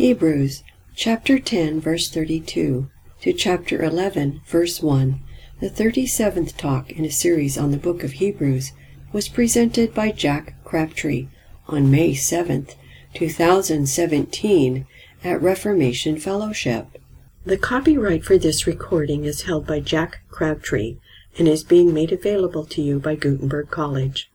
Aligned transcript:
Hebrews 0.00 0.62
chapter 0.96 1.38
10 1.38 1.78
verse 1.78 2.08
32 2.08 2.88
to 3.20 3.32
chapter 3.34 3.82
11 3.82 4.40
verse 4.46 4.80
1, 4.80 5.20
the 5.60 5.68
37th 5.68 6.56
talk 6.56 6.90
in 6.90 7.04
a 7.04 7.10
series 7.10 7.58
on 7.58 7.70
the 7.70 7.76
book 7.76 8.02
of 8.02 8.12
Hebrews, 8.12 8.72
was 9.12 9.28
presented 9.28 9.92
by 9.92 10.10
Jack 10.10 10.54
Crabtree 10.64 11.28
on 11.68 11.90
May 11.90 12.12
7th, 12.12 12.76
2017 13.12 14.86
at 15.22 15.42
Reformation 15.42 16.18
Fellowship. 16.18 16.96
The 17.44 17.58
copyright 17.58 18.24
for 18.24 18.38
this 18.38 18.66
recording 18.66 19.26
is 19.26 19.42
held 19.42 19.66
by 19.66 19.80
Jack 19.80 20.22
Crabtree 20.30 20.96
and 21.36 21.46
is 21.46 21.62
being 21.62 21.92
made 21.92 22.10
available 22.10 22.64
to 22.64 22.80
you 22.80 23.00
by 23.00 23.16
Gutenberg 23.16 23.68
College. 23.68 24.30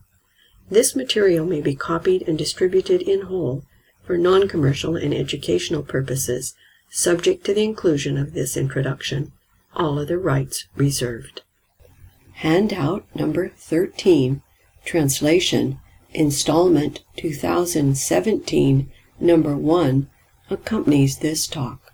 This 0.69 0.95
material 0.95 1.45
may 1.45 1.61
be 1.61 1.75
copied 1.75 2.27
and 2.27 2.37
distributed 2.37 3.01
in 3.01 3.23
whole 3.23 3.63
for 4.03 4.17
non-commercial 4.17 4.95
and 4.95 5.13
educational 5.13 5.83
purposes, 5.83 6.55
subject 6.89 7.43
to 7.45 7.53
the 7.53 7.63
inclusion 7.63 8.17
of 8.17 8.33
this 8.33 8.55
introduction. 8.55 9.33
All 9.75 9.99
other 9.99 10.17
rights 10.17 10.67
reserved. 10.75 11.41
Handout 12.33 13.05
number 13.15 13.49
13, 13.49 14.41
Translation, 14.87 15.81
Installment 16.13 17.03
2017, 17.17 18.89
number 19.19 19.57
1, 19.57 20.09
accompanies 20.49 21.17
this 21.17 21.45
talk. 21.45 21.91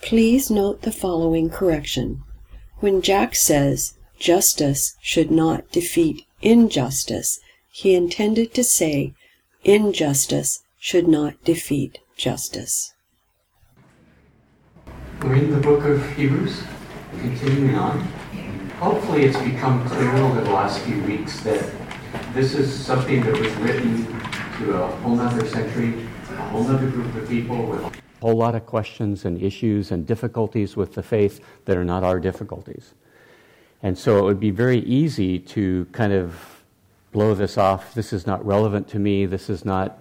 Please 0.00 0.48
note 0.48 0.82
the 0.82 0.92
following 0.92 1.50
correction. 1.50 2.22
When 2.78 3.02
Jack 3.02 3.34
says 3.34 3.94
justice 4.16 4.94
should 5.02 5.32
not 5.32 5.72
defeat 5.72 6.22
injustice, 6.40 7.40
he 7.72 7.96
intended 7.96 8.54
to 8.54 8.62
say 8.62 9.14
injustice 9.64 10.62
should 10.78 11.08
not 11.08 11.42
defeat 11.42 11.98
justice. 12.16 12.94
We're 15.20 15.34
in 15.34 15.50
the 15.50 15.58
book 15.58 15.82
of 15.84 16.14
Hebrews, 16.14 16.62
continuing 17.18 17.74
on. 17.74 18.21
Hopefully, 18.82 19.26
it's 19.26 19.38
become 19.38 19.88
clear 19.88 20.12
over 20.16 20.40
the 20.40 20.50
last 20.50 20.80
few 20.80 21.00
weeks 21.04 21.38
that 21.44 21.72
this 22.34 22.52
is 22.52 22.84
something 22.84 23.22
that 23.22 23.38
was 23.38 23.52
written 23.58 24.04
to 24.58 24.72
a 24.72 24.88
whole 24.96 25.20
other 25.20 25.46
century, 25.46 26.04
a 26.30 26.34
whole 26.48 26.66
other 26.66 26.90
group 26.90 27.14
of 27.14 27.28
people 27.28 27.64
with 27.64 27.80
a 27.80 27.92
whole 28.20 28.34
lot 28.34 28.56
of 28.56 28.66
questions 28.66 29.24
and 29.24 29.40
issues 29.40 29.92
and 29.92 30.04
difficulties 30.04 30.74
with 30.74 30.94
the 30.94 31.02
faith 31.04 31.38
that 31.66 31.76
are 31.76 31.84
not 31.84 32.02
our 32.02 32.18
difficulties. 32.18 32.94
And 33.84 33.96
so 33.96 34.18
it 34.18 34.22
would 34.22 34.40
be 34.40 34.50
very 34.50 34.80
easy 34.80 35.38
to 35.38 35.84
kind 35.92 36.12
of 36.12 36.64
blow 37.12 37.34
this 37.34 37.56
off. 37.56 37.94
This 37.94 38.12
is 38.12 38.26
not 38.26 38.44
relevant 38.44 38.88
to 38.88 38.98
me. 38.98 39.26
This 39.26 39.48
is 39.48 39.64
not, 39.64 39.98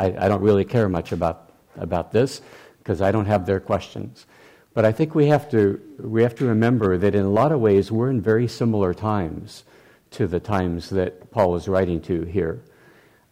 I, 0.00 0.06
I 0.06 0.26
don't 0.26 0.42
really 0.42 0.64
care 0.64 0.88
much 0.88 1.12
about, 1.12 1.52
about 1.76 2.10
this 2.10 2.42
because 2.78 3.00
I 3.00 3.12
don't 3.12 3.26
have 3.26 3.46
their 3.46 3.60
questions. 3.60 4.26
But 4.74 4.84
I 4.84 4.92
think 4.92 5.14
we 5.14 5.26
have 5.26 5.50
to 5.50 5.80
we 5.98 6.22
have 6.22 6.34
to 6.36 6.46
remember 6.46 6.96
that 6.98 7.14
in 7.14 7.24
a 7.24 7.30
lot 7.30 7.52
of 7.52 7.60
ways 7.60 7.92
we're 7.92 8.10
in 8.10 8.20
very 8.20 8.48
similar 8.48 8.94
times 8.94 9.64
to 10.12 10.26
the 10.26 10.40
times 10.40 10.90
that 10.90 11.30
Paul 11.30 11.56
is 11.56 11.68
writing 11.68 12.00
to 12.02 12.22
here. 12.22 12.62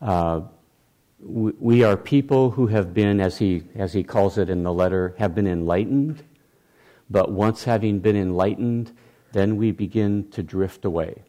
Uh, 0.01 0.43
we, 1.19 1.53
we 1.59 1.85
are 1.85 1.97
people 1.97 2.51
who 2.51 2.67
have 2.69 2.95
been, 2.95 3.21
as 3.21 3.39
he 3.39 3.65
as 3.75 3.93
he 3.93 4.03
calls 4.03 4.39
it 4.39 4.51
in 4.51 4.63
the 4.63 4.73
letter, 4.73 5.15
have 5.19 5.35
been 5.35 5.47
enlightened. 5.47 6.23
But 7.09 7.33
once 7.33 7.65
having 7.65 8.01
been 8.01 8.17
enlightened, 8.17 8.93
then 9.33 9.57
we 9.57 9.73
begin 9.73 10.31
to 10.31 10.43
drift 10.43 10.85
away. 10.85 11.23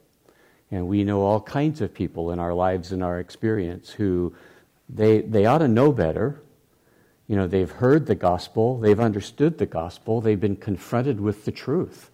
And 0.69 0.87
we 0.87 1.03
know 1.03 1.21
all 1.21 1.41
kinds 1.41 1.81
of 1.81 1.93
people 1.93 2.31
in 2.31 2.39
our 2.39 2.53
lives 2.53 2.91
and 2.91 3.03
our 3.03 3.19
experience 3.19 3.89
who 3.89 4.33
they, 4.87 5.21
they 5.21 5.45
ought 5.45 5.59
to 5.59 5.67
know 5.67 5.91
better, 5.91 6.41
you 7.31 7.37
know, 7.37 7.47
they've 7.47 7.71
heard 7.71 8.07
the 8.07 8.15
gospel, 8.15 8.77
they've 8.77 8.99
understood 8.99 9.57
the 9.57 9.65
gospel, 9.65 10.19
they've 10.19 10.41
been 10.41 10.57
confronted 10.57 11.21
with 11.21 11.45
the 11.45 11.51
truth 11.53 12.11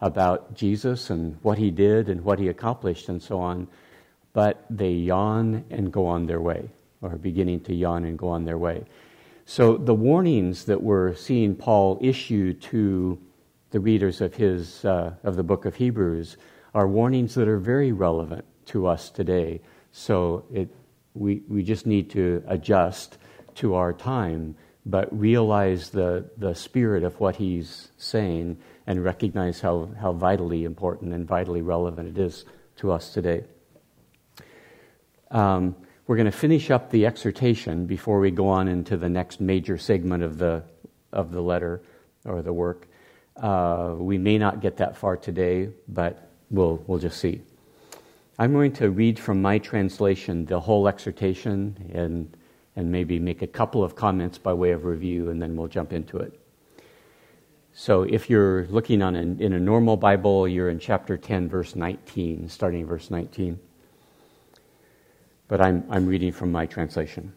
about 0.00 0.54
Jesus 0.54 1.10
and 1.10 1.36
what 1.42 1.58
he 1.58 1.72
did 1.72 2.08
and 2.08 2.20
what 2.20 2.38
he 2.38 2.46
accomplished 2.46 3.08
and 3.08 3.20
so 3.20 3.40
on, 3.40 3.66
but 4.32 4.64
they 4.70 4.92
yawn 4.92 5.64
and 5.70 5.92
go 5.92 6.06
on 6.06 6.26
their 6.26 6.40
way, 6.40 6.70
or 7.02 7.16
beginning 7.16 7.58
to 7.62 7.74
yawn 7.74 8.04
and 8.04 8.16
go 8.16 8.28
on 8.28 8.44
their 8.44 8.58
way. 8.58 8.84
So 9.44 9.76
the 9.76 9.92
warnings 9.92 10.66
that 10.66 10.80
we're 10.80 11.16
seeing 11.16 11.56
Paul 11.56 11.98
issue 12.00 12.52
to 12.52 13.18
the 13.72 13.80
readers 13.80 14.20
of 14.20 14.36
his 14.36 14.84
uh, 14.84 15.14
of 15.24 15.34
the 15.34 15.42
book 15.42 15.64
of 15.64 15.74
Hebrews 15.74 16.36
are 16.74 16.86
warnings 16.86 17.34
that 17.34 17.48
are 17.48 17.58
very 17.58 17.90
relevant 17.90 18.44
to 18.66 18.86
us 18.86 19.10
today. 19.10 19.62
So 19.90 20.44
it, 20.54 20.68
we 21.14 21.42
we 21.48 21.64
just 21.64 21.86
need 21.86 22.08
to 22.10 22.44
adjust 22.46 23.18
to 23.56 23.74
our 23.74 23.92
time, 23.92 24.56
but 24.86 25.08
realize 25.16 25.90
the, 25.90 26.24
the 26.36 26.54
spirit 26.54 27.04
of 27.04 27.18
what 27.20 27.36
he's 27.36 27.90
saying 27.98 28.58
and 28.86 29.04
recognize 29.04 29.60
how, 29.60 29.88
how 30.00 30.12
vitally 30.12 30.64
important 30.64 31.12
and 31.12 31.26
vitally 31.26 31.62
relevant 31.62 32.08
it 32.08 32.18
is 32.20 32.44
to 32.76 32.90
us 32.90 33.12
today. 33.12 33.44
Um, 35.30 35.76
we're 36.06 36.16
going 36.16 36.26
to 36.26 36.36
finish 36.36 36.70
up 36.70 36.90
the 36.90 37.06
exhortation 37.06 37.86
before 37.86 38.18
we 38.18 38.32
go 38.32 38.48
on 38.48 38.66
into 38.66 38.96
the 38.96 39.08
next 39.08 39.40
major 39.40 39.78
segment 39.78 40.24
of 40.24 40.38
the, 40.38 40.64
of 41.12 41.30
the 41.30 41.40
letter 41.40 41.82
or 42.24 42.42
the 42.42 42.52
work. 42.52 42.88
Uh, 43.36 43.94
we 43.96 44.18
may 44.18 44.36
not 44.36 44.60
get 44.60 44.78
that 44.78 44.96
far 44.96 45.16
today, 45.16 45.68
but 45.86 46.30
we'll, 46.50 46.82
we'll 46.86 46.98
just 46.98 47.20
see. 47.20 47.42
I'm 48.40 48.52
going 48.52 48.72
to 48.72 48.90
read 48.90 49.18
from 49.18 49.40
my 49.40 49.58
translation 49.58 50.46
the 50.46 50.58
whole 50.58 50.88
exhortation 50.88 51.92
and 51.94 52.34
and 52.80 52.90
maybe 52.90 53.18
make 53.18 53.42
a 53.42 53.46
couple 53.46 53.84
of 53.84 53.94
comments 53.94 54.38
by 54.38 54.54
way 54.54 54.70
of 54.70 54.86
review, 54.86 55.28
and 55.28 55.40
then 55.40 55.54
we'll 55.54 55.68
jump 55.68 55.92
into 55.92 56.16
it. 56.16 56.32
So, 57.72 58.02
if 58.02 58.30
you're 58.30 58.66
looking 58.68 59.02
on 59.02 59.14
in 59.14 59.52
a 59.52 59.60
normal 59.60 59.96
Bible, 59.96 60.48
you're 60.48 60.70
in 60.70 60.78
chapter 60.78 61.16
10, 61.18 61.48
verse 61.48 61.76
19, 61.76 62.48
starting 62.48 62.86
verse 62.86 63.10
19. 63.10 63.60
But 65.46 65.60
I'm, 65.60 65.84
I'm 65.90 66.06
reading 66.06 66.32
from 66.32 66.50
my 66.50 66.64
translation. 66.64 67.34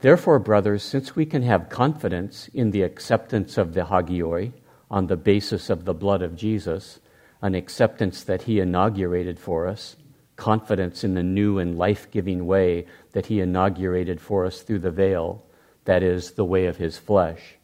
Therefore, 0.00 0.38
brothers, 0.40 0.82
since 0.82 1.14
we 1.14 1.24
can 1.24 1.42
have 1.42 1.68
confidence 1.68 2.48
in 2.52 2.72
the 2.72 2.82
acceptance 2.82 3.56
of 3.56 3.74
the 3.74 3.82
hagioi 3.82 4.52
on 4.90 5.06
the 5.06 5.16
basis 5.16 5.70
of 5.70 5.84
the 5.84 5.94
blood 5.94 6.20
of 6.20 6.36
Jesus, 6.36 6.98
an 7.40 7.54
acceptance 7.54 8.24
that 8.24 8.42
he 8.42 8.58
inaugurated 8.58 9.38
for 9.38 9.66
us, 9.66 9.96
confidence 10.40 11.04
in 11.04 11.12
the 11.12 11.22
new 11.22 11.58
and 11.58 11.76
life 11.76 12.10
giving 12.10 12.46
way 12.46 12.86
that 13.12 13.26
he 13.26 13.40
inaugurated 13.40 14.18
for 14.18 14.46
us 14.46 14.62
through 14.62 14.78
the 14.78 14.90
veil, 14.90 15.44
that 15.84 16.02
is, 16.02 16.32
the 16.32 16.44
way 16.46 16.64
of 16.64 16.78
his 16.78 16.96
flesh. 16.96 17.56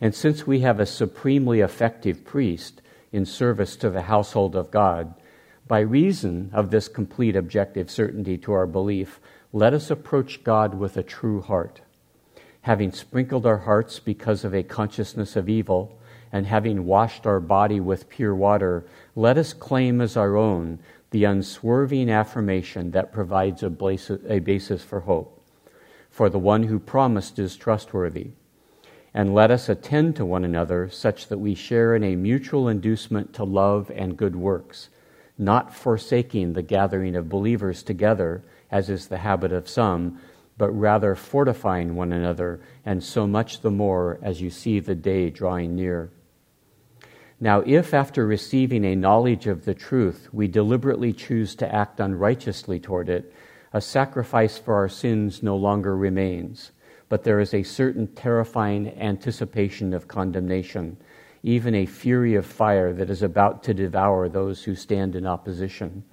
And 0.00 0.14
since 0.14 0.46
we 0.46 0.60
have 0.60 0.78
a 0.78 0.86
supremely 0.86 1.58
effective 1.58 2.24
priest 2.24 2.80
in 3.10 3.26
service 3.26 3.74
to 3.76 3.90
the 3.90 4.02
household 4.02 4.54
of 4.54 4.70
God, 4.70 5.14
by 5.66 5.80
reason 5.80 6.50
of 6.52 6.70
this 6.70 6.86
complete 6.86 7.34
objective 7.34 7.90
certainty 7.90 8.38
to 8.38 8.52
our 8.52 8.68
belief, 8.68 9.18
let 9.52 9.74
us 9.74 9.90
approach 9.90 10.44
God 10.44 10.74
with 10.74 10.96
a 10.96 11.02
true 11.02 11.40
heart. 11.40 11.80
Having 12.62 12.92
sprinkled 12.92 13.46
our 13.46 13.58
hearts 13.58 13.98
because 13.98 14.44
of 14.44 14.54
a 14.54 14.62
consciousness 14.62 15.34
of 15.34 15.48
evil, 15.48 15.98
and 16.32 16.46
having 16.46 16.86
washed 16.86 17.26
our 17.26 17.40
body 17.40 17.80
with 17.80 18.08
pure 18.08 18.34
water, 18.34 18.84
let 19.14 19.36
us 19.36 19.52
claim 19.52 20.00
as 20.00 20.16
our 20.16 20.36
own 20.36 20.78
the 21.12 21.24
unswerving 21.24 22.10
affirmation 22.10 22.90
that 22.90 23.12
provides 23.12 23.62
a 23.62 23.70
basis 23.70 24.82
for 24.82 25.00
hope. 25.00 25.40
For 26.10 26.28
the 26.28 26.38
one 26.38 26.64
who 26.64 26.78
promised 26.78 27.38
is 27.38 27.56
trustworthy. 27.56 28.32
And 29.14 29.34
let 29.34 29.50
us 29.50 29.68
attend 29.68 30.16
to 30.16 30.24
one 30.24 30.44
another 30.44 30.88
such 30.88 31.28
that 31.28 31.38
we 31.38 31.54
share 31.54 31.94
in 31.94 32.02
a 32.02 32.16
mutual 32.16 32.68
inducement 32.68 33.34
to 33.34 33.44
love 33.44 33.90
and 33.94 34.16
good 34.16 34.34
works, 34.34 34.88
not 35.36 35.74
forsaking 35.74 36.54
the 36.54 36.62
gathering 36.62 37.14
of 37.14 37.28
believers 37.28 37.82
together, 37.82 38.42
as 38.70 38.88
is 38.88 39.08
the 39.08 39.18
habit 39.18 39.52
of 39.52 39.68
some, 39.68 40.18
but 40.56 40.70
rather 40.70 41.14
fortifying 41.14 41.94
one 41.94 42.12
another, 42.12 42.60
and 42.86 43.02
so 43.02 43.26
much 43.26 43.60
the 43.60 43.70
more 43.70 44.18
as 44.22 44.40
you 44.40 44.48
see 44.48 44.80
the 44.80 44.94
day 44.94 45.28
drawing 45.28 45.76
near. 45.76 46.10
Now, 47.42 47.64
if 47.66 47.92
after 47.92 48.24
receiving 48.24 48.84
a 48.84 48.94
knowledge 48.94 49.48
of 49.48 49.64
the 49.64 49.74
truth 49.74 50.28
we 50.32 50.46
deliberately 50.46 51.12
choose 51.12 51.56
to 51.56 51.74
act 51.74 51.98
unrighteously 51.98 52.78
toward 52.78 53.08
it, 53.08 53.34
a 53.72 53.80
sacrifice 53.80 54.58
for 54.58 54.76
our 54.76 54.88
sins 54.88 55.42
no 55.42 55.56
longer 55.56 55.96
remains, 55.96 56.70
but 57.08 57.24
there 57.24 57.40
is 57.40 57.52
a 57.52 57.64
certain 57.64 58.06
terrifying 58.06 58.96
anticipation 58.96 59.92
of 59.92 60.06
condemnation, 60.06 60.96
even 61.42 61.74
a 61.74 61.84
fury 61.84 62.36
of 62.36 62.46
fire 62.46 62.92
that 62.92 63.10
is 63.10 63.24
about 63.24 63.64
to 63.64 63.74
devour 63.74 64.28
those 64.28 64.62
who 64.62 64.76
stand 64.76 65.16
in 65.16 65.26
opposition. 65.26 66.04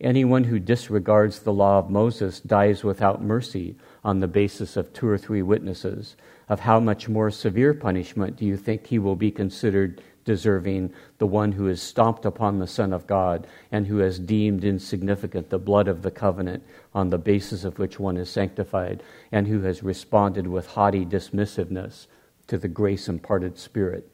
Anyone 0.00 0.44
who 0.44 0.58
disregards 0.58 1.40
the 1.40 1.52
law 1.52 1.80
of 1.80 1.90
Moses 1.90 2.40
dies 2.40 2.82
without 2.82 3.22
mercy 3.22 3.76
on 4.02 4.20
the 4.20 4.26
basis 4.26 4.78
of 4.78 4.94
two 4.94 5.06
or 5.06 5.18
three 5.18 5.42
witnesses. 5.42 6.16
Of 6.48 6.60
how 6.60 6.80
much 6.80 7.08
more 7.08 7.30
severe 7.30 7.72
punishment 7.72 8.36
do 8.36 8.44
you 8.44 8.56
think 8.56 8.86
he 8.86 8.98
will 8.98 9.14
be 9.16 9.30
considered 9.30 10.02
deserving 10.24 10.92
the 11.18 11.26
one 11.26 11.52
who 11.52 11.66
has 11.66 11.82
stomped 11.82 12.24
upon 12.24 12.58
the 12.58 12.66
Son 12.66 12.92
of 12.92 13.06
God 13.06 13.46
and 13.70 13.86
who 13.86 13.98
has 13.98 14.18
deemed 14.18 14.64
insignificant 14.64 15.50
the 15.50 15.58
blood 15.58 15.88
of 15.88 16.02
the 16.02 16.10
covenant 16.10 16.62
on 16.94 17.10
the 17.10 17.18
basis 17.18 17.64
of 17.64 17.78
which 17.78 17.98
one 17.98 18.16
is 18.16 18.30
sanctified, 18.30 19.02
and 19.30 19.46
who 19.46 19.62
has 19.62 19.82
responded 19.82 20.46
with 20.46 20.66
haughty 20.68 21.04
dismissiveness 21.04 22.06
to 22.46 22.58
the 22.58 22.68
grace 22.68 23.08
imparted 23.08 23.58
Spirit? 23.58 24.12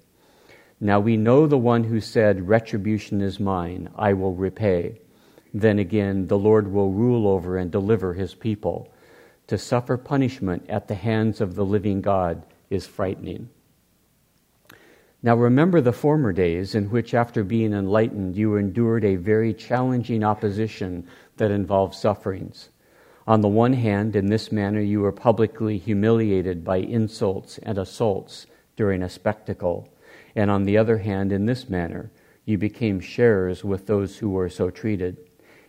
Now 0.81 1.01
we 1.01 1.17
know 1.17 1.47
the 1.47 1.59
one 1.59 1.85
who 1.85 2.01
said, 2.01 2.49
Retribution 2.49 3.21
is 3.21 3.41
mine, 3.41 3.91
I 3.97 4.13
will 4.13 4.35
repay. 4.35 5.01
Then 5.53 5.79
again, 5.79 6.27
the 6.27 6.39
Lord 6.39 6.73
will 6.73 6.93
rule 6.93 7.27
over 7.27 7.57
and 7.57 7.71
deliver 7.71 8.15
his 8.15 8.35
people. 8.35 8.93
To 9.49 9.59
suffer 9.59 9.97
punishment 9.97 10.67
at 10.69 10.89
the 10.89 10.95
hands 10.95 11.41
of 11.41 11.55
the 11.55 11.65
living 11.65 12.01
God 12.01 12.45
is 12.71 12.87
frightening. 12.87 13.49
Now 15.21 15.35
remember 15.35 15.81
the 15.81 15.93
former 15.93 16.33
days 16.33 16.77
in 16.77 16.91
which, 16.91 17.13
after 17.13 17.43
being 17.43 17.73
enlightened, 17.73 18.37
you 18.37 18.55
endured 18.55 19.05
a 19.05 19.17
very 19.17 19.53
challenging 19.53 20.23
opposition 20.23 21.09
that 21.39 21.51
involved 21.51 21.95
sufferings. 21.95 22.69
On 23.27 23.41
the 23.41 23.49
one 23.49 23.73
hand, 23.73 24.15
in 24.15 24.27
this 24.27 24.53
manner, 24.53 24.81
you 24.81 25.01
were 25.01 25.13
publicly 25.13 25.77
humiliated 25.77 26.65
by 26.65 26.77
insults 26.77 27.59
and 27.59 27.79
assaults 27.79 28.47
during 28.77 29.03
a 29.03 29.09
spectacle. 29.09 29.89
And 30.37 30.53
on 30.53 30.65
the 30.65 30.79
other 30.79 30.99
hand, 30.99 31.33
in 31.33 31.47
this 31.47 31.69
manner, 31.69 32.11
you 32.45 32.57
became 32.57 33.01
sharers 33.01 33.65
with 33.65 33.87
those 33.87 34.19
who 34.19 34.31
were 34.31 34.49
so 34.49 34.71
treated. 34.71 35.19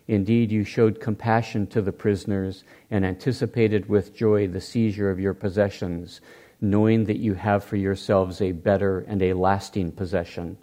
Indeed, 0.07 0.51
you 0.51 0.63
showed 0.63 1.01
compassion 1.01 1.66
to 1.68 1.81
the 1.81 1.92
prisoners 1.92 2.63
and 2.90 3.04
anticipated 3.04 3.90
with 3.90 4.16
joy 4.16 4.48
the 4.48 4.62
seizure 4.62 5.10
of 5.10 5.19
your 5.19 5.34
possessions, 5.34 6.22
knowing 6.62 7.06
that 7.06 7.18
you 7.18 7.34
have 7.34 7.64
for 7.64 7.76
yourselves 7.76 8.42
a 8.42 8.52
better 8.52 9.00
and 9.02 9.22
a 9.22 9.34
lasting 9.34 9.92
possession. 9.92 10.58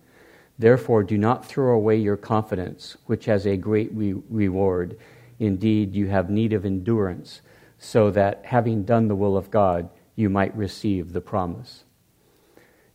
Therefore, 0.59 1.03
do 1.03 1.19
not 1.19 1.45
throw 1.45 1.75
away 1.75 1.97
your 1.97 2.17
confidence, 2.17 2.97
which 3.07 3.27
has 3.27 3.47
a 3.47 3.57
great 3.57 3.93
re- 3.93 4.15
reward. 4.31 4.99
Indeed, 5.39 5.95
you 5.95 6.09
have 6.09 6.31
need 6.31 6.53
of 6.53 6.65
endurance, 6.65 7.43
so 7.79 8.11
that, 8.11 8.45
having 8.45 8.85
done 8.85 9.09
the 9.09 9.17
will 9.17 9.37
of 9.37 9.51
God, 9.51 9.91
you 10.15 10.31
might 10.31 10.57
receive 10.57 11.13
the 11.13 11.21
promise. 11.21 11.85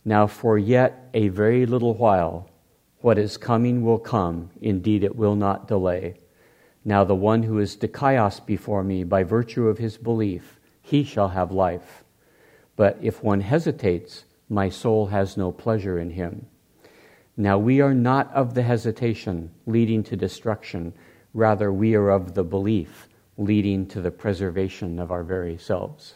Now, 0.04 0.26
for 0.26 0.58
yet 0.58 1.08
a 1.14 1.28
very 1.28 1.66
little 1.66 1.94
while, 1.94 2.50
what 3.00 3.18
is 3.18 3.36
coming 3.36 3.84
will 3.84 3.98
come, 3.98 4.50
indeed, 4.60 5.04
it 5.04 5.16
will 5.16 5.36
not 5.36 5.68
delay. 5.68 6.16
Now 6.84 7.04
the 7.04 7.14
one 7.14 7.44
who 7.44 7.58
is 7.58 7.76
dikaios 7.76 8.44
before 8.44 8.82
me 8.82 9.04
by 9.04 9.22
virtue 9.22 9.68
of 9.68 9.78
his 9.78 9.96
belief, 9.96 10.58
he 10.80 11.04
shall 11.04 11.28
have 11.28 11.52
life. 11.52 12.01
But 12.76 12.98
if 13.02 13.22
one 13.22 13.40
hesitates, 13.40 14.24
my 14.48 14.68
soul 14.68 15.06
has 15.06 15.36
no 15.36 15.52
pleasure 15.52 15.98
in 15.98 16.10
him. 16.10 16.46
Now 17.36 17.58
we 17.58 17.80
are 17.80 17.94
not 17.94 18.32
of 18.34 18.54
the 18.54 18.62
hesitation 18.62 19.50
leading 19.66 20.02
to 20.04 20.16
destruction, 20.16 20.92
rather, 21.32 21.72
we 21.72 21.94
are 21.94 22.10
of 22.10 22.34
the 22.34 22.44
belief 22.44 23.08
leading 23.38 23.86
to 23.86 24.00
the 24.00 24.10
preservation 24.10 24.98
of 24.98 25.10
our 25.10 25.22
very 25.22 25.56
selves. 25.56 26.14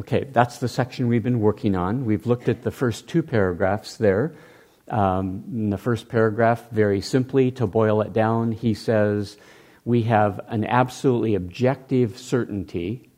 Okay, 0.00 0.24
that's 0.32 0.58
the 0.58 0.68
section 0.68 1.06
we've 1.06 1.22
been 1.22 1.38
working 1.38 1.76
on. 1.76 2.04
We've 2.04 2.26
looked 2.26 2.48
at 2.48 2.62
the 2.62 2.72
first 2.72 3.08
two 3.08 3.22
paragraphs 3.22 3.96
there. 3.96 4.34
Um, 4.88 5.44
in 5.52 5.70
the 5.70 5.78
first 5.78 6.08
paragraph, 6.08 6.68
very 6.70 7.00
simply, 7.00 7.52
to 7.52 7.66
boil 7.68 8.00
it 8.00 8.12
down, 8.12 8.50
he 8.50 8.74
says, 8.74 9.38
We 9.84 10.02
have 10.02 10.40
an 10.48 10.64
absolutely 10.64 11.36
objective 11.36 12.18
certainty 12.18 13.08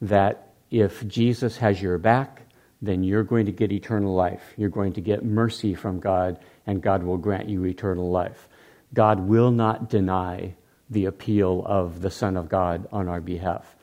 that 0.00 0.49
if 0.70 1.06
Jesus 1.06 1.56
has 1.58 1.82
your 1.82 1.98
back, 1.98 2.42
then 2.82 3.02
you're 3.02 3.24
going 3.24 3.46
to 3.46 3.52
get 3.52 3.72
eternal 3.72 4.14
life. 4.14 4.54
You're 4.56 4.70
going 4.70 4.94
to 4.94 5.00
get 5.00 5.24
mercy 5.24 5.74
from 5.74 6.00
God, 6.00 6.38
and 6.66 6.82
God 6.82 7.02
will 7.02 7.18
grant 7.18 7.48
you 7.48 7.64
eternal 7.66 8.10
life. 8.10 8.48
God 8.94 9.20
will 9.20 9.50
not 9.50 9.90
deny 9.90 10.54
the 10.88 11.06
appeal 11.06 11.62
of 11.66 12.00
the 12.00 12.10
Son 12.10 12.36
of 12.36 12.48
God 12.48 12.88
on 12.90 13.08
our 13.08 13.20
behalf. 13.20 13.76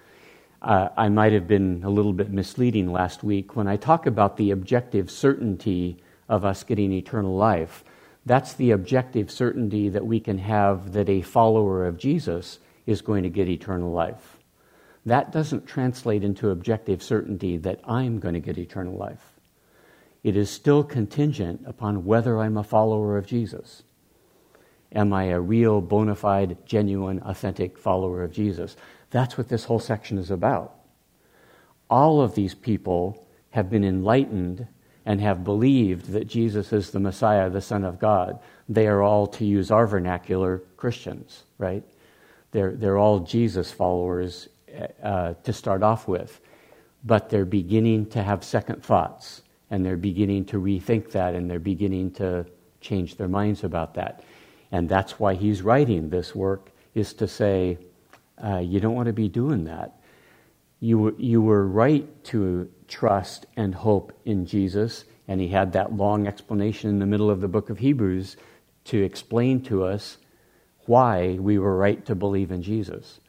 Uh, 0.62 0.90
I 0.98 1.10
might 1.10 1.34
have 1.34 1.48
been 1.48 1.84
a 1.84 1.90
little 1.90 2.14
bit 2.14 2.32
misleading 2.32 2.92
last 2.92 3.24
week 3.24 3.56
when 3.56 3.68
I 3.68 3.78
talk 3.78 4.06
about 4.08 4.38
the 4.38 4.52
objective 4.52 5.12
certainty 5.12 5.98
of 6.28 6.44
us 6.44 6.64
getting 6.64 6.92
eternal 6.92 7.36
life. 7.36 7.84
That's 8.26 8.54
the 8.54 8.72
objective 8.72 9.32
certainty 9.32 9.90
that 9.90 10.06
we 10.06 10.20
can 10.20 10.40
have 10.40 10.94
that 10.94 11.08
a 11.08 11.22
follower 11.22 11.86
of 11.86 11.98
Jesus 11.98 12.60
is 12.86 13.02
going 13.02 13.24
to 13.24 13.30
get 13.30 13.48
eternal 13.48 13.92
life. 13.92 14.37
That 15.08 15.32
doesn't 15.32 15.66
translate 15.66 16.22
into 16.26 16.50
objective 16.50 17.02
certainty 17.02 17.56
that 17.60 17.80
I'm 17.86 18.20
going 18.20 18.34
to 18.34 18.42
get 18.42 18.58
eternal 18.58 18.98
life. 18.98 19.32
It 20.22 20.36
is 20.36 20.50
still 20.50 20.84
contingent 20.84 21.62
upon 21.66 22.04
whether 22.04 22.38
I'm 22.38 22.58
a 22.58 22.64
follower 22.64 23.18
of 23.18 23.26
Jesus. 23.26 23.84
Am 24.92 25.14
I 25.14 25.28
a 25.28 25.40
real, 25.40 25.80
bona 25.80 26.14
fide, 26.14 26.58
genuine, 26.66 27.22
authentic 27.24 27.78
follower 27.78 28.22
of 28.22 28.34
Jesus? 28.34 28.76
That's 29.10 29.38
what 29.38 29.48
this 29.48 29.64
whole 29.64 29.80
section 29.80 30.18
is 30.18 30.30
about. 30.30 30.76
All 31.90 32.20
of 32.20 32.36
these 32.36 32.54
people 32.54 33.26
have 33.52 33.70
been 33.70 33.86
enlightened 33.86 34.68
and 35.06 35.22
have 35.22 35.46
believed 35.46 36.12
that 36.12 36.28
Jesus 36.28 36.74
is 36.74 36.92
the 36.92 37.00
Messiah, 37.00 37.50
the 37.50 37.62
Son 37.62 37.86
of 37.86 37.98
God, 37.98 38.40
they 38.68 38.88
are 38.88 39.02
all, 39.02 39.26
to 39.28 39.46
use 39.46 39.72
our 39.72 39.88
vernacular, 39.88 40.64
Christians, 40.76 41.44
right? 41.58 41.86
They're, 42.52 42.76
they're 42.76 42.98
all 42.98 43.22
Jesus 43.22 43.72
followers 43.72 44.50
uh, 45.04 45.34
to 45.44 45.54
start 45.54 45.84
off 45.84 46.08
with. 46.08 46.40
But 47.04 47.30
they're 47.30 47.46
beginning 47.46 48.08
to 48.08 48.24
have 48.24 48.44
second 48.44 48.84
thoughts, 48.84 49.44
and 49.70 49.86
they're 49.86 49.98
beginning 49.98 50.46
to 50.46 50.58
rethink 50.58 51.12
that, 51.12 51.36
and 51.36 51.50
they're 51.50 51.60
beginning 51.60 52.12
to 52.12 52.46
change 52.82 53.16
their 53.16 53.28
minds 53.28 53.64
about 53.64 53.94
that. 53.96 54.24
And 54.72 54.90
that's 54.90 55.20
why 55.20 55.36
he's 55.36 55.62
writing 55.62 56.10
this 56.10 56.36
work, 56.36 56.72
is 56.94 57.14
to 57.14 57.28
say, 57.28 57.78
uh, 58.44 58.58
you 58.58 58.80
don't 58.80 58.96
want 58.96 59.08
to 59.08 59.14
be 59.14 59.30
doing 59.30 59.64
that. 59.66 60.00
You 60.80 61.00
were, 61.00 61.14
you 61.18 61.42
were 61.42 61.66
right 61.66 62.24
to 62.26 62.70
trust 62.88 63.46
and 63.56 63.74
hope 63.74 64.14
in 64.26 64.46
Jesus. 64.46 65.06
And 65.28 65.42
he 65.42 65.48
had 65.48 65.74
that 65.74 65.94
long 65.94 66.28
explanation 66.28 66.90
in 66.90 67.00
the 67.00 67.06
middle 67.06 67.30
of 67.30 67.42
the 67.42 67.48
book 67.48 67.70
of 67.70 67.80
Hebrews 67.80 68.38
to 68.86 69.04
explain 69.04 69.62
to 69.64 69.84
us 69.84 70.18
why 70.86 71.34
we 71.40 71.58
were 71.58 71.76
right 71.76 72.06
to 72.06 72.16
believe 72.16 72.52
in 72.52 72.62
Jesus. 72.62 73.20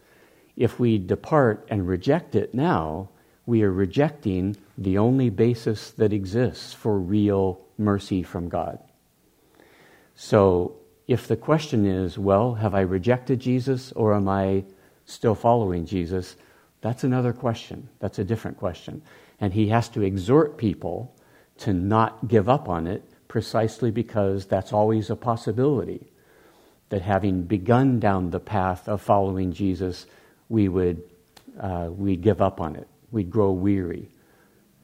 If 0.58 0.80
we 0.80 0.98
depart 0.98 1.64
and 1.70 1.86
reject 1.86 2.34
it 2.34 2.52
now, 2.52 3.10
we 3.46 3.62
are 3.62 3.70
rejecting 3.70 4.56
the 4.76 4.98
only 4.98 5.30
basis 5.30 5.92
that 5.92 6.12
exists 6.12 6.74
for 6.74 6.98
real 6.98 7.60
mercy 7.78 8.24
from 8.24 8.48
God. 8.48 8.80
So, 10.16 10.74
if 11.06 11.28
the 11.28 11.36
question 11.36 11.86
is, 11.86 12.18
well, 12.18 12.54
have 12.54 12.74
I 12.74 12.80
rejected 12.80 13.38
Jesus 13.38 13.92
or 13.92 14.14
am 14.14 14.28
I 14.28 14.64
still 15.06 15.36
following 15.36 15.86
Jesus? 15.86 16.34
That's 16.80 17.04
another 17.04 17.32
question. 17.32 17.88
That's 18.00 18.18
a 18.18 18.24
different 18.24 18.58
question. 18.58 19.02
And 19.40 19.52
he 19.52 19.68
has 19.68 19.88
to 19.90 20.02
exhort 20.02 20.58
people 20.58 21.14
to 21.58 21.72
not 21.72 22.26
give 22.26 22.48
up 22.48 22.68
on 22.68 22.88
it 22.88 23.08
precisely 23.28 23.92
because 23.92 24.46
that's 24.46 24.72
always 24.72 25.08
a 25.08 25.16
possibility. 25.16 26.10
That 26.88 27.02
having 27.02 27.42
begun 27.44 28.00
down 28.00 28.30
the 28.30 28.40
path 28.40 28.88
of 28.88 29.00
following 29.00 29.52
Jesus, 29.52 30.06
we 30.48 30.68
would 30.68 31.02
uh, 31.58 31.88
we 31.90 32.16
give 32.16 32.40
up 32.40 32.60
on 32.60 32.76
it. 32.76 32.88
We'd 33.10 33.30
grow 33.30 33.50
weary, 33.50 34.08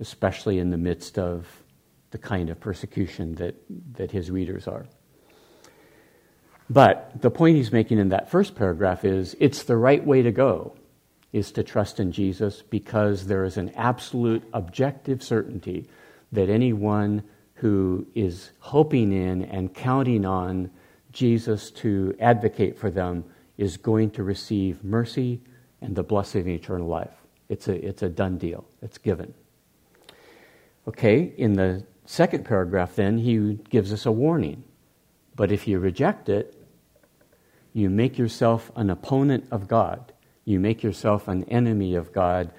especially 0.01 0.59
in 0.59 0.71
the 0.71 0.77
midst 0.77 1.19
of 1.19 1.47
the 2.11 2.19
kind 2.19 2.51
of 2.51 2.61
persecution 2.61 3.35
that, 3.37 3.55
that 3.95 4.11
his 4.11 4.31
readers 4.31 4.67
are. 4.67 4.87
But 6.71 7.21
the 7.21 7.31
point 7.31 7.57
he's 7.57 7.73
making 7.73 7.99
in 7.99 8.09
that 8.11 8.31
first 8.31 8.55
paragraph 8.55 9.05
is 9.05 9.37
it's 9.39 9.65
the 9.65 9.77
right 9.77 10.05
way 10.05 10.23
to 10.23 10.33
go 10.33 10.77
is 11.33 11.53
to 11.53 11.63
trust 11.63 12.01
in 12.01 12.13
Jesus 12.13 12.63
because 12.63 13.27
there 13.27 13.45
is 13.45 13.57
an 13.57 13.71
absolute 13.71 14.49
objective 14.53 15.23
certainty 15.23 15.89
that 16.33 16.49
anyone 16.49 17.23
who 17.55 18.07
is 18.15 18.51
hoping 18.61 19.13
in 19.13 19.43
and 19.45 19.75
counting 19.75 20.25
on 20.25 20.71
Jesus 21.13 21.71
to 21.73 22.15
advocate 22.21 22.79
for 22.79 22.91
them 22.91 23.25
is 23.57 23.77
going 23.77 24.11
to 24.13 24.23
receive 24.23 24.83
mercy 24.83 25.41
and 25.85 25.95
the 25.97 26.03
blessing 26.03 26.41
of 26.43 26.49
eternal 26.49 26.89
life. 26.89 27.15
It's 27.49 27.69
a, 27.69 27.87
it's 27.87 28.03
a 28.03 28.09
done 28.09 28.39
deal, 28.39 28.65
it's 28.83 28.99
given. 28.99 29.35
Okay, 30.89 31.33
in 31.37 31.55
the 31.55 31.85
second 32.07 32.45
paragraph, 32.45 32.97
then, 32.97 33.19
he 33.19 33.59
gives 33.71 33.93
us 33.93 34.07
a 34.07 34.13
warning. 34.13 34.65
But 35.37 35.51
if 35.53 35.67
you 35.67 35.79
reject 35.79 36.29
it, 36.29 36.55
you 37.73 37.91
make 37.91 38.19
yourself 38.19 38.71
an 38.77 38.91
opponent 38.91 39.47
of 39.51 39.67
God 39.69 40.13
you 40.45 40.61
make 40.61 40.83
yourself 40.83 41.29
an 41.29 41.45
enemy 41.45 41.95
of 41.95 42.13
God. 42.13 42.51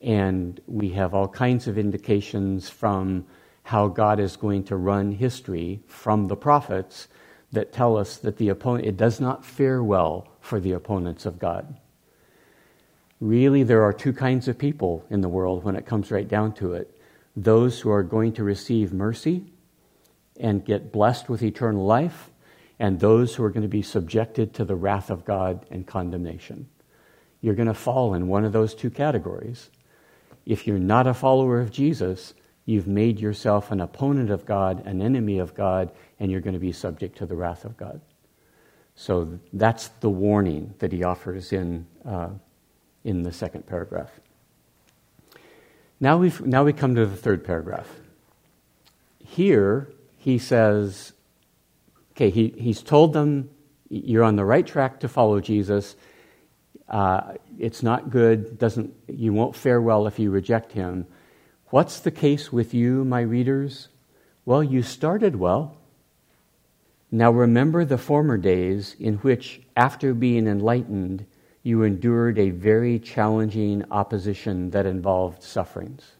And 0.00 0.60
we 0.66 0.90
have 0.90 1.14
all 1.14 1.28
kinds 1.28 1.66
of 1.68 1.78
indications 1.78 2.68
from 2.68 3.26
how 3.64 3.88
God 3.88 4.20
is 4.20 4.36
going 4.36 4.64
to 4.64 4.76
run 4.76 5.12
history 5.12 5.82
from 5.86 6.28
the 6.28 6.36
prophets 6.36 7.08
that 7.52 7.72
tell 7.72 7.96
us 7.96 8.16
that 8.18 8.36
the 8.36 8.48
opponent, 8.48 8.86
it 8.86 8.96
does 8.96 9.20
not 9.20 9.44
fare 9.44 9.82
well 9.82 10.28
for 10.40 10.60
the 10.60 10.72
opponents 10.72 11.24
of 11.24 11.38
God. 11.38 11.78
Really, 13.20 13.62
there 13.62 13.82
are 13.82 13.92
two 13.92 14.12
kinds 14.12 14.48
of 14.48 14.58
people 14.58 15.04
in 15.10 15.20
the 15.20 15.28
world 15.28 15.64
when 15.64 15.76
it 15.76 15.86
comes 15.86 16.10
right 16.10 16.28
down 16.28 16.52
to 16.54 16.74
it 16.74 16.90
those 17.36 17.80
who 17.80 17.90
are 17.90 18.04
going 18.04 18.32
to 18.32 18.44
receive 18.44 18.92
mercy 18.92 19.44
and 20.38 20.64
get 20.64 20.92
blessed 20.92 21.28
with 21.28 21.42
eternal 21.42 21.84
life, 21.84 22.30
and 22.78 23.00
those 23.00 23.34
who 23.34 23.44
are 23.44 23.50
going 23.50 23.62
to 23.62 23.68
be 23.68 23.82
subjected 23.82 24.54
to 24.54 24.64
the 24.64 24.74
wrath 24.74 25.10
of 25.10 25.24
God 25.24 25.64
and 25.70 25.86
condemnation. 25.86 26.68
You're 27.40 27.54
going 27.54 27.68
to 27.68 27.74
fall 27.74 28.14
in 28.14 28.28
one 28.28 28.44
of 28.44 28.52
those 28.52 28.74
two 28.74 28.90
categories. 28.90 29.70
If 30.46 30.66
you're 30.66 30.78
not 30.78 31.06
a 31.06 31.14
follower 31.14 31.60
of 31.60 31.70
Jesus, 31.70 32.34
you've 32.66 32.86
made 32.86 33.20
yourself 33.20 33.70
an 33.70 33.80
opponent 33.80 34.30
of 34.30 34.46
God, 34.46 34.84
an 34.86 35.02
enemy 35.02 35.38
of 35.38 35.54
God, 35.54 35.90
and 36.18 36.30
you're 36.30 36.40
going 36.40 36.54
to 36.54 36.60
be 36.60 36.72
subject 36.72 37.18
to 37.18 37.26
the 37.26 37.36
wrath 37.36 37.64
of 37.64 37.76
God. 37.76 38.00
So 38.96 39.38
that's 39.52 39.88
the 40.00 40.10
warning 40.10 40.74
that 40.78 40.92
he 40.92 41.04
offers 41.04 41.52
in, 41.52 41.86
uh, 42.04 42.30
in 43.04 43.22
the 43.22 43.32
second 43.32 43.66
paragraph. 43.66 44.10
Now, 46.00 46.16
we've, 46.16 46.40
now 46.40 46.64
we 46.64 46.72
come 46.72 46.94
to 46.96 47.06
the 47.06 47.16
third 47.16 47.44
paragraph. 47.44 47.88
Here, 49.24 49.90
he 50.18 50.38
says, 50.38 51.12
okay, 52.12 52.30
he, 52.30 52.54
he's 52.58 52.82
told 52.82 53.12
them, 53.12 53.50
you're 53.88 54.24
on 54.24 54.36
the 54.36 54.44
right 54.44 54.66
track 54.66 55.00
to 55.00 55.08
follow 55.08 55.40
Jesus. 55.40 55.94
Uh, 56.88 57.34
it's 57.58 57.82
not 57.82 58.10
good, 58.10 58.58
doesn't, 58.58 58.94
you 59.06 59.32
won't 59.32 59.54
fare 59.54 59.80
well 59.80 60.06
if 60.06 60.18
you 60.18 60.30
reject 60.30 60.72
him. 60.72 61.06
What's 61.66 62.00
the 62.00 62.10
case 62.10 62.52
with 62.52 62.74
you, 62.74 63.04
my 63.04 63.20
readers? 63.20 63.88
Well, 64.44 64.62
you 64.62 64.82
started 64.82 65.36
well. 65.36 65.76
Now 67.10 67.30
remember 67.30 67.84
the 67.84 67.98
former 67.98 68.36
days 68.36 68.96
in 68.98 69.16
which, 69.18 69.60
after 69.76 70.14
being 70.14 70.46
enlightened, 70.46 71.26
you 71.64 71.82
endured 71.82 72.38
a 72.38 72.50
very 72.50 72.98
challenging 72.98 73.82
opposition 73.90 74.70
that 74.70 74.84
involved 74.84 75.42
sufferings. 75.42 76.12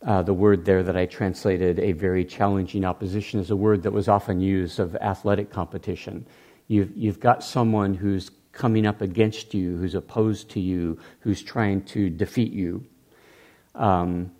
Uh, 0.00 0.22
the 0.22 0.32
word 0.32 0.64
there 0.64 0.82
that 0.84 0.96
I 0.96 1.06
translated, 1.06 1.80
a 1.80 1.92
very 1.92 2.24
challenging 2.24 2.84
opposition, 2.84 3.40
is 3.40 3.50
a 3.50 3.56
word 3.56 3.82
that 3.82 3.92
was 3.92 4.08
often 4.08 4.40
used 4.40 4.78
of 4.78 4.94
athletic 4.96 5.50
competition. 5.50 6.24
You've, 6.68 6.96
you've 6.96 7.20
got 7.20 7.42
someone 7.42 7.94
who's 7.94 8.30
coming 8.52 8.86
up 8.86 9.00
against 9.00 9.54
you, 9.54 9.76
who's 9.76 9.96
opposed 9.96 10.50
to 10.50 10.60
you, 10.60 10.98
who's 11.20 11.42
trying 11.42 11.82
to 11.86 12.08
defeat 12.08 12.52
you. 12.52 12.84
Um, 13.74 14.30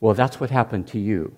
well, 0.00 0.14
that's 0.14 0.40
what 0.40 0.50
happened 0.50 0.88
to 0.88 0.98
you. 0.98 1.34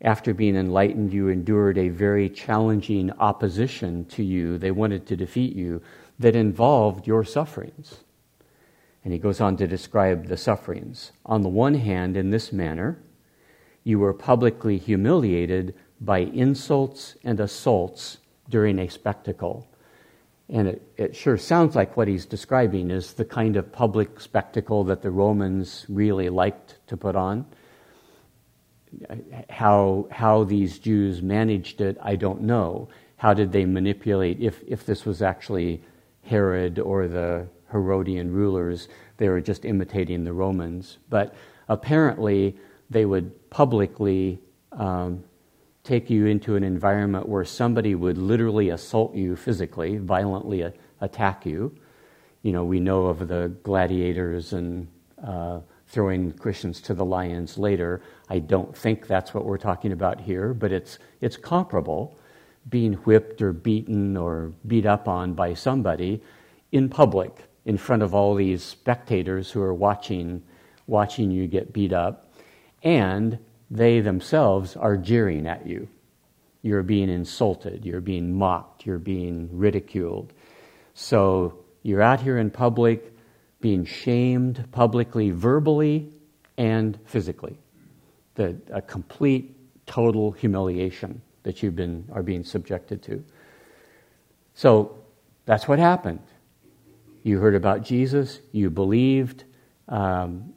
After 0.00 0.34
being 0.34 0.56
enlightened, 0.56 1.12
you 1.12 1.28
endured 1.28 1.78
a 1.78 1.88
very 1.90 2.28
challenging 2.28 3.12
opposition 3.12 4.04
to 4.06 4.24
you. 4.24 4.58
They 4.58 4.72
wanted 4.72 5.06
to 5.06 5.16
defeat 5.16 5.54
you 5.54 5.80
that 6.18 6.36
involved 6.36 7.06
your 7.06 7.24
sufferings. 7.24 8.00
And 9.04 9.12
he 9.12 9.18
goes 9.18 9.40
on 9.40 9.56
to 9.58 9.66
describe 9.66 10.28
the 10.28 10.36
sufferings. 10.36 11.12
On 11.26 11.42
the 11.42 11.48
one 11.48 11.74
hand, 11.74 12.16
in 12.16 12.30
this 12.30 12.52
manner, 12.52 12.98
you 13.82 13.98
were 13.98 14.14
publicly 14.14 14.78
humiliated 14.78 15.74
by 16.00 16.18
insults 16.18 17.16
and 17.22 17.38
assaults 17.38 18.18
during 18.48 18.78
a 18.78 18.88
spectacle. 18.88 19.68
And 20.48 20.68
it, 20.68 20.82
it, 20.96 21.16
sure 21.16 21.36
sounds 21.36 21.74
like 21.74 21.96
what 21.96 22.08
he's 22.08 22.26
describing 22.26 22.90
is 22.90 23.14
the 23.14 23.24
kind 23.24 23.56
of 23.56 23.72
public 23.72 24.20
spectacle 24.20 24.84
that 24.84 25.02
the 25.02 25.10
Romans 25.10 25.86
really 25.88 26.28
liked 26.28 26.78
to 26.88 26.96
put 26.96 27.16
on. 27.16 27.46
How, 29.50 30.06
how 30.10 30.44
these 30.44 30.78
Jews 30.78 31.22
managed 31.22 31.80
it, 31.80 31.98
I 32.02 32.16
don't 32.16 32.42
know. 32.42 32.88
How 33.16 33.34
did 33.34 33.52
they 33.52 33.64
manipulate, 33.64 34.40
if, 34.40 34.62
if 34.66 34.84
this 34.86 35.04
was 35.04 35.22
actually 35.22 35.82
Herod 36.24 36.78
or 36.78 37.08
the 37.08 37.46
Herodian 37.70 38.32
rulers, 38.32 38.88
they 39.16 39.28
were 39.28 39.40
just 39.40 39.64
imitating 39.64 40.24
the 40.24 40.32
Romans. 40.32 40.98
But 41.08 41.34
apparently, 41.68 42.56
they 42.90 43.04
would 43.04 43.50
publicly 43.50 44.38
um, 44.72 45.24
take 45.82 46.08
you 46.08 46.26
into 46.26 46.56
an 46.56 46.64
environment 46.64 47.28
where 47.28 47.44
somebody 47.44 47.94
would 47.94 48.18
literally 48.18 48.70
assault 48.70 49.14
you 49.14 49.36
physically, 49.36 49.98
violently 49.98 50.62
a- 50.62 50.72
attack 51.00 51.44
you. 51.44 51.76
You 52.42 52.52
know, 52.52 52.64
we 52.64 52.80
know 52.80 53.06
of 53.06 53.28
the 53.28 53.52
gladiators 53.62 54.52
and 54.52 54.88
uh, 55.26 55.60
throwing 55.88 56.32
Christians 56.32 56.80
to 56.82 56.94
the 56.94 57.04
lions 57.04 57.58
later. 57.58 58.02
I 58.28 58.38
don't 58.38 58.76
think 58.76 59.06
that's 59.06 59.34
what 59.34 59.44
we're 59.44 59.58
talking 59.58 59.92
about 59.92 60.20
here, 60.20 60.54
but 60.54 60.72
it's, 60.72 60.98
it's 61.20 61.36
comparable 61.36 62.18
being 62.68 62.94
whipped 62.94 63.42
or 63.42 63.52
beaten 63.52 64.16
or 64.16 64.52
beat 64.66 64.86
up 64.86 65.08
on 65.08 65.34
by 65.34 65.54
somebody 65.54 66.22
in 66.72 66.88
public 66.88 67.44
in 67.64 67.76
front 67.76 68.02
of 68.02 68.14
all 68.14 68.34
these 68.34 68.62
spectators 68.62 69.50
who 69.50 69.60
are 69.60 69.74
watching 69.74 70.42
watching 70.86 71.30
you 71.30 71.46
get 71.46 71.72
beat 71.72 71.92
up. 71.92 72.34
And 72.82 73.38
they 73.70 74.00
themselves 74.00 74.76
are 74.76 74.96
jeering 74.96 75.46
at 75.46 75.66
you. 75.66 75.88
You're 76.62 76.82
being 76.82 77.08
insulted. 77.08 77.84
You're 77.84 78.00
being 78.00 78.36
mocked. 78.36 78.86
You're 78.86 78.98
being 78.98 79.48
ridiculed. 79.50 80.32
So 80.94 81.64
you're 81.82 82.02
out 82.02 82.20
here 82.20 82.38
in 82.38 82.50
public 82.50 83.12
being 83.60 83.84
shamed 83.84 84.70
publicly 84.72 85.30
verbally 85.30 86.10
and 86.58 86.98
physically. 87.06 87.58
The, 88.34 88.56
a 88.70 88.82
complete 88.82 89.56
total 89.86 90.32
humiliation 90.32 91.22
that 91.44 91.62
you've 91.62 91.76
been 91.76 92.04
are 92.12 92.22
being 92.22 92.44
subjected 92.44 93.02
to. 93.04 93.24
So 94.54 94.98
that's 95.46 95.66
what 95.68 95.78
happened. 95.78 96.20
You 97.22 97.38
heard 97.38 97.54
about 97.54 97.82
Jesus. 97.82 98.40
You 98.52 98.68
believed. 98.70 99.44
Um, 99.88 100.54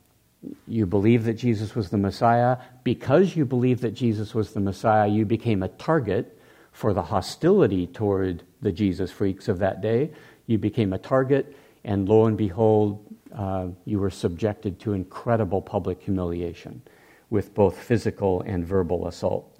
you 0.67 0.85
believed 0.85 1.25
that 1.25 1.33
Jesus 1.33 1.75
was 1.75 1.89
the 1.89 1.97
Messiah. 1.97 2.57
Because 2.83 3.35
you 3.35 3.45
believed 3.45 3.81
that 3.81 3.91
Jesus 3.91 4.33
was 4.33 4.53
the 4.53 4.59
Messiah, 4.59 5.07
you 5.07 5.25
became 5.25 5.63
a 5.63 5.69
target 5.69 6.39
for 6.71 6.93
the 6.93 7.01
hostility 7.01 7.87
toward 7.87 8.43
the 8.61 8.71
Jesus 8.71 9.11
freaks 9.11 9.47
of 9.47 9.59
that 9.59 9.81
day. 9.81 10.11
You 10.45 10.57
became 10.57 10.93
a 10.93 10.97
target, 10.97 11.55
and 11.83 12.07
lo 12.07 12.25
and 12.25 12.37
behold, 12.37 13.03
uh, 13.35 13.67
you 13.85 13.99
were 13.99 14.09
subjected 14.09 14.79
to 14.81 14.93
incredible 14.93 15.61
public 15.61 16.01
humiliation 16.01 16.81
with 17.29 17.53
both 17.53 17.77
physical 17.77 18.41
and 18.41 18.65
verbal 18.65 19.07
assault. 19.07 19.56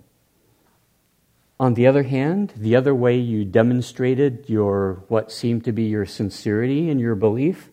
On 1.60 1.74
the 1.74 1.88
other 1.88 2.04
hand, 2.04 2.54
the 2.56 2.76
other 2.76 2.94
way 2.94 3.18
you 3.18 3.44
demonstrated 3.44 4.46
your 4.48 5.04
what 5.08 5.32
seemed 5.32 5.64
to 5.66 5.72
be 5.72 5.84
your 5.84 6.06
sincerity 6.06 6.90
and 6.90 7.00
your 7.00 7.16
belief 7.16 7.72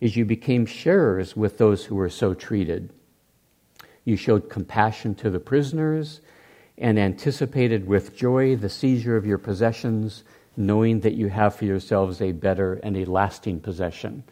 is 0.00 0.16
you 0.16 0.24
became 0.24 0.66
sharers 0.66 1.36
with 1.36 1.58
those 1.58 1.86
who 1.86 1.96
were 1.96 2.08
so 2.08 2.32
treated. 2.32 2.90
You 4.04 4.16
showed 4.16 4.48
compassion 4.48 5.16
to 5.16 5.30
the 5.30 5.40
prisoners 5.40 6.20
and 6.78 6.96
anticipated 6.96 7.88
with 7.88 8.16
joy 8.16 8.54
the 8.54 8.68
seizure 8.68 9.16
of 9.16 9.26
your 9.26 9.38
possessions, 9.38 10.22
knowing 10.56 11.00
that 11.00 11.14
you 11.14 11.28
have 11.28 11.56
for 11.56 11.64
yourselves 11.64 12.22
a 12.22 12.30
better 12.30 12.74
and 12.84 12.96
a 12.96 13.04
lasting 13.04 13.58
possession. 13.58 14.22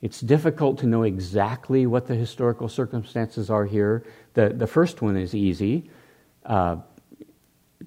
It's 0.00 0.20
difficult 0.20 0.78
to 0.78 0.86
know 0.86 1.02
exactly 1.02 1.86
what 1.86 2.06
the 2.06 2.14
historical 2.14 2.68
circumstances 2.68 3.50
are 3.50 3.66
here. 3.66 4.04
The, 4.32 4.48
the 4.48 4.66
first 4.66 5.02
one 5.02 5.18
is 5.18 5.34
easy. 5.34 5.90
Uh, 6.46 6.76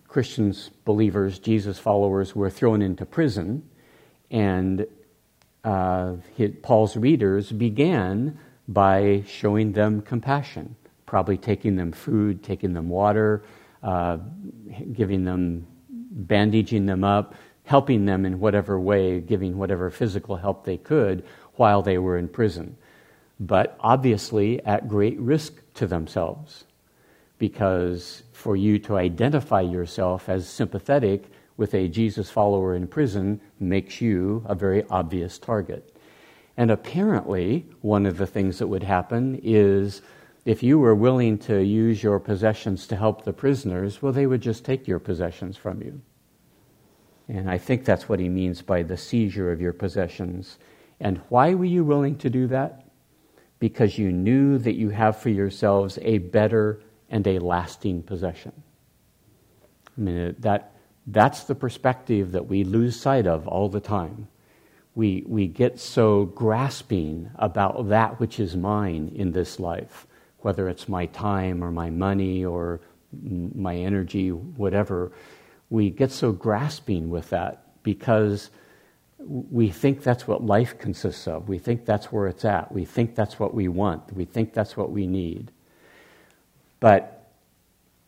Christians, 0.09 0.71
believers, 0.85 1.37
Jesus 1.37 1.77
followers 1.77 2.35
were 2.35 2.49
thrown 2.49 2.81
into 2.81 3.05
prison, 3.05 3.69
and 4.31 4.87
uh, 5.63 6.13
Paul's 6.63 6.97
readers 6.97 7.51
began 7.51 8.39
by 8.67 9.23
showing 9.27 9.71
them 9.73 10.01
compassion, 10.01 10.75
probably 11.05 11.37
taking 11.37 11.75
them 11.75 11.91
food, 11.91 12.43
taking 12.43 12.73
them 12.73 12.89
water, 12.89 13.43
uh, 13.83 14.17
giving 14.93 15.25
them, 15.25 15.67
bandaging 15.89 16.87
them 16.87 17.03
up, 17.03 17.35
helping 17.63 18.05
them 18.05 18.25
in 18.25 18.39
whatever 18.39 18.79
way, 18.79 19.19
giving 19.19 19.59
whatever 19.59 19.91
physical 19.91 20.35
help 20.35 20.65
they 20.65 20.77
could 20.77 21.23
while 21.53 21.83
they 21.83 21.99
were 21.99 22.17
in 22.17 22.27
prison. 22.27 22.75
But 23.39 23.77
obviously 23.79 24.59
at 24.65 24.87
great 24.87 25.19
risk 25.19 25.53
to 25.75 25.85
themselves 25.85 26.65
because 27.37 28.23
for 28.39 28.55
you 28.55 28.79
to 28.79 28.95
identify 28.95 29.59
yourself 29.59 30.29
as 30.29 30.47
sympathetic 30.47 31.25
with 31.57 31.73
a 31.73 31.89
Jesus 31.89 32.31
follower 32.31 32.73
in 32.73 32.87
prison 32.87 33.41
makes 33.59 33.99
you 33.99 34.45
a 34.47 34.55
very 34.55 34.85
obvious 34.89 35.37
target. 35.37 35.93
And 36.55 36.71
apparently, 36.71 37.67
one 37.81 38.05
of 38.05 38.17
the 38.17 38.25
things 38.25 38.59
that 38.59 38.67
would 38.67 38.83
happen 38.83 39.41
is 39.43 40.01
if 40.45 40.63
you 40.63 40.79
were 40.79 40.95
willing 40.95 41.37
to 41.39 41.61
use 41.61 42.01
your 42.01 42.17
possessions 42.17 42.87
to 42.87 42.95
help 42.95 43.25
the 43.25 43.33
prisoners, 43.33 44.01
well, 44.01 44.13
they 44.13 44.25
would 44.25 44.41
just 44.41 44.63
take 44.63 44.87
your 44.87 44.99
possessions 44.99 45.57
from 45.57 45.81
you. 45.81 45.99
And 47.27 47.51
I 47.51 47.57
think 47.57 47.83
that's 47.83 48.07
what 48.07 48.21
he 48.21 48.29
means 48.29 48.61
by 48.61 48.83
the 48.83 48.95
seizure 48.95 49.51
of 49.51 49.59
your 49.59 49.73
possessions. 49.73 50.59
And 51.01 51.17
why 51.27 51.55
were 51.55 51.65
you 51.65 51.83
willing 51.83 52.17
to 52.19 52.29
do 52.29 52.47
that? 52.47 52.85
Because 53.59 53.97
you 53.97 54.13
knew 54.13 54.57
that 54.59 54.75
you 54.75 54.91
have 54.91 55.17
for 55.17 55.29
yourselves 55.29 55.99
a 56.01 56.19
better 56.19 56.79
and 57.09 57.27
a 57.27 57.39
lasting 57.39 58.03
possession. 58.03 58.53
I 59.97 60.01
mean, 60.01 60.17
uh, 60.17 60.33
that 60.39 60.73
That's 61.11 61.45
the 61.45 61.55
perspective 61.55 62.33
that 62.33 62.47
we 62.47 62.63
lose 62.63 62.99
sight 62.99 63.25
of 63.25 63.47
all 63.47 63.69
the 63.69 63.79
time. 63.81 64.27
We, 64.95 65.23
we 65.27 65.47
get 65.47 65.79
so 65.79 66.25
grasping 66.25 67.31
about 67.35 67.89
that 67.89 68.19
which 68.19 68.39
is 68.39 68.55
mine 68.55 69.11
in 69.15 69.31
this 69.31 69.59
life, 69.59 70.05
whether 70.43 70.69
it's 70.69 70.87
my 70.87 71.07
time 71.07 71.63
or 71.63 71.71
my 71.71 71.89
money 71.89 72.45
or 72.45 72.81
my 73.55 73.75
energy, 73.75 74.29
whatever. 74.29 75.11
We 75.69 75.89
get 75.89 76.11
so 76.11 76.31
grasping 76.31 77.09
with 77.09 77.29
that 77.29 77.63
because 77.83 78.51
we 79.17 79.69
think 79.69 80.03
that's 80.03 80.27
what 80.27 80.43
life 80.43 80.77
consists 80.77 81.27
of. 81.27 81.49
We 81.49 81.59
think 81.59 81.85
that's 81.85 82.11
where 82.11 82.27
it's 82.27 82.45
at. 82.45 82.71
We 82.71 82.85
think 82.85 83.15
that's 83.15 83.39
what 83.39 83.53
we 83.53 83.67
want. 83.67 84.13
We 84.13 84.25
think 84.25 84.53
that's 84.53 84.77
what 84.77 84.91
we 84.91 85.07
need. 85.07 85.51
But 86.79 87.31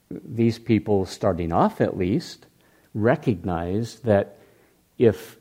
these 0.09 0.59
people, 0.59 1.05
starting 1.05 1.51
off 1.51 1.81
at 1.81 1.97
least, 1.97 2.45
recognize 2.93 3.99
that 3.99 4.37
if, 4.97 5.37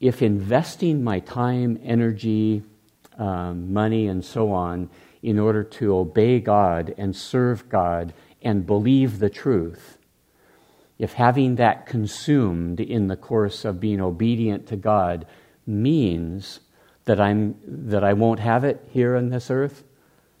if 0.00 0.22
investing 0.22 1.02
my 1.02 1.20
time, 1.20 1.78
energy, 1.82 2.62
um, 3.16 3.72
money, 3.72 4.06
and 4.06 4.24
so 4.24 4.52
on 4.52 4.90
in 5.22 5.38
order 5.38 5.64
to 5.64 5.96
obey 5.96 6.38
God 6.38 6.94
and 6.96 7.14
serve 7.16 7.68
God 7.68 8.12
and 8.42 8.66
believe 8.66 9.18
the 9.18 9.30
truth, 9.30 9.98
if 10.98 11.14
having 11.14 11.56
that 11.56 11.86
consumed 11.86 12.80
in 12.80 13.08
the 13.08 13.16
course 13.16 13.64
of 13.64 13.80
being 13.80 14.00
obedient 14.00 14.66
to 14.68 14.76
God 14.76 15.26
means 15.66 16.60
that 17.04 17.20
I'm 17.20 17.56
that 17.64 18.04
I 18.04 18.12
won't 18.12 18.40
have 18.40 18.64
it 18.64 18.86
here 18.90 19.16
on 19.16 19.30
this 19.30 19.50
earth, 19.50 19.84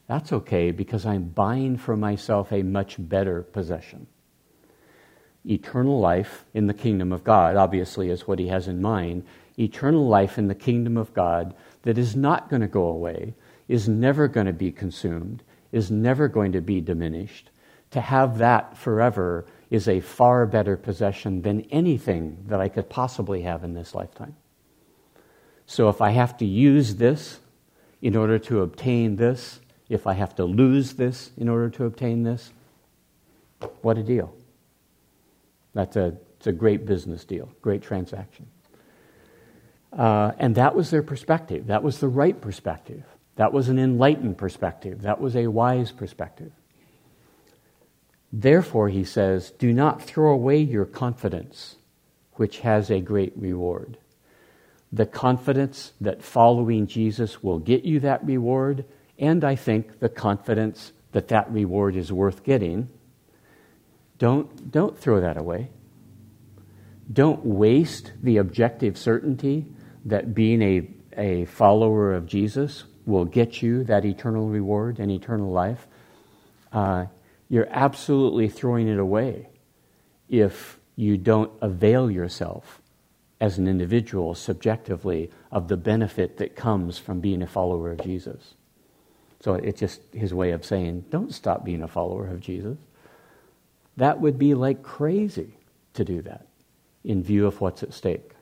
that's 0.08 0.32
okay 0.32 0.70
because 0.70 1.04
I'm 1.06 1.28
buying 1.28 1.76
for 1.76 1.96
myself 1.96 2.50
a 2.50 2.62
much 2.62 2.96
better 2.98 3.42
possession. 3.42 4.06
Eternal 5.44 6.00
life 6.00 6.44
in 6.54 6.66
the 6.66 6.74
kingdom 6.74 7.12
of 7.12 7.24
God, 7.24 7.56
obviously, 7.56 8.10
is 8.10 8.26
what 8.26 8.38
he 8.38 8.48
has 8.48 8.68
in 8.68 8.82
mind. 8.82 9.24
Eternal 9.58 10.08
life 10.08 10.38
in 10.38 10.48
the 10.48 10.54
kingdom 10.54 10.96
of 10.96 11.12
God 11.14 11.54
that 11.82 11.98
is 11.98 12.16
not 12.16 12.48
going 12.48 12.62
to 12.62 12.68
go 12.68 12.86
away, 12.86 13.34
is 13.68 13.88
never 13.88 14.28
going 14.28 14.46
to 14.46 14.52
be 14.52 14.72
consumed, 14.72 15.42
is 15.72 15.90
never 15.90 16.26
going 16.26 16.52
to 16.52 16.60
be 16.62 16.80
diminished. 16.80 17.50
To 17.90 18.00
have 18.00 18.38
that 18.38 18.76
forever 18.76 19.46
is 19.70 19.88
a 19.88 20.00
far 20.00 20.46
better 20.46 20.76
possession 20.76 21.42
than 21.42 21.62
anything 21.70 22.44
that 22.46 22.60
I 22.60 22.68
could 22.68 22.88
possibly 22.88 23.42
have 23.42 23.62
in 23.62 23.74
this 23.74 23.94
lifetime. 23.94 24.36
So 25.66 25.90
if 25.90 26.00
I 26.00 26.10
have 26.10 26.36
to 26.38 26.46
use 26.46 26.96
this 26.96 27.40
in 28.00 28.16
order 28.16 28.38
to 28.38 28.62
obtain 28.62 29.16
this, 29.16 29.60
if 29.88 30.06
I 30.06 30.14
have 30.14 30.34
to 30.36 30.44
lose 30.44 30.94
this 30.94 31.30
in 31.36 31.48
order 31.48 31.70
to 31.70 31.84
obtain 31.84 32.22
this, 32.22 32.52
what 33.82 33.98
a 33.98 34.02
deal. 34.02 34.34
That's 35.74 35.96
a, 35.96 36.16
it's 36.36 36.46
a 36.46 36.52
great 36.52 36.86
business 36.86 37.24
deal, 37.24 37.50
great 37.62 37.82
transaction. 37.82 38.46
Uh, 39.96 40.32
and 40.38 40.54
that 40.56 40.74
was 40.74 40.90
their 40.90 41.02
perspective. 41.02 41.68
That 41.68 41.82
was 41.82 41.98
the 41.98 42.08
right 42.08 42.38
perspective. 42.38 43.04
That 43.36 43.52
was 43.52 43.68
an 43.68 43.78
enlightened 43.78 44.36
perspective. 44.36 45.02
That 45.02 45.20
was 45.20 45.34
a 45.34 45.46
wise 45.46 45.92
perspective. 45.92 46.52
Therefore, 48.32 48.88
he 48.88 49.04
says, 49.04 49.52
do 49.52 49.72
not 49.72 50.02
throw 50.02 50.32
away 50.32 50.58
your 50.58 50.84
confidence, 50.84 51.76
which 52.34 52.58
has 52.58 52.90
a 52.90 53.00
great 53.00 53.32
reward. 53.36 53.96
The 54.92 55.06
confidence 55.06 55.92
that 56.00 56.22
following 56.22 56.86
Jesus 56.86 57.42
will 57.42 57.58
get 57.58 57.84
you 57.84 58.00
that 58.00 58.24
reward, 58.24 58.84
and 59.18 59.44
I 59.44 59.56
think 59.56 60.00
the 60.00 60.08
confidence 60.08 60.92
that 61.12 61.28
that 61.28 61.50
reward 61.50 61.96
is 61.96 62.12
worth 62.12 62.44
getting. 62.44 62.88
Don't, 64.18 64.70
don't 64.70 64.98
throw 64.98 65.20
that 65.20 65.36
away. 65.36 65.70
Don't 67.12 67.44
waste 67.44 68.12
the 68.22 68.36
objective 68.36 68.98
certainty 68.98 69.66
that 70.04 70.34
being 70.34 70.62
a, 70.62 70.88
a 71.16 71.44
follower 71.46 72.14
of 72.14 72.26
Jesus 72.26 72.84
will 73.06 73.24
get 73.24 73.62
you 73.62 73.84
that 73.84 74.04
eternal 74.04 74.48
reward 74.48 74.98
and 74.98 75.10
eternal 75.10 75.50
life. 75.50 75.86
Uh, 76.72 77.06
you're 77.48 77.68
absolutely 77.70 78.48
throwing 78.48 78.88
it 78.88 78.98
away 78.98 79.48
if 80.28 80.78
you 80.96 81.16
don't 81.16 81.50
avail 81.62 82.10
yourself 82.10 82.82
as 83.40 83.56
an 83.56 83.66
individual 83.66 84.34
subjectively 84.34 85.30
of 85.50 85.68
the 85.68 85.76
benefit 85.76 86.36
that 86.36 86.54
comes 86.54 86.98
from 86.98 87.20
being 87.20 87.40
a 87.40 87.46
follower 87.46 87.90
of 87.92 88.02
Jesus. 88.02 88.54
So 89.40 89.54
it's 89.54 89.80
just 89.80 90.00
his 90.12 90.34
way 90.34 90.50
of 90.50 90.64
saying, 90.64 91.04
don't 91.10 91.32
stop 91.32 91.64
being 91.64 91.82
a 91.82 91.88
follower 91.88 92.26
of 92.26 92.40
Jesus. 92.40 92.76
That 93.96 94.20
would 94.20 94.38
be 94.38 94.54
like 94.54 94.82
crazy 94.82 95.54
to 95.94 96.04
do 96.04 96.22
that 96.22 96.46
in 97.04 97.22
view 97.22 97.46
of 97.46 97.60
what's 97.60 97.82
at 97.82 97.94
stake. 97.94 98.32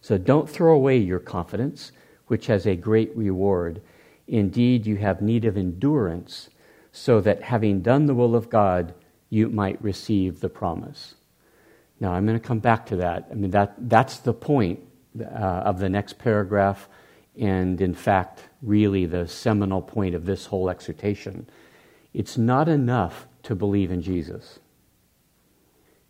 So 0.00 0.18
don't 0.18 0.48
throw 0.48 0.74
away 0.74 0.98
your 0.98 1.18
confidence, 1.18 1.92
which 2.26 2.46
has 2.46 2.66
a 2.66 2.76
great 2.76 3.16
reward. 3.16 3.82
Indeed, 4.28 4.86
you 4.86 4.96
have 4.96 5.22
need 5.22 5.44
of 5.44 5.56
endurance 5.56 6.48
so 6.92 7.20
that 7.20 7.42
having 7.42 7.80
done 7.80 8.06
the 8.06 8.14
will 8.14 8.36
of 8.36 8.50
God, 8.50 8.94
you 9.30 9.48
might 9.48 9.82
receive 9.82 10.40
the 10.40 10.48
promise. 10.48 11.14
Now, 12.00 12.12
I'm 12.12 12.26
going 12.26 12.38
to 12.38 12.44
come 12.44 12.58
back 12.58 12.86
to 12.86 12.96
that. 12.96 13.28
I 13.30 13.34
mean, 13.34 13.50
that, 13.52 13.74
that's 13.88 14.18
the 14.18 14.34
point 14.34 14.80
uh, 15.20 15.24
of 15.24 15.78
the 15.78 15.88
next 15.88 16.18
paragraph, 16.18 16.88
and 17.38 17.80
in 17.80 17.94
fact, 17.94 18.48
really 18.62 19.06
the 19.06 19.26
seminal 19.26 19.82
point 19.82 20.14
of 20.14 20.24
this 20.24 20.46
whole 20.46 20.70
exhortation. 20.70 21.48
It's 22.14 22.38
not 22.38 22.68
enough 22.68 23.26
to 23.44 23.54
believe 23.54 23.90
in 23.90 24.02
Jesus. 24.02 24.60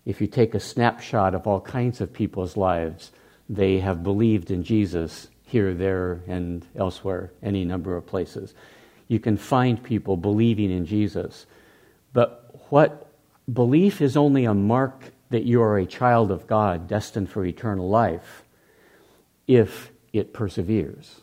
If 0.05 0.21
you 0.21 0.27
take 0.27 0.55
a 0.55 0.61
snapshot 0.61 1.35
of 1.35 1.47
all 1.47 1.61
kinds 1.61 2.01
of 2.01 2.13
people's 2.13 2.57
lives, 2.57 3.13
they 3.49 3.81
have 3.81 4.03
believed 4.03 4.51
in 4.51 4.63
Jesus 4.63 5.29
here, 5.45 5.75
there, 5.75 6.23
and 6.27 6.67
elsewhere, 6.77 7.33
any 7.43 7.65
number 7.65 7.97
of 7.97 8.07
places 8.07 8.55
you 9.13 9.21
can 9.21 9.37
find 9.37 9.83
people 9.83 10.17
believing 10.17 10.71
in 10.71 10.87
Jesus. 10.87 11.45
But 12.15 12.51
what 12.71 13.13
belief 13.53 14.01
is 14.01 14.17
only 14.17 14.47
a 14.47 14.55
mark 14.55 15.13
that 15.29 15.45
you 15.45 15.61
are 15.61 15.77
a 15.77 15.85
child 15.85 16.31
of 16.31 16.47
God 16.47 16.89
destined 16.89 17.29
for 17.29 17.45
eternal 17.45 17.91
life 17.91 18.43
if 19.47 19.93
it 20.15 20.33
perseveres. 20.33 21.21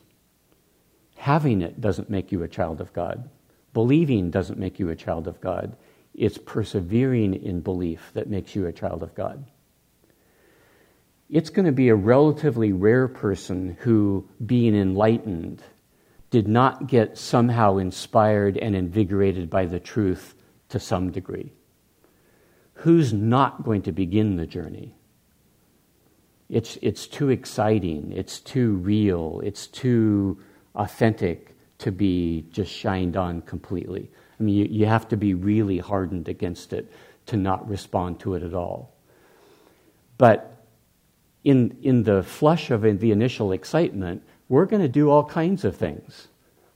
Having 1.20 1.64
it 1.64 1.82
doesn't 1.82 2.10
make 2.10 2.32
you 2.32 2.44
a 2.44 2.48
child 2.48 2.80
of 2.80 2.94
God. 2.94 3.30
Believing 3.74 4.32
doesn't 4.32 4.58
make 4.58 4.80
you 4.80 4.90
a 4.90 4.96
child 4.96 5.28
of 5.28 5.42
God. 5.42 5.76
It's 6.16 6.38
persevering 6.38 7.34
in 7.34 7.60
belief 7.60 8.12
that 8.14 8.30
makes 8.30 8.56
you 8.56 8.66
a 8.66 8.72
child 8.72 9.04
of 9.04 9.14
God. 9.16 9.44
It's 11.30 11.50
going 11.50 11.66
to 11.66 11.74
be 11.74 11.90
a 11.90 11.96
relatively 11.96 12.72
rare 12.72 13.10
person 13.10 13.76
who, 13.82 14.30
being 14.46 14.74
enlightened, 14.74 15.62
did 16.30 16.48
not 16.48 16.88
get 16.88 17.18
somehow 17.18 17.76
inspired 17.76 18.58
and 18.58 18.74
invigorated 18.74 19.50
by 19.50 19.66
the 19.66 19.80
truth 19.82 20.36
to 20.70 20.80
some 20.80 21.12
degree? 21.12 21.52
Who's 22.76 23.12
not 23.12 23.64
going 23.64 23.82
to 23.82 23.92
begin 23.92 24.38
the 24.38 24.48
journey? 24.48 24.96
It's, 26.48 26.78
it's 26.82 27.08
too 27.08 27.30
exciting, 27.30 28.14
it's 28.14 28.40
too 28.40 28.76
real, 28.76 29.42
it's 29.44 29.68
too 29.68 30.40
authentic 30.76 31.56
to 31.80 31.92
be 31.92 32.46
just 32.52 32.72
shined 32.72 33.18
on 33.18 33.42
completely. 33.42 34.10
I 34.40 34.44
mean, 34.44 34.56
you, 34.56 34.66
you 34.66 34.86
have 34.86 35.08
to 35.10 35.18
be 35.18 35.34
really 35.34 35.80
hardened 35.80 36.28
against 36.28 36.74
it 36.74 36.92
to 37.28 37.38
not 37.38 37.68
respond 37.68 38.20
to 38.22 38.36
it 38.36 38.44
at 38.44 38.54
all. 38.54 38.94
But 40.18 40.66
in, 41.44 41.78
in 41.82 42.04
the 42.04 42.24
flush 42.24 42.72
of 42.72 42.82
the 42.82 43.12
initial 43.12 43.52
excitement, 43.52 44.24
we're 44.50 44.66
going 44.66 44.82
to 44.82 44.90
do 44.90 45.10
all 45.10 45.24
kinds 45.24 45.64
of 45.64 45.76
things 45.76 46.28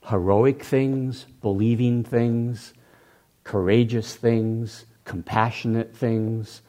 heroic 0.08 0.62
things, 0.62 1.24
believing 1.40 2.04
things, 2.04 2.74
courageous 3.42 4.14
things, 4.14 4.84
compassionate 5.04 5.96
things. 5.96 6.60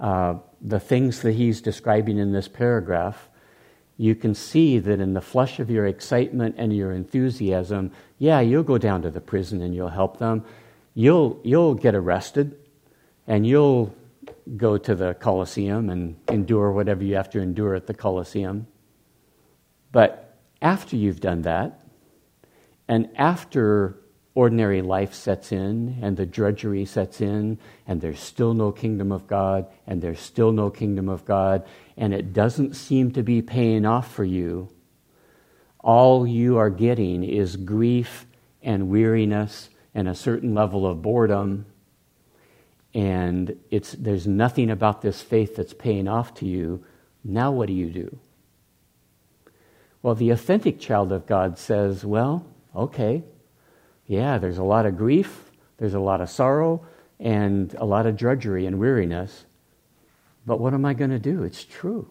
Uh, 0.00 0.36
the 0.60 0.80
things 0.80 1.20
that 1.22 1.32
he's 1.32 1.60
describing 1.60 2.18
in 2.18 2.32
this 2.32 2.48
paragraph, 2.48 3.28
you 3.96 4.14
can 4.14 4.34
see 4.34 4.78
that 4.78 5.00
in 5.00 5.14
the 5.14 5.20
flush 5.20 5.60
of 5.60 5.70
your 5.70 5.86
excitement 5.86 6.56
and 6.58 6.74
your 6.74 6.92
enthusiasm, 6.92 7.92
yeah, 8.18 8.40
you'll 8.40 8.62
go 8.62 8.78
down 8.78 9.02
to 9.02 9.10
the 9.10 9.20
prison 9.20 9.60
and 9.62 9.74
you'll 9.74 9.88
help 9.88 10.18
them. 10.18 10.44
You'll, 10.94 11.40
you'll 11.44 11.74
get 11.74 11.94
arrested 11.94 12.56
and 13.26 13.46
you'll 13.46 13.94
go 14.56 14.78
to 14.78 14.94
the 14.94 15.14
Colosseum 15.14 15.90
and 15.90 16.16
endure 16.28 16.72
whatever 16.72 17.04
you 17.04 17.14
have 17.16 17.30
to 17.30 17.40
endure 17.40 17.74
at 17.74 17.86
the 17.86 17.94
Colosseum. 17.94 18.66
But 19.92 20.36
after 20.60 20.96
you've 20.96 21.20
done 21.20 21.42
that, 21.42 21.80
and 22.88 23.08
after 23.16 24.01
ordinary 24.34 24.80
life 24.80 25.12
sets 25.12 25.52
in 25.52 25.98
and 26.00 26.16
the 26.16 26.24
drudgery 26.24 26.84
sets 26.84 27.20
in, 27.20 27.58
and 27.86 28.00
there's 28.00 28.20
still 28.20 28.54
no 28.54 28.72
kingdom 28.72 29.12
of 29.12 29.26
God, 29.26 29.66
and 29.86 30.00
there's 30.00 30.20
still 30.20 30.52
no 30.52 30.70
kingdom 30.70 31.08
of 31.08 31.24
God, 31.24 31.66
and 31.96 32.14
it 32.14 32.32
doesn't 32.32 32.74
seem 32.74 33.10
to 33.12 33.22
be 33.22 33.42
paying 33.42 33.84
off 33.84 34.12
for 34.12 34.24
you, 34.24 34.68
all 35.80 36.26
you 36.26 36.56
are 36.58 36.70
getting 36.70 37.24
is 37.24 37.56
grief 37.56 38.24
and 38.62 38.88
weariness 38.88 39.68
and 39.94 40.08
a 40.08 40.14
certain 40.14 40.54
level 40.54 40.86
of 40.86 41.02
boredom. 41.02 41.66
and 42.94 43.58
it's, 43.70 43.92
there's 43.92 44.26
nothing 44.26 44.70
about 44.70 45.02
this 45.02 45.22
faith 45.22 45.56
that's 45.56 45.72
paying 45.74 46.08
off 46.08 46.34
to 46.34 46.46
you, 46.46 46.84
now 47.24 47.50
what 47.50 47.66
do 47.66 47.72
you 47.72 47.90
do? 47.90 48.18
Well, 50.02 50.14
the 50.14 50.30
authentic 50.30 50.80
child 50.80 51.12
of 51.12 51.26
God 51.26 51.58
says, 51.58 52.04
well, 52.04 52.44
okay, 52.74 53.22
yeah, 54.12 54.36
there's 54.36 54.58
a 54.58 54.62
lot 54.62 54.84
of 54.84 54.98
grief, 54.98 55.50
there's 55.78 55.94
a 55.94 56.00
lot 56.00 56.20
of 56.20 56.28
sorrow, 56.28 56.86
and 57.18 57.74
a 57.78 57.84
lot 57.84 58.06
of 58.06 58.16
drudgery 58.16 58.66
and 58.66 58.78
weariness, 58.78 59.46
but 60.44 60.60
what 60.60 60.74
am 60.74 60.84
I 60.84 60.92
going 60.92 61.10
to 61.10 61.18
do? 61.18 61.44
It's 61.44 61.64
true. 61.64 62.10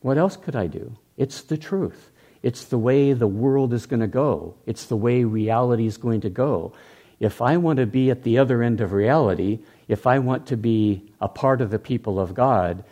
What 0.00 0.18
else 0.18 0.36
could 0.36 0.54
I 0.54 0.66
do? 0.66 0.98
It's 1.16 1.40
the 1.40 1.56
truth. 1.56 2.10
It's 2.42 2.66
the 2.66 2.76
way 2.76 3.14
the 3.14 3.26
world 3.26 3.72
is 3.72 3.86
going 3.86 4.00
to 4.00 4.06
go. 4.06 4.56
It's 4.66 4.84
the 4.84 4.96
way 4.96 5.24
reality 5.24 5.86
is 5.86 5.96
going 5.96 6.20
to 6.20 6.30
go. 6.30 6.74
If 7.20 7.40
I 7.40 7.56
want 7.56 7.78
to 7.78 7.86
be 7.86 8.10
at 8.10 8.22
the 8.22 8.36
other 8.36 8.62
end 8.62 8.82
of 8.82 8.92
reality, 8.92 9.60
if 9.88 10.06
I 10.06 10.18
want 10.18 10.46
to 10.48 10.58
be 10.58 11.10
a 11.22 11.28
part 11.28 11.62
of 11.62 11.70
the 11.70 11.78
people 11.78 12.20
of 12.20 12.34
God, 12.34 12.84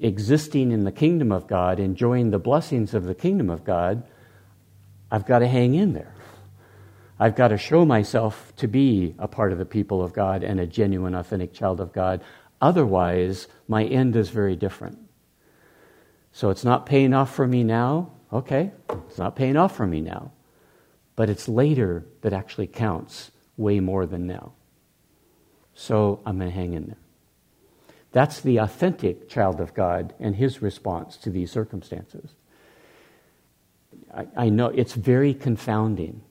existing 0.00 0.72
in 0.72 0.84
the 0.84 0.92
kingdom 0.92 1.32
of 1.32 1.46
God, 1.46 1.78
enjoying 1.78 2.30
the 2.30 2.38
blessings 2.38 2.94
of 2.94 3.04
the 3.04 3.14
kingdom 3.14 3.50
of 3.50 3.62
God, 3.62 4.04
I've 5.10 5.26
got 5.26 5.40
to 5.40 5.48
hang 5.48 5.74
in 5.74 5.92
there. 5.92 6.13
I've 7.18 7.36
got 7.36 7.48
to 7.48 7.58
show 7.58 7.84
myself 7.84 8.52
to 8.56 8.66
be 8.66 9.14
a 9.18 9.28
part 9.28 9.52
of 9.52 9.58
the 9.58 9.64
people 9.64 10.02
of 10.02 10.12
God 10.12 10.42
and 10.42 10.58
a 10.58 10.66
genuine, 10.66 11.14
authentic 11.14 11.52
child 11.52 11.80
of 11.80 11.92
God. 11.92 12.22
Otherwise, 12.60 13.46
my 13.68 13.84
end 13.84 14.16
is 14.16 14.30
very 14.30 14.56
different. 14.56 14.98
So 16.32 16.50
it's 16.50 16.64
not 16.64 16.86
paying 16.86 17.14
off 17.14 17.32
for 17.32 17.46
me 17.46 17.62
now. 17.62 18.10
Okay, 18.32 18.72
it's 19.08 19.18
not 19.18 19.36
paying 19.36 19.56
off 19.56 19.76
for 19.76 19.86
me 19.86 20.00
now. 20.00 20.32
But 21.14 21.30
it's 21.30 21.48
later 21.48 22.04
that 22.22 22.32
actually 22.32 22.66
counts 22.66 23.30
way 23.56 23.78
more 23.78 24.06
than 24.06 24.26
now. 24.26 24.52
So 25.74 26.20
I'm 26.26 26.38
going 26.38 26.50
to 26.50 26.56
hang 26.56 26.72
in 26.72 26.86
there. 26.86 26.98
That's 28.10 28.40
the 28.40 28.58
authentic 28.58 29.28
child 29.28 29.60
of 29.60 29.74
God 29.74 30.14
and 30.18 30.36
his 30.36 30.62
response 30.62 31.16
to 31.18 31.30
these 31.30 31.50
circumstances. 31.50 32.30
I, 34.12 34.26
I, 34.36 34.48
know 34.50 34.68
it's 34.68 34.94
very 34.94 35.34
confounding 35.34 36.22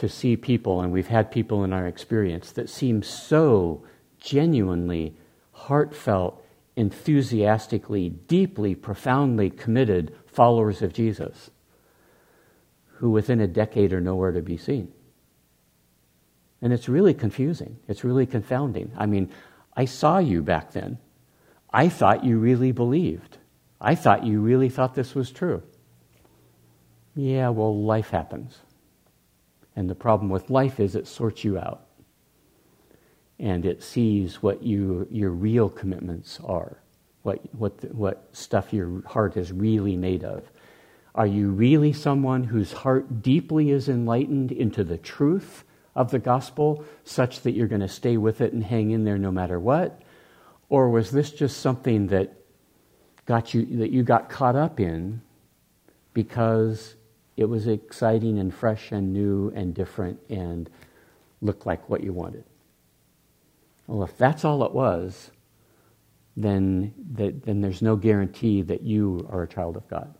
to 0.00 0.08
see 0.08 0.34
people, 0.34 0.80
and 0.80 0.90
we've 0.92 1.08
had 1.08 1.30
people 1.30 1.62
in 1.62 1.74
our 1.74 1.86
experience 1.86 2.52
that 2.52 2.70
seem 2.70 3.02
so 3.02 3.84
genuinely, 4.18 5.14
heartfelt, 5.52 6.42
enthusiastically, 6.74 8.08
deeply, 8.08 8.74
profoundly 8.74 9.50
committed 9.50 10.16
followers 10.26 10.80
of 10.80 10.94
Jesus 10.94 11.50
who 12.86 13.10
within 13.10 13.40
a 13.40 13.46
decade 13.46 13.92
are 13.92 14.00
nowhere 14.00 14.32
to 14.32 14.40
be 14.40 14.56
seen. 14.56 14.90
And 16.62 16.72
it's 16.72 16.88
really 16.88 17.14
confusing. 17.14 17.78
It's 17.86 18.02
really 18.02 18.26
confounding. 18.26 18.92
I 18.96 19.04
mean, 19.04 19.30
I 19.76 19.84
saw 19.84 20.18
you 20.18 20.40
back 20.42 20.72
then. 20.72 20.98
I 21.70 21.90
thought 21.90 22.24
you 22.24 22.38
really 22.38 22.72
believed. 22.72 23.36
I 23.80 23.94
thought 23.94 24.24
you 24.24 24.40
really 24.40 24.70
thought 24.70 24.94
this 24.94 25.14
was 25.14 25.30
true. 25.30 25.62
Yeah, 27.14 27.50
well, 27.50 27.82
life 27.82 28.10
happens. 28.10 28.58
And 29.80 29.88
the 29.88 29.94
problem 29.94 30.28
with 30.28 30.50
life 30.50 30.78
is 30.78 30.94
it 30.94 31.06
sorts 31.06 31.42
you 31.42 31.56
out. 31.56 31.86
And 33.38 33.64
it 33.64 33.82
sees 33.82 34.42
what 34.42 34.62
you, 34.62 35.08
your 35.10 35.30
real 35.30 35.70
commitments 35.70 36.38
are, 36.44 36.82
what, 37.22 37.40
what, 37.54 37.94
what 37.94 38.28
stuff 38.32 38.74
your 38.74 39.02
heart 39.06 39.38
is 39.38 39.52
really 39.52 39.96
made 39.96 40.22
of. 40.22 40.44
Are 41.14 41.26
you 41.26 41.48
really 41.48 41.94
someone 41.94 42.44
whose 42.44 42.72
heart 42.72 43.22
deeply 43.22 43.70
is 43.70 43.88
enlightened 43.88 44.52
into 44.52 44.84
the 44.84 44.98
truth 44.98 45.64
of 45.94 46.10
the 46.10 46.18
gospel, 46.18 46.84
such 47.04 47.40
that 47.40 47.52
you're 47.52 47.66
going 47.66 47.80
to 47.80 47.88
stay 47.88 48.18
with 48.18 48.42
it 48.42 48.52
and 48.52 48.62
hang 48.62 48.90
in 48.90 49.04
there 49.04 49.16
no 49.16 49.32
matter 49.32 49.58
what? 49.58 50.02
Or 50.68 50.90
was 50.90 51.10
this 51.10 51.30
just 51.30 51.60
something 51.60 52.08
that 52.08 52.34
got 53.24 53.54
you 53.54 53.64
that 53.78 53.92
you 53.92 54.02
got 54.02 54.28
caught 54.28 54.56
up 54.56 54.78
in 54.78 55.22
because 56.12 56.96
it 57.40 57.48
was 57.48 57.66
exciting 57.66 58.38
and 58.38 58.52
fresh 58.52 58.92
and 58.92 59.12
new 59.12 59.50
and 59.54 59.74
different 59.74 60.20
and 60.28 60.68
looked 61.40 61.64
like 61.64 61.88
what 61.88 62.02
you 62.02 62.12
wanted? 62.12 62.44
Well, 63.86 64.04
if 64.04 64.16
that's 64.18 64.44
all 64.44 64.62
it 64.64 64.72
was, 64.72 65.30
then, 66.36 66.92
then 67.12 67.60
there's 67.60 67.82
no 67.82 67.96
guarantee 67.96 68.62
that 68.62 68.82
you 68.82 69.26
are 69.30 69.42
a 69.42 69.48
child 69.48 69.76
of 69.76 69.88
God. 69.88 70.14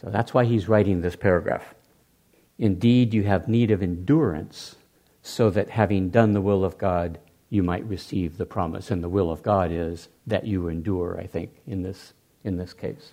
So 0.00 0.10
that's 0.10 0.34
why 0.34 0.44
he's 0.44 0.68
writing 0.68 1.00
this 1.00 1.16
paragraph. 1.16 1.74
Indeed, 2.58 3.14
you 3.14 3.22
have 3.22 3.48
need 3.48 3.70
of 3.70 3.82
endurance, 3.82 4.76
so 5.22 5.48
that 5.50 5.70
having 5.70 6.10
done 6.10 6.32
the 6.32 6.40
will 6.40 6.64
of 6.64 6.76
God, 6.76 7.18
you 7.50 7.62
might 7.62 7.84
receive 7.84 8.36
the 8.36 8.46
promise. 8.46 8.90
And 8.90 9.02
the 9.02 9.08
will 9.08 9.30
of 9.30 9.42
God 9.42 9.70
is 9.70 10.08
that 10.26 10.46
you 10.46 10.68
endure, 10.68 11.18
I 11.20 11.26
think, 11.26 11.50
in 11.66 11.82
this, 11.82 12.14
in 12.42 12.56
this 12.56 12.72
case. 12.72 13.12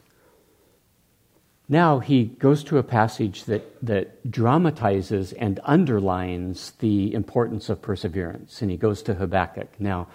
Now 1.70 2.00
he 2.00 2.26
goes 2.26 2.64
to 2.66 2.78
a 2.78 2.84
passage 2.84 3.44
that, 3.46 3.86
that 3.86 4.32
dramatizes 4.32 5.34
and 5.34 5.60
underlines 5.66 6.72
the 6.80 7.14
importance 7.14 7.70
of 7.70 7.82
perseverance, 7.82 8.62
and 8.62 8.72
he 8.72 8.78
goes 8.78 9.02
to 9.04 9.14
Habakkuk. 9.14 9.68
Now, 9.80 10.08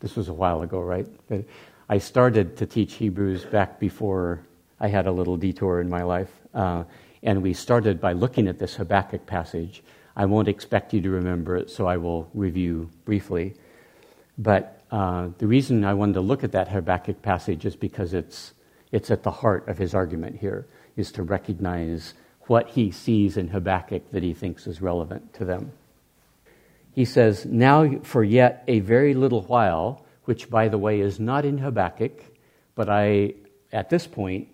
this 0.00 0.16
was 0.16 0.28
a 0.28 0.32
while 0.32 0.62
ago, 0.62 0.80
right? 0.80 1.06
But 1.28 1.44
I 1.88 1.98
started 1.98 2.56
to 2.56 2.66
teach 2.66 2.94
Hebrews 2.94 3.44
back 3.44 3.78
before 3.78 4.40
I 4.80 4.88
had 4.88 5.06
a 5.06 5.12
little 5.12 5.36
detour 5.36 5.80
in 5.80 5.90
my 5.90 6.02
life, 6.02 6.30
uh, 6.54 6.84
and 7.22 7.42
we 7.42 7.52
started 7.52 8.00
by 8.00 8.14
looking 8.14 8.48
at 8.48 8.58
this 8.58 8.76
Habakkuk 8.76 9.26
passage. 9.26 9.82
I 10.16 10.24
won't 10.24 10.48
expect 10.48 10.94
you 10.94 11.02
to 11.02 11.10
remember 11.10 11.56
it, 11.56 11.70
so 11.70 11.86
I 11.86 11.98
will 11.98 12.30
review 12.32 12.88
briefly. 13.04 13.54
But 14.38 14.82
uh, 14.90 15.28
the 15.36 15.46
reason 15.46 15.84
I 15.84 15.94
wanted 15.94 16.14
to 16.14 16.22
look 16.22 16.42
at 16.42 16.52
that 16.52 16.68
Habakkuk 16.68 17.20
passage 17.20 17.66
is 17.66 17.76
because 17.76 18.14
it's, 18.14 18.54
it's 18.92 19.10
at 19.10 19.22
the 19.22 19.30
heart 19.30 19.66
of 19.68 19.78
his 19.78 19.94
argument 19.94 20.38
here, 20.38 20.66
is 20.96 21.10
to 21.12 21.22
recognize 21.22 22.14
what 22.42 22.68
he 22.68 22.90
sees 22.90 23.36
in 23.36 23.48
Habakkuk 23.48 24.10
that 24.12 24.22
he 24.22 24.34
thinks 24.34 24.66
is 24.66 24.82
relevant 24.82 25.32
to 25.34 25.44
them. 25.44 25.72
He 26.92 27.04
says, 27.04 27.46
Now 27.46 27.98
for 28.02 28.22
yet 28.22 28.64
a 28.68 28.80
very 28.80 29.14
little 29.14 29.42
while, 29.42 30.04
which 30.24 30.50
by 30.50 30.68
the 30.68 30.78
way 30.78 31.00
is 31.00 31.18
not 31.18 31.44
in 31.44 31.58
Habakkuk, 31.58 32.22
but 32.74 32.88
I, 32.88 33.34
at 33.72 33.90
this 33.90 34.06
point, 34.06 34.48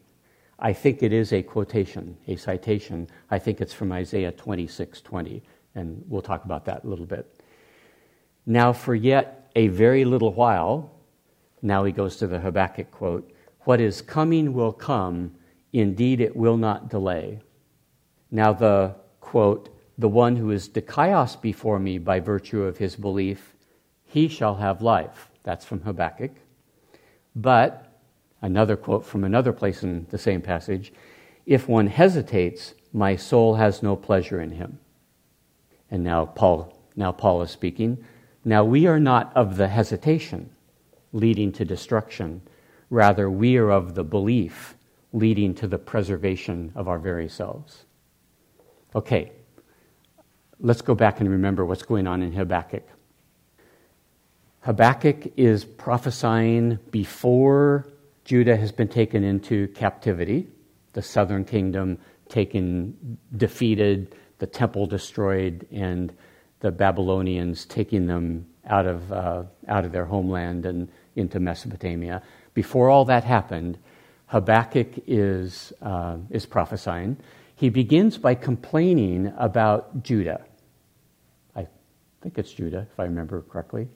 I 0.59 0.73
think 0.73 1.03
it 1.03 1.13
is 1.13 1.33
a 1.33 1.43
quotation, 1.43 2.17
a 2.27 2.37
citation. 2.37 3.09
I 3.31 3.39
think 3.39 3.61
it's 3.61 3.75
from 3.75 3.93
Isaiah 3.93 4.33
26 4.33 5.01
20, 5.01 5.43
and 5.75 6.05
we'll 6.09 6.23
talk 6.23 6.45
about 6.45 6.65
that 6.67 6.85
a 6.85 6.87
little 6.87 7.07
bit. 7.07 7.43
Now, 8.47 8.73
for 8.73 8.95
yet 8.95 9.51
a 9.55 9.69
very 9.69 10.05
little 10.05 10.33
while, 10.33 10.91
now 11.63 11.85
he 11.85 11.93
goes 11.93 12.17
to 12.17 12.27
the 12.27 12.41
Habakkuk 12.41 12.91
quote, 12.91 13.31
what 13.61 13.81
is 13.81 14.03
coming 14.03 14.53
will 14.53 14.73
come, 14.73 15.35
indeed 15.73 16.21
it 16.21 16.37
will 16.37 16.57
not 16.57 16.89
delay. 16.89 17.41
Now, 18.31 18.53
the 18.53 18.95
quote, 19.21 19.69
the 19.97 20.09
one 20.09 20.37
who 20.37 20.51
is 20.51 20.69
dikaios 20.69 21.41
before 21.41 21.79
me 21.79 21.99
by 21.99 22.21
virtue 22.21 22.63
of 22.63 22.79
his 22.79 22.97
belief, 22.97 23.55
he 24.05 24.29
shall 24.29 24.57
have 24.57 24.81
life. 24.81 25.31
That's 25.43 25.65
from 25.65 25.81
Habakkuk. 25.81 26.33
But 27.35 27.89
Another 28.41 28.77
quote 28.77 29.05
from 29.05 29.25
another 29.25 29.53
place 29.53 29.83
in 29.83 30.07
the 30.11 30.19
same 30.19 30.41
passage 30.41 30.93
If 31.47 31.69
one 31.69 31.89
hesitates, 31.89 32.75
my 32.93 33.17
soul 33.17 33.57
has 33.57 33.83
no 33.83 33.97
pleasure 33.97 34.41
in 34.41 34.53
him. 34.53 34.79
And 35.91 36.05
now 36.05 36.27
Paul, 36.27 36.79
now 36.97 37.13
Paul 37.13 37.43
is 37.43 37.51
speaking. 37.51 38.05
Now 38.45 38.65
we 38.65 38.87
are 38.87 39.01
not 39.01 39.33
of 39.35 39.57
the 39.57 39.69
hesitation 39.69 40.51
leading 41.13 41.53
to 41.53 41.65
destruction. 41.65 42.43
Rather, 42.91 43.31
we 43.31 43.57
are 43.57 43.71
of 43.71 43.95
the 43.95 44.05
belief 44.05 44.77
leading 45.13 45.55
to 45.55 45.67
the 45.67 45.79
preservation 45.79 46.73
of 46.75 46.89
our 46.89 46.99
very 46.99 47.29
selves. 47.29 47.85
Okay, 48.95 49.33
let's 50.61 50.83
go 50.83 50.95
back 50.95 51.21
and 51.21 51.31
remember 51.31 51.65
what's 51.65 51.83
going 51.83 52.07
on 52.07 52.23
in 52.23 52.33
Habakkuk. 52.33 52.87
Habakkuk 54.61 55.33
is 55.37 55.65
prophesying 55.65 56.79
before 56.91 57.87
Judah 58.25 58.57
has 58.57 58.73
been 58.73 58.89
taken 58.89 59.25
into 59.25 59.69
captivity, 59.69 60.49
the 60.93 61.01
southern 61.01 61.45
kingdom 61.45 61.99
taken, 62.29 63.19
defeated, 63.37 64.15
the 64.39 64.47
temple 64.47 64.87
destroyed, 64.87 65.67
and 65.73 66.13
the 66.61 66.71
Babylonians 66.71 67.65
taking 67.65 68.07
them 68.07 68.47
out 68.67 68.87
of, 68.87 69.11
uh, 69.13 69.45
out 69.69 69.85
of 69.85 69.93
their 69.93 70.05
homeland 70.05 70.67
and 70.67 70.91
into 71.17 71.41
Mesopotamia. 71.41 72.23
Before 72.59 72.91
all 72.91 73.05
that 73.05 73.23
happened, 73.23 73.79
Habakkuk 74.27 75.05
is, 75.07 75.73
uh, 75.81 76.17
is 76.29 76.45
prophesying. 76.45 77.17
He 77.55 77.69
begins 77.69 78.19
by 78.19 78.35
complaining 78.35 79.33
about 79.39 80.03
Judah. 80.03 80.41
I 81.55 81.69
think 82.21 82.37
it's 82.37 82.53
Judah, 82.53 82.89
if 82.91 82.99
I 82.99 83.05
remember 83.05 83.43
correctly, 83.43 83.87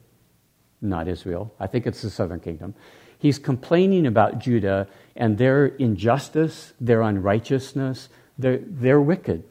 not 0.80 1.08
Israel. 1.08 1.52
I 1.58 1.66
think 1.66 1.88
it's 1.88 2.02
the 2.02 2.08
southern 2.08 2.38
kingdom. 2.38 2.76
He's 3.18 3.36
complaining 3.36 4.06
about 4.06 4.38
Judah 4.38 4.86
and 5.16 5.38
their 5.38 5.66
injustice, 5.66 6.72
their 6.80 7.02
unrighteousness. 7.02 8.10
They're, 8.38 8.60
they're 8.62 9.00
wicked. 9.00 9.42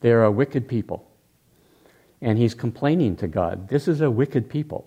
They're 0.00 0.24
a 0.24 0.30
wicked 0.30 0.68
people. 0.68 1.10
And 2.20 2.36
he's 2.36 2.52
complaining 2.52 3.16
to 3.16 3.26
God. 3.26 3.70
This 3.70 3.88
is 3.88 4.02
a 4.02 4.10
wicked 4.10 4.50
people. 4.50 4.86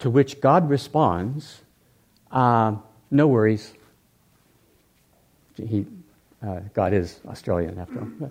To 0.00 0.10
which 0.10 0.40
God 0.40 0.68
responds, 0.68 1.60
uh, 2.30 2.76
No 3.10 3.28
worries. 3.28 3.72
He, 5.56 5.86
uh, 6.46 6.60
God 6.74 6.92
is 6.92 7.20
Australian 7.26 7.78
after 7.78 8.00
all. 8.00 8.30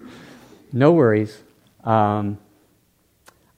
No 0.71 0.93
worries. 0.93 1.43
Um, 1.83 2.37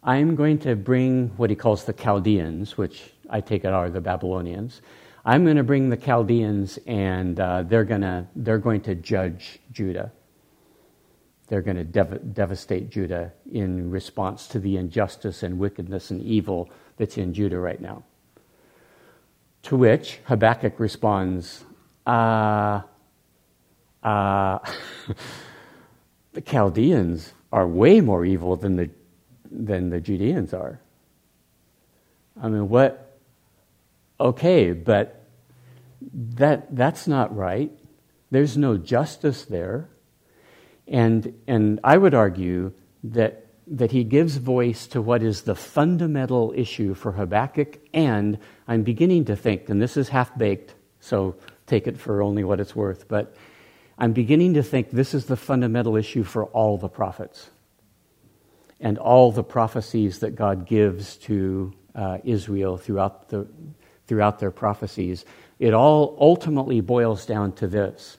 I'm 0.04 0.36
going 0.36 0.58
to 0.60 0.76
bring 0.76 1.30
what 1.38 1.50
he 1.50 1.56
calls 1.56 1.86
the 1.86 1.94
Chaldeans, 1.94 2.78
which 2.78 3.14
I 3.30 3.42
take 3.42 3.66
it 3.66 3.72
are 3.72 3.90
the 3.90 4.02
Babylonians. 4.02 4.82
I'm 5.24 5.44
going 5.44 5.58
to 5.58 5.64
bring 5.64 5.90
the 5.90 5.98
Chaldeans, 5.98 6.80
and 6.88 7.40
uh, 7.40 7.64
they're, 7.64 7.84
gonna, 7.84 8.28
they're 8.36 8.58
going 8.58 8.82
to 8.82 8.96
judge 8.96 9.60
Judah. 9.72 10.12
They're 11.48 11.62
going 11.62 11.78
to 11.78 11.84
dev- 11.84 12.34
devastate 12.34 12.90
Judah 12.90 13.32
in 13.52 13.92
response 13.92 14.48
to 14.48 14.60
the 14.60 14.78
injustice 14.78 15.44
and 15.44 15.60
wickedness 15.60 16.10
and 16.10 16.22
evil 16.22 16.70
that's 16.98 17.18
in 17.18 17.34
Judah 17.34 17.60
right 17.60 17.80
now. 17.80 18.04
To 19.64 19.78
which 19.78 20.20
Habakkuk 20.26 20.80
responds, 20.80 21.64
uh, 22.06 22.82
uh, 24.04 24.60
the 26.34 26.42
Chaldeans 26.42 27.34
are 27.52 27.68
way 27.68 28.02
more 28.02 28.26
evil 28.26 28.56
than 28.56 28.76
the, 28.76 28.90
than 29.50 29.90
the 29.90 30.00
Judeans 30.00 30.54
are. 30.54 30.80
I 32.42 32.50
mean, 32.50 32.70
what? 32.70 33.20
Okay, 34.20 34.72
but 34.72 35.28
that, 36.14 36.76
that's 36.76 37.08
not 37.08 37.36
right. 37.36 37.72
There's 38.32 38.58
no 38.58 38.78
justice 38.78 39.46
there. 39.46 39.90
And, 40.88 41.40
and 41.48 41.80
I 41.84 41.98
would 41.98 42.14
argue 42.14 42.74
that, 43.04 43.46
that 43.72 43.92
he 43.92 44.04
gives 44.04 44.36
voice 44.36 44.86
to 44.88 45.02
what 45.02 45.24
is 45.24 45.44
the 45.44 45.56
fundamental 45.56 46.54
issue 46.56 46.94
for 46.94 47.14
Habakkuk, 47.14 47.80
and 47.94 48.38
I'm 48.68 48.84
beginning 48.84 49.26
to 49.26 49.36
think, 49.36 49.70
and 49.70 49.82
this 49.82 49.96
is 49.96 50.10
half 50.10 50.38
baked, 50.38 50.76
so 51.00 51.36
take 51.68 51.88
it 51.88 51.98
for 51.98 52.22
only 52.22 52.44
what 52.44 52.60
it's 52.60 52.76
worth, 52.76 53.08
but 53.08 53.34
I'm 53.98 54.12
beginning 54.12 54.56
to 54.56 54.64
think 54.64 54.92
this 54.92 55.14
is 55.14 55.26
the 55.26 55.38
fundamental 55.38 55.96
issue 55.96 56.24
for 56.24 56.46
all 56.48 56.78
the 56.78 56.90
prophets 56.90 57.50
and 58.82 58.98
all 58.98 59.32
the 59.32 59.44
prophecies 59.44 60.20
that 60.20 60.36
God 60.36 60.66
gives 60.66 61.16
to 61.18 61.74
uh, 61.96 62.18
Israel 62.26 62.78
throughout, 62.78 63.30
the, 63.30 63.48
throughout 64.08 64.40
their 64.40 64.52
prophecies. 64.52 65.24
It 65.60 65.74
all 65.74 66.18
ultimately 66.20 66.82
boils 66.82 67.26
down 67.26 67.54
to 67.54 67.68
this 67.68 68.18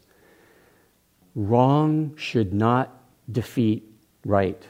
wrong 1.35 2.15
should 2.17 2.55
not 2.55 2.95
defeat 3.31 3.91
right, 4.25 4.63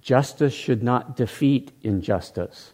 justice 0.00 0.54
should 0.54 0.82
not 0.82 1.16
defeat 1.16 1.72
injustice. 1.82 2.72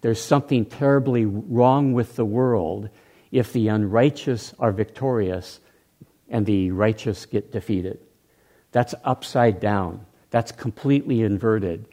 There's 0.00 0.22
something 0.22 0.66
terribly 0.66 1.24
wrong 1.24 1.92
with 1.92 2.16
the 2.16 2.24
world 2.24 2.90
if 3.32 3.52
the 3.52 3.68
unrighteous 3.68 4.54
are 4.58 4.72
victorious 4.72 5.60
and 6.28 6.46
the 6.46 6.70
righteous 6.70 7.26
get 7.26 7.52
defeated. 7.52 7.98
That's 8.72 8.94
upside 9.04 9.60
down. 9.60 10.06
That's 10.30 10.52
completely 10.52 11.22
inverted. 11.22 11.88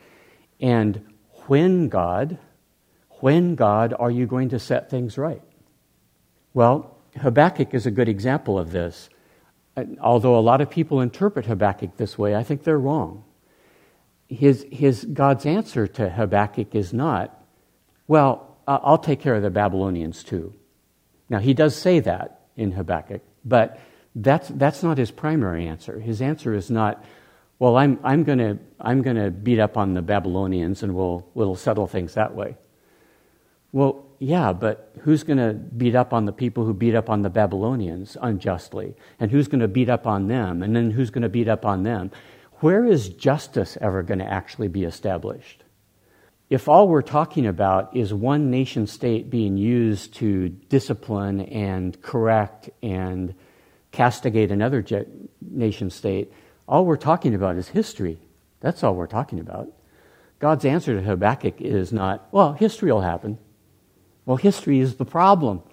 And 0.59 1.01
when, 1.47 1.89
God, 1.89 2.37
when, 3.19 3.55
God, 3.55 3.93
are 3.97 4.11
you 4.11 4.25
going 4.25 4.49
to 4.49 4.59
set 4.59 4.89
things 4.89 5.17
right? 5.17 5.41
Well, 6.53 6.97
Habakkuk 7.17 7.73
is 7.73 7.85
a 7.85 7.91
good 7.91 8.09
example 8.09 8.59
of 8.59 8.71
this. 8.71 9.09
Although 10.01 10.37
a 10.37 10.41
lot 10.41 10.61
of 10.61 10.69
people 10.69 11.01
interpret 11.01 11.45
Habakkuk 11.45 11.97
this 11.97 12.17
way, 12.17 12.35
I 12.35 12.43
think 12.43 12.63
they're 12.63 12.79
wrong. 12.79 13.23
His, 14.33 14.65
his, 14.71 15.05
God's 15.05 15.45
answer 15.45 15.85
to 15.87 16.09
Habakkuk 16.09 16.73
is 16.75 16.93
not, 16.93 17.39
well, 18.07 18.57
I'll 18.67 18.97
take 18.97 19.19
care 19.19 19.35
of 19.35 19.43
the 19.43 19.49
Babylonians 19.49 20.23
too. 20.23 20.53
Now, 21.29 21.39
he 21.39 21.53
does 21.53 21.75
say 21.75 21.99
that 21.99 22.41
in 22.55 22.71
Habakkuk, 22.71 23.21
but 23.45 23.79
that's, 24.15 24.47
that's 24.49 24.83
not 24.83 24.97
his 24.97 25.11
primary 25.11 25.67
answer. 25.67 25.99
His 25.99 26.21
answer 26.21 26.53
is 26.53 26.69
not, 26.69 27.03
well, 27.59 27.77
I'm, 27.77 27.99
I'm 28.03 28.23
going 28.23 28.59
I'm 28.79 29.03
to 29.03 29.31
beat 29.31 29.59
up 29.59 29.77
on 29.77 29.93
the 29.93 30.01
Babylonians 30.01 30.83
and 30.83 30.95
we'll, 30.95 31.27
we'll 31.33 31.55
settle 31.55 31.87
things 31.87 32.15
that 32.15 32.35
way. 32.35 32.57
Well, 33.71 34.05
yeah, 34.19 34.53
but 34.53 34.91
who's 35.01 35.23
going 35.23 35.37
to 35.37 35.53
beat 35.53 35.95
up 35.95 36.13
on 36.13 36.25
the 36.25 36.31
people 36.31 36.65
who 36.65 36.73
beat 36.73 36.95
up 36.95 37.09
on 37.09 37.23
the 37.23 37.29
Babylonians 37.29 38.15
unjustly? 38.21 38.95
And 39.19 39.31
who's 39.31 39.47
going 39.47 39.61
to 39.61 39.67
beat 39.67 39.89
up 39.89 40.07
on 40.07 40.27
them? 40.27 40.63
And 40.63 40.75
then 40.75 40.91
who's 40.91 41.09
going 41.09 41.23
to 41.23 41.29
beat 41.29 41.47
up 41.47 41.65
on 41.65 41.83
them? 41.83 42.11
Where 42.63 42.85
is 42.85 43.09
justice 43.09 43.77
ever 43.81 44.03
going 44.03 44.19
to 44.19 44.25
actually 44.25 44.69
be 44.69 44.85
established? 44.85 45.65
If 46.49 46.69
all 46.69 46.87
we're 46.87 47.01
talking 47.01 47.45
about 47.45 47.93
is 47.93 48.13
one 48.13 48.51
nation 48.51 48.87
state 48.87 49.29
being 49.29 49.57
used 49.57 50.13
to 50.13 50.47
discipline 50.47 51.41
and 51.41 52.01
correct 52.01 52.69
and 52.81 53.35
castigate 53.91 54.49
another 54.49 54.81
nation 55.41 55.89
state. 55.89 56.31
All 56.65 56.85
we're 56.85 56.95
talking 56.95 57.35
about 57.35 57.57
is 57.57 57.67
history. 57.67 58.17
That's 58.61 58.81
all 58.81 58.95
we're 58.95 59.07
talking 59.07 59.41
about. 59.41 59.67
God's 60.39 60.63
answer 60.63 60.95
to 60.95 61.01
Habakkuk 61.01 61.59
is 61.59 61.91
not, 61.91 62.29
well, 62.31 62.53
history 62.53 62.93
will 62.93 63.01
happen. 63.01 63.39
Well, 64.25 64.37
history 64.37 64.79
is 64.79 64.95
the 64.95 65.03
problem. 65.03 65.63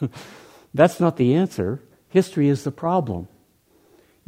That's 0.72 0.98
not 0.98 1.18
the 1.18 1.34
answer. 1.34 1.82
History 2.08 2.48
is 2.48 2.64
the 2.64 2.72
problem. 2.72 3.28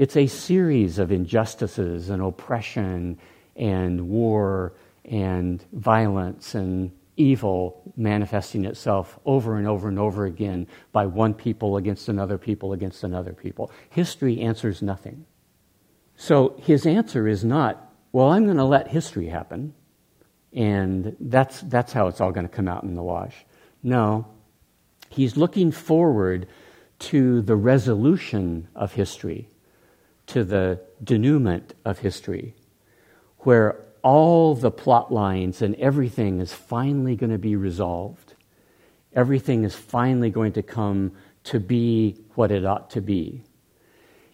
It's 0.00 0.16
a 0.16 0.28
series 0.28 0.98
of 0.98 1.12
injustices 1.12 2.08
and 2.08 2.22
oppression 2.22 3.18
and 3.54 4.08
war 4.08 4.72
and 5.04 5.62
violence 5.74 6.54
and 6.54 6.92
evil 7.18 7.82
manifesting 7.98 8.64
itself 8.64 9.18
over 9.26 9.58
and 9.58 9.68
over 9.68 9.88
and 9.88 9.98
over 9.98 10.24
again 10.24 10.68
by 10.92 11.04
one 11.04 11.34
people 11.34 11.76
against 11.76 12.08
another 12.08 12.38
people 12.38 12.72
against 12.72 13.04
another 13.04 13.34
people. 13.34 13.70
History 13.90 14.40
answers 14.40 14.80
nothing. 14.80 15.26
So 16.16 16.58
his 16.62 16.86
answer 16.86 17.28
is 17.28 17.44
not, 17.44 17.92
well, 18.10 18.30
I'm 18.30 18.46
going 18.46 18.56
to 18.56 18.64
let 18.64 18.88
history 18.88 19.26
happen, 19.26 19.74
and 20.54 21.14
that's, 21.20 21.60
that's 21.60 21.92
how 21.92 22.06
it's 22.06 22.22
all 22.22 22.32
going 22.32 22.48
to 22.48 22.56
come 22.56 22.68
out 22.68 22.84
in 22.84 22.94
the 22.94 23.02
wash. 23.02 23.44
No, 23.82 24.26
he's 25.10 25.36
looking 25.36 25.70
forward 25.70 26.46
to 27.00 27.42
the 27.42 27.56
resolution 27.56 28.66
of 28.74 28.94
history, 28.94 29.49
to 30.30 30.44
the 30.44 30.80
denouement 31.02 31.74
of 31.84 31.98
history, 31.98 32.54
where 33.38 33.80
all 34.02 34.54
the 34.54 34.70
plot 34.70 35.12
lines 35.12 35.62
and 35.62 35.74
everything 35.76 36.40
is 36.40 36.52
finally 36.52 37.16
going 37.16 37.30
to 37.30 37.38
be 37.38 37.56
resolved. 37.56 38.34
Everything 39.12 39.64
is 39.64 39.74
finally 39.74 40.30
going 40.30 40.52
to 40.52 40.62
come 40.62 41.12
to 41.44 41.60
be 41.60 42.16
what 42.34 42.50
it 42.50 42.64
ought 42.64 42.90
to 42.90 43.00
be. 43.00 43.42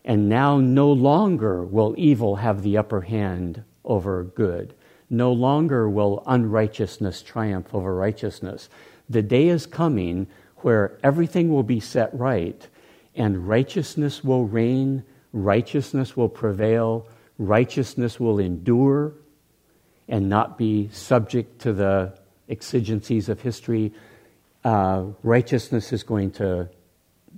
And 0.05 0.29
now 0.29 0.59
no 0.59 0.93
longer 0.93 1.65
will 1.65 1.95
evil 1.97 2.37
have 2.37 2.63
the 2.63 2.77
upper 2.77 3.01
hand 3.01 3.65
over 3.85 4.23
good. 4.25 4.75
No 5.11 5.33
longer 5.33 5.89
will 5.89 6.23
unrighteousness 6.27 7.23
triumph 7.23 7.75
over 7.75 7.95
righteousness. 7.95 8.69
The 9.09 9.23
day 9.23 9.49
is 9.49 9.67
coming 9.67 10.27
where 10.59 10.99
everything 11.03 11.49
will 11.49 11.63
be 11.63 11.81
set 11.81 12.13
right 12.13 12.69
and 13.15 13.49
righteousness 13.49 14.23
will 14.23 14.45
reign, 14.45 15.03
righteousness 15.37 16.17
will 16.17 16.29
prevail, 16.29 17.07
righteousness 17.39 18.19
will 18.19 18.39
endure, 18.39 19.13
and 20.09 20.29
not 20.29 20.57
be 20.57 20.89
subject 20.93 21.61
to 21.61 21.73
the 21.73 22.19
exigencies 22.49 23.29
of 23.29 23.41
history. 23.41 23.93
Uh, 24.65 25.05
righteousness 25.23 25.93
is 25.93 26.03
going 26.03 26.31
to, 26.31 26.69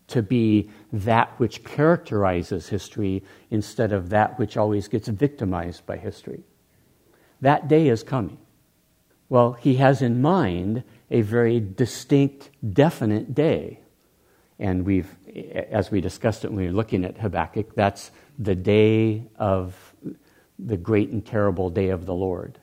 to 0.07 0.23
be 0.23 0.71
that 0.93 1.39
which 1.39 1.65
characterizes 1.65 2.69
history 2.69 3.23
instead 3.51 3.93
of 3.93 4.11
that 4.11 4.39
which 4.39 4.57
always 4.57 4.87
gets 4.87 5.09
victimized 5.09 5.85
by 5.85 5.97
history. 5.97 6.43
That 7.41 7.69
day 7.69 7.89
is 7.89 8.03
coming. 8.03 8.39
Well, 9.29 9.53
he 9.55 9.77
has 9.77 10.03
in 10.03 10.23
mind 10.23 10.85
a 11.11 11.23
very 11.23 11.61
distinct, 11.61 12.51
definite 12.73 13.35
day. 13.35 13.81
And 14.59 14.85
we've, 14.85 15.15
as 15.71 15.91
we 15.91 16.01
discussed 16.01 16.45
it 16.45 16.49
when 16.49 16.59
we 16.59 16.67
were 16.67 16.73
looking 16.73 17.05
at 17.05 17.19
Habakkuk, 17.19 17.75
that's 17.75 18.11
the 18.39 18.55
day 18.55 19.25
of 19.37 19.75
the 20.59 20.77
great 20.77 21.11
and 21.11 21.25
terrible 21.25 21.71
day 21.71 21.89
of 21.91 22.07
the 22.07 22.15
Lord, 22.15 22.59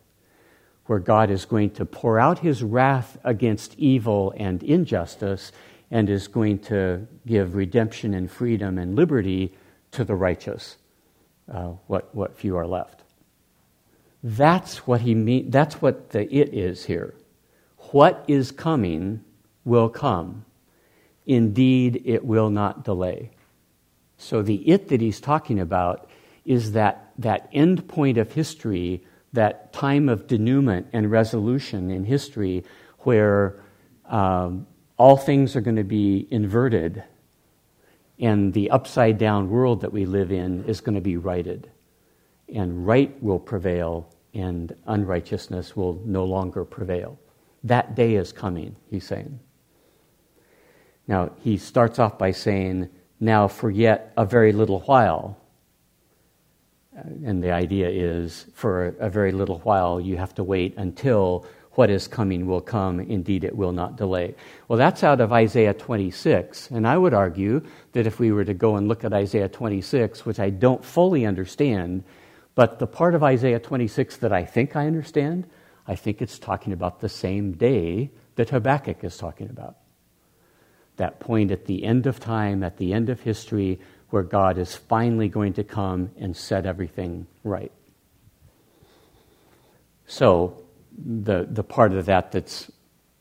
where 0.85 0.99
God 0.99 1.29
is 1.29 1.45
going 1.45 1.71
to 1.71 1.85
pour 1.85 2.19
out 2.19 2.39
his 2.39 2.63
wrath 2.63 3.17
against 3.23 3.77
evil 3.77 4.33
and 4.37 4.61
injustice 4.63 5.51
and 5.91 6.09
is 6.09 6.27
going 6.27 6.59
to 6.59 7.07
give 7.25 7.55
redemption 7.55 8.13
and 8.13 8.29
freedom 8.29 8.77
and 8.77 8.95
liberty 8.95 9.53
to 9.91 10.03
the 10.03 10.15
righteous, 10.15 10.77
uh, 11.51 11.73
what, 11.87 12.13
what 12.13 12.35
few 12.37 12.57
are 12.57 12.67
left. 12.67 13.03
That's 14.23 14.87
what 14.87 15.01
he 15.01 15.13
mean, 15.13 15.51
that's 15.51 15.81
what 15.81 16.09
the 16.09 16.23
it 16.33 16.53
is 16.53 16.85
here. 16.85 17.13
What 17.91 18.25
is 18.27 18.51
coming 18.51 19.23
will 19.63 19.89
come. 19.89 20.45
Indeed, 21.25 22.03
it 22.05 22.25
will 22.25 22.49
not 22.49 22.83
delay. 22.83 23.31
So 24.17 24.41
the 24.41 24.67
it 24.69 24.89
that 24.89 25.01
he's 25.01 25.19
talking 25.19 25.59
about 25.59 26.09
is 26.45 26.73
that, 26.73 27.11
that 27.17 27.49
end 27.51 27.87
point 27.87 28.17
of 28.17 28.31
history, 28.31 29.03
that 29.33 29.73
time 29.73 30.07
of 30.07 30.27
denouement 30.27 30.87
and 30.93 31.11
resolution 31.11 31.89
in 31.89 32.05
history 32.05 32.63
where 32.99 33.59
um, 34.05 34.67
all 34.97 35.17
things 35.17 35.55
are 35.55 35.61
going 35.61 35.75
to 35.75 35.83
be 35.83 36.27
inverted, 36.31 37.03
and 38.19 38.53
the 38.53 38.69
upside 38.69 39.17
down 39.17 39.49
world 39.49 39.81
that 39.81 39.91
we 39.91 40.05
live 40.05 40.31
in 40.31 40.63
is 40.65 40.79
going 40.79 40.95
to 40.95 41.01
be 41.01 41.17
righted. 41.17 41.69
And 42.53 42.85
right 42.85 43.21
will 43.21 43.39
prevail, 43.39 44.13
and 44.33 44.73
unrighteousness 44.85 45.75
will 45.75 46.01
no 46.05 46.23
longer 46.23 46.63
prevail. 46.63 47.19
That 47.63 47.95
day 47.95 48.15
is 48.15 48.31
coming, 48.31 48.75
he's 48.89 49.05
saying. 49.05 49.39
Now, 51.07 51.31
he 51.41 51.57
starts 51.57 51.99
off 51.99 52.17
by 52.17 52.31
saying, 52.31 52.89
Now, 53.19 53.47
for 53.47 53.69
yet 53.69 54.13
a 54.17 54.25
very 54.25 54.51
little 54.51 54.81
while. 54.81 55.37
And 56.93 57.43
the 57.43 57.51
idea 57.51 57.89
is, 57.89 58.45
for 58.53 58.95
a, 58.99 59.09
very 59.09 59.31
little 59.31 59.59
while, 59.59 59.99
you 59.99 60.17
have 60.17 60.33
to 60.35 60.43
wait 60.43 60.75
until 60.77 61.45
what 61.71 61.89
is 61.89 62.07
coming 62.07 62.47
will 62.47 62.61
come, 62.61 63.01
indeed, 63.01 63.43
it 63.43 63.55
will 63.55 63.73
not 63.73 63.97
delay. 63.97 64.33
Well, 64.69 64.79
that's 64.79 65.03
out 65.03 65.19
of 65.19 65.33
Isaiah 65.33 65.73
26. 65.73 66.71
And 66.71 66.87
I 66.87 66.97
would 66.97 67.13
argue 67.13 67.61
that 67.91 68.07
if 68.07 68.17
we 68.17 68.31
were 68.31 68.45
to 68.45 68.53
go 68.53 68.77
and 68.77 68.87
look 68.87 69.03
at 69.03 69.11
Isaiah 69.11 69.49
26, 69.49 70.25
which 70.25 70.39
I 70.39 70.49
don't 70.49 70.83
fully 70.83 71.25
understand, 71.25 72.05
but 72.55 72.79
the 72.79 72.87
part 72.87 73.13
of 73.13 73.23
Isaiah 73.23 73.59
26 73.59 74.17
that 74.17 74.31
I 74.31 74.45
think 74.45 74.77
I 74.77 74.87
understand, 74.87 75.47
I 75.85 75.95
think 75.95 76.21
it's 76.21 76.39
talking 76.39 76.71
about 76.71 77.01
the 77.01 77.09
same 77.09 77.51
day 77.51 78.11
that 78.35 78.49
Habakkuk 78.49 79.03
is 79.03 79.17
talking 79.17 79.49
about. 79.49 79.75
That 80.97 81.19
point 81.19 81.51
at 81.51 81.65
the 81.65 81.83
end 81.83 82.07
of 82.07 82.19
time, 82.19 82.63
at 82.63 82.77
the 82.77 82.93
end 82.93 83.09
of 83.09 83.21
history, 83.21 83.79
where 84.09 84.23
God 84.23 84.57
is 84.57 84.75
finally 84.75 85.27
going 85.27 85.53
to 85.53 85.63
come 85.63 86.11
and 86.17 86.35
set 86.35 86.65
everything 86.65 87.27
right. 87.43 87.71
So, 90.07 90.61
the, 90.97 91.47
the 91.49 91.63
part 91.63 91.93
of 91.93 92.05
that 92.05 92.31
that's 92.31 92.71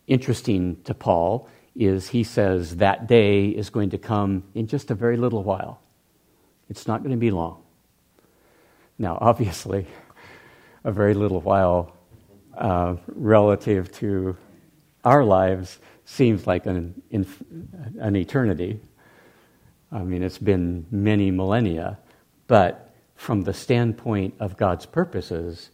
interesting 0.07 0.81
to 0.85 0.95
Paul 0.95 1.49
is 1.75 2.09
he 2.09 2.23
says 2.23 2.77
that 2.77 3.09
day 3.09 3.49
is 3.49 3.71
going 3.71 3.91
to 3.91 3.99
come 3.99 4.45
in 4.55 4.67
just 4.67 4.91
a 4.91 4.95
very 4.95 5.17
little 5.17 5.43
while. 5.43 5.81
It's 6.69 6.87
not 6.87 7.01
going 7.01 7.11
to 7.11 7.17
be 7.17 7.31
long. 7.31 7.63
Now, 8.99 9.19
obviously, 9.21 9.87
a 10.85 10.93
very 10.93 11.15
little 11.15 11.41
while 11.41 11.97
uh, 12.57 12.97
relative 13.09 13.91
to 13.93 14.37
our 15.05 15.25
lives 15.25 15.79
seems 16.05 16.47
like 16.47 16.67
an, 16.67 17.01
an 18.01 18.17
eternity. 18.17 18.81
I 19.91 20.03
mean, 20.03 20.23
it's 20.23 20.39
been 20.39 20.87
many 20.91 21.31
millennia, 21.31 21.99
but 22.47 22.95
from 23.15 23.43
the 23.43 23.55
standpoint 23.55 24.35
of 24.41 24.57
God's 24.57 24.87
purposes, 24.87 25.71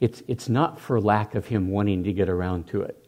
it's, 0.00 0.22
it's 0.26 0.48
not 0.48 0.80
for 0.80 1.00
lack 1.00 1.34
of 1.34 1.46
Him 1.46 1.70
wanting 1.70 2.04
to 2.04 2.12
get 2.12 2.28
around 2.28 2.66
to 2.68 2.82
it. 2.82 3.04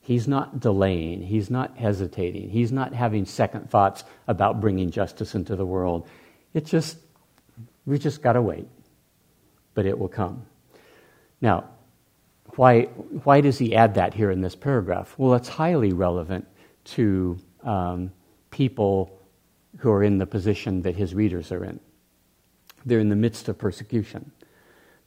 He's 0.00 0.26
not 0.26 0.58
delaying. 0.58 1.22
He's 1.22 1.48
not 1.48 1.76
hesitating. 1.76 2.50
He's 2.50 2.72
not 2.72 2.92
having 2.92 3.24
second 3.24 3.70
thoughts 3.70 4.02
about 4.26 4.60
bringing 4.60 4.90
justice 4.90 5.34
into 5.36 5.54
the 5.54 5.66
world. 5.66 6.08
It's 6.54 6.70
just, 6.70 6.98
we 7.86 7.98
just 7.98 8.20
got 8.20 8.32
to 8.32 8.42
wait. 8.42 8.66
But 9.74 9.86
it 9.86 9.96
will 9.96 10.08
come. 10.08 10.44
Now, 11.40 11.68
why, 12.56 12.82
why 13.24 13.40
does 13.40 13.58
he 13.58 13.74
add 13.74 13.94
that 13.94 14.14
here 14.14 14.30
in 14.30 14.40
this 14.42 14.54
paragraph? 14.54 15.14
Well, 15.16 15.34
it's 15.34 15.48
highly 15.48 15.92
relevant 15.92 16.46
to 16.84 17.38
um, 17.62 18.12
people 18.50 19.18
who 19.78 19.90
are 19.90 20.04
in 20.04 20.18
the 20.18 20.26
position 20.26 20.82
that 20.82 20.96
his 20.96 21.14
readers 21.14 21.50
are 21.50 21.64
in. 21.64 21.80
They're 22.84 22.98
in 22.98 23.08
the 23.08 23.16
midst 23.16 23.48
of 23.48 23.58
persecution. 23.58 24.32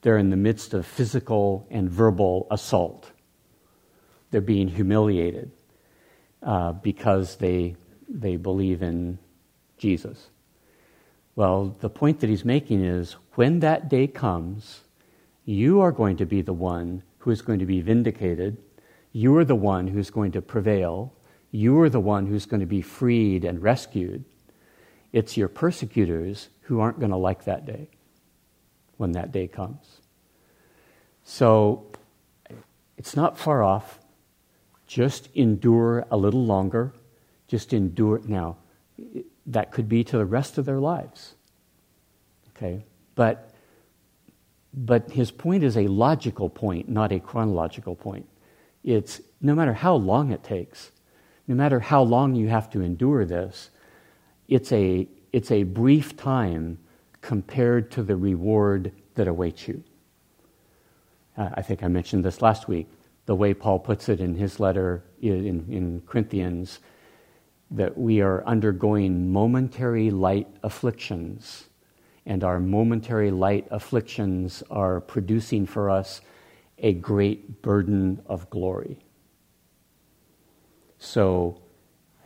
They're 0.02 0.18
in 0.18 0.30
the 0.30 0.38
midst 0.38 0.74
of 0.74 0.86
physical 0.86 1.68
and 1.70 1.90
verbal 1.90 2.48
assault. 2.50 3.12
They're 4.32 4.42
being 4.42 4.68
humiliated 4.68 5.52
uh, 6.42 6.74
because 6.74 7.38
they, 7.38 7.76
they 8.08 8.38
believe 8.38 8.82
in 8.82 9.20
Jesus. 9.78 10.30
Well, 11.36 11.76
the 11.80 11.90
point 11.90 12.22
that 12.22 12.30
he's 12.30 12.46
making 12.46 12.84
is 12.84 13.14
when 13.34 13.60
that 13.60 13.90
day 13.90 14.08
comes, 14.08 14.82
you 15.44 15.82
are 15.82 15.92
going 15.92 16.18
to 16.18 16.26
be 16.26 16.42
the 16.42 16.54
one 16.54 17.04
who 17.26 17.32
is 17.32 17.42
going 17.42 17.58
to 17.58 17.66
be 17.66 17.82
vindicated. 17.82 18.56
You 19.12 19.36
are 19.36 19.44
the 19.44 19.56
one 19.56 19.88
who's 19.88 20.12
going 20.12 20.32
to 20.34 20.44
prevail. 20.44 21.12
You 21.50 21.80
are 21.80 21.90
the 21.90 22.00
one 22.00 22.28
who's 22.28 22.46
going 22.46 22.60
to 22.60 22.68
be 22.68 22.84
freed 22.84 23.44
and 23.44 23.64
rescued. 23.64 24.24
It's 25.12 25.36
your 25.36 25.48
persecutors 25.48 26.50
who 26.62 26.80
aren't 26.80 27.00
going 27.00 27.10
to 27.10 27.18
like 27.18 27.46
that 27.46 27.66
day 27.66 27.90
when 28.98 29.14
that 29.14 29.32
day 29.32 29.48
comes. 29.48 30.02
So 31.24 31.88
it's 32.96 33.16
not 33.16 33.40
far 33.40 33.64
off. 33.64 34.00
Just 34.86 35.30
endure 35.34 36.06
a 36.12 36.18
little 36.18 36.46
longer. 36.46 36.94
Just 37.48 37.74
endure. 37.74 38.22
Now, 38.24 38.58
that 39.48 39.72
could 39.72 39.90
be 39.90 40.04
to 40.04 40.18
the 40.20 40.26
rest 40.26 40.60
of 40.60 40.66
their 40.66 40.80
lives. 40.80 41.34
Okay? 42.56 42.86
But, 43.16 43.55
but 44.76 45.10
his 45.12 45.32
point 45.32 45.64
is 45.64 45.78
a 45.78 45.88
logical 45.88 46.50
point, 46.50 46.90
not 46.90 47.14
a 47.14 47.20
chronological 47.20 47.96
point. 47.96 48.28
It's 48.84 49.22
no 49.42 49.56
matter 49.56 49.74
how 49.74 49.96
long 49.96 50.32
it 50.32 50.44
takes, 50.44 50.92
no 51.48 51.56
matter 51.56 51.80
how 51.80 52.04
long 52.04 52.36
you 52.36 52.50
have 52.50 52.70
to 52.72 52.82
endure 52.82 53.26
this, 53.26 53.70
it's 54.50 54.72
a, 54.72 55.08
it's 55.32 55.50
a 55.50 55.64
brief 55.64 56.18
time 56.18 56.78
compared 57.22 57.90
to 57.92 58.04
the 58.04 58.16
reward 58.16 58.92
that 59.16 59.28
awaits 59.28 59.68
you. 59.68 59.84
Uh, 61.38 61.50
I 61.54 61.62
think 61.62 61.82
I 61.82 61.88
mentioned 61.88 62.26
this 62.26 62.42
last 62.42 62.68
week. 62.68 62.88
The 63.26 63.36
way 63.36 63.54
Paul 63.54 63.80
puts 63.80 64.10
it 64.10 64.20
in 64.20 64.36
his 64.36 64.60
letter 64.60 65.04
in, 65.22 65.66
in 65.70 66.02
Corinthians, 66.06 66.80
that 67.72 67.98
we 67.98 68.22
are 68.22 68.46
undergoing 68.46 69.32
momentary 69.32 70.12
light 70.12 70.48
afflictions, 70.62 71.66
and 72.26 72.44
our 72.44 72.60
momentary 72.60 73.32
light 73.32 73.68
afflictions 73.72 74.64
are 74.70 75.00
producing 75.00 75.66
for 75.66 75.90
us 75.90 76.22
a 76.80 76.94
great 76.94 77.62
burden 77.62 78.22
of 78.26 78.50
glory. 78.50 79.00
So, 80.98 81.62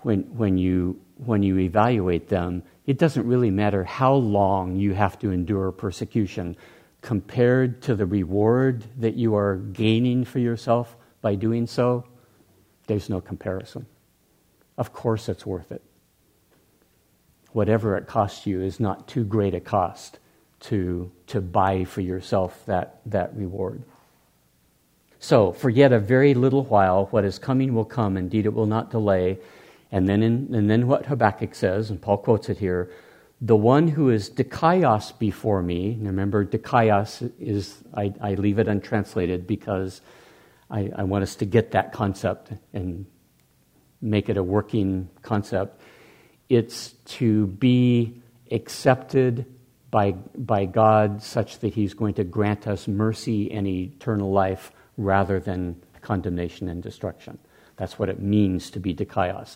when, 0.02 0.22
when, 0.38 0.58
you, 0.58 1.02
when 1.18 1.44
you 1.44 1.60
evaluate 1.60 2.30
them, 2.30 2.64
it 2.86 2.98
doesn't 2.98 3.28
really 3.28 3.52
matter 3.52 3.84
how 3.84 4.14
long 4.14 4.78
you 4.78 4.94
have 4.94 5.20
to 5.20 5.32
endure 5.32 5.72
persecution 5.72 6.56
compared 7.02 7.82
to 7.84 7.96
the 7.96 8.06
reward 8.06 8.86
that 8.98 9.16
you 9.16 9.36
are 9.36 9.58
gaining 9.58 10.24
for 10.24 10.40
yourself 10.40 10.96
by 11.22 11.36
doing 11.36 11.68
so. 11.68 12.06
There's 12.88 13.10
no 13.10 13.22
comparison. 13.22 13.86
Of 14.78 14.94
course, 14.94 15.30
it's 15.30 15.46
worth 15.46 15.72
it. 15.72 15.84
Whatever 17.52 17.98
it 17.98 18.08
costs 18.08 18.46
you 18.46 18.62
is 18.62 18.80
not 18.80 19.08
too 19.08 19.24
great 19.24 19.54
a 19.54 19.60
cost 19.60 20.20
to, 20.62 21.12
to 21.28 21.42
buy 21.42 21.86
for 21.86 22.02
yourself 22.02 22.64
that, 22.66 23.02
that 23.06 23.36
reward. 23.36 23.84
So, 25.20 25.52
for 25.52 25.70
yet 25.70 25.92
a 25.92 26.00
very 26.00 26.34
little 26.34 26.64
while, 26.64 27.08
what 27.08 27.26
is 27.26 27.40
coming 27.40 27.74
will 27.74 27.86
come. 27.86 28.16
Indeed, 28.16 28.46
it 28.46 28.54
will 28.54 28.66
not 28.66 28.92
delay. 28.92 29.40
And 29.92 30.08
then, 30.08 30.24
in, 30.24 30.54
and 30.54 30.70
then 30.70 30.88
what 30.88 31.08
Habakkuk 31.08 31.56
says, 31.56 31.90
and 31.90 32.02
Paul 32.02 32.18
quotes 32.18 32.50
it 32.50 32.58
here 32.58 32.90
the 33.42 33.56
one 33.56 33.88
who 33.88 34.10
is 34.10 34.30
dikaios 34.30 35.18
before 35.18 35.62
me. 35.62 35.98
Remember, 36.02 36.46
dikaios 36.46 37.32
is, 37.40 37.82
I, 37.94 38.14
I 38.22 38.34
leave 38.34 38.60
it 38.60 38.68
untranslated 38.68 39.48
because 39.48 40.02
I, 40.70 40.92
I, 40.96 41.04
want 41.04 41.24
us 41.24 41.36
to 41.36 41.46
get 41.46 41.72
that 41.72 41.94
concept 41.94 42.52
and 42.74 43.06
make 44.02 44.28
it 44.28 44.36
a 44.36 44.44
working 44.44 45.10
concept. 45.22 45.80
It's 46.50 46.94
to 47.06 47.48
be 47.48 48.22
accepted 48.52 49.46
by, 49.92 50.12
by 50.12 50.66
God 50.66 51.22
such 51.24 51.60
that 51.60 51.74
He's 51.74 51.94
going 51.94 52.16
to 52.16 52.24
grant 52.24 52.68
us 52.68 52.88
mercy 52.88 53.52
and 53.52 53.68
eternal 53.68 54.32
life 54.32 54.72
rather 54.98 55.40
than 55.40 55.82
condemnation 56.02 56.68
and 56.68 56.82
destruction. 56.84 57.38
That's 57.78 57.98
what 57.98 58.10
it 58.10 58.20
means 58.20 58.72
to 58.72 58.80
be 58.80 58.94
dikaios 58.94 59.56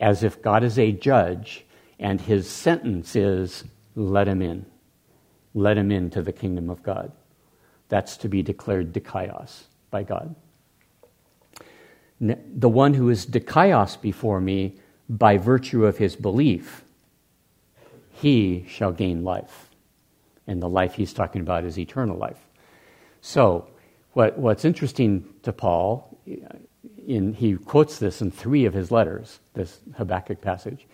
as 0.00 0.22
if 0.22 0.42
God 0.42 0.62
is 0.62 0.78
a 0.78 0.92
judge 0.92 1.64
and 1.98 2.20
his 2.20 2.48
sentence 2.48 3.16
is 3.16 3.64
let 3.94 4.28
him 4.28 4.42
in. 4.42 4.66
Let 5.54 5.78
him 5.78 5.90
into 5.90 6.22
the 6.22 6.32
kingdom 6.32 6.68
of 6.68 6.82
God. 6.82 7.12
That's 7.88 8.16
to 8.18 8.28
be 8.28 8.42
declared 8.42 8.92
dikaios 8.92 9.62
by 9.90 10.02
God. 10.02 10.34
The 12.20 12.68
one 12.68 12.94
who 12.94 13.08
is 13.10 13.26
dikaios 13.26 14.00
before 14.00 14.40
me 14.40 14.78
by 15.08 15.38
virtue 15.38 15.84
of 15.84 15.98
his 15.98 16.16
belief, 16.16 16.84
he 18.12 18.64
shall 18.68 18.92
gain 18.92 19.24
life. 19.24 19.70
And 20.46 20.62
the 20.62 20.68
life 20.68 20.94
he's 20.94 21.12
talking 21.12 21.40
about 21.40 21.64
is 21.64 21.78
eternal 21.78 22.16
life. 22.16 22.38
So, 23.20 23.68
what, 24.12 24.38
what's 24.38 24.64
interesting 24.64 25.28
to 25.42 25.52
Paul 25.52 26.18
in, 27.06 27.34
he 27.34 27.54
quotes 27.54 27.98
this 27.98 28.20
in 28.20 28.30
three 28.30 28.64
of 28.64 28.74
his 28.74 28.90
letters, 28.90 29.40
this 29.54 29.80
Habakkuk 29.96 30.40
passage, 30.40 30.86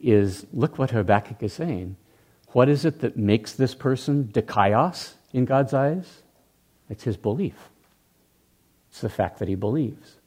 is 0.00 0.46
look 0.52 0.78
what 0.78 0.90
Habakkuk 0.90 1.42
is 1.42 1.52
saying. 1.52 1.96
What 2.48 2.68
is 2.68 2.84
it 2.84 3.00
that 3.00 3.16
makes 3.16 3.52
this 3.52 3.74
person 3.74 4.30
dikaios 4.32 5.14
in 5.32 5.44
God's 5.44 5.74
eyes? 5.74 6.22
It's 6.88 7.04
his 7.04 7.16
belief. 7.16 7.68
It's 8.90 9.00
the 9.00 9.08
fact 9.08 9.38
that 9.38 9.48
he 9.48 9.54
believes. 9.54 10.17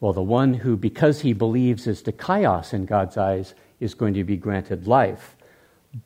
Well, 0.00 0.12
the 0.12 0.22
one 0.22 0.54
who, 0.54 0.76
because 0.76 1.20
he 1.22 1.32
believes, 1.32 1.86
is 1.86 2.02
dikaios 2.02 2.72
in 2.72 2.86
God's 2.86 3.16
eyes, 3.16 3.54
is 3.80 3.94
going 3.94 4.14
to 4.14 4.24
be 4.24 4.36
granted 4.36 4.86
life. 4.86 5.36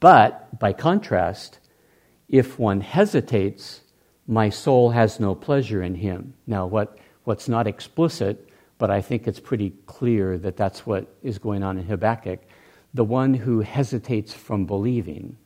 But, 0.01 0.59
by 0.59 0.73
contrast, 0.73 1.59
if 2.29 2.59
one 2.59 2.81
hesitates, 2.81 3.83
my 4.27 4.49
soul 4.49 4.91
has 4.91 5.21
no 5.21 5.35
pleasure 5.35 5.83
in 5.83 5.95
him. 5.97 6.35
Now, 6.47 6.67
what, 6.67 6.99
what's 7.25 7.49
not 7.49 7.67
explicit, 7.67 8.49
but 8.79 8.91
I 8.91 9.03
think 9.03 9.29
it's 9.29 9.41
pretty 9.41 9.75
clear 9.87 10.39
that 10.39 10.57
that's 10.57 10.87
what 10.87 11.15
is 11.23 11.39
going 11.39 11.63
on 11.63 11.79
in 11.79 11.85
Habakkuk. 11.85 12.41
The 12.95 13.05
one 13.05 13.35
who 13.35 13.61
hesitates 13.61 14.33
from 14.33 14.67
believing, 14.67 15.37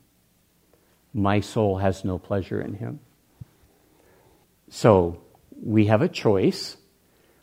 my 1.12 1.40
soul 1.40 1.78
has 1.78 2.04
no 2.04 2.18
pleasure 2.18 2.60
in 2.60 2.74
him. 2.74 3.00
So, 4.68 5.20
we 5.60 5.86
have 5.86 6.02
a 6.02 6.08
choice. 6.08 6.76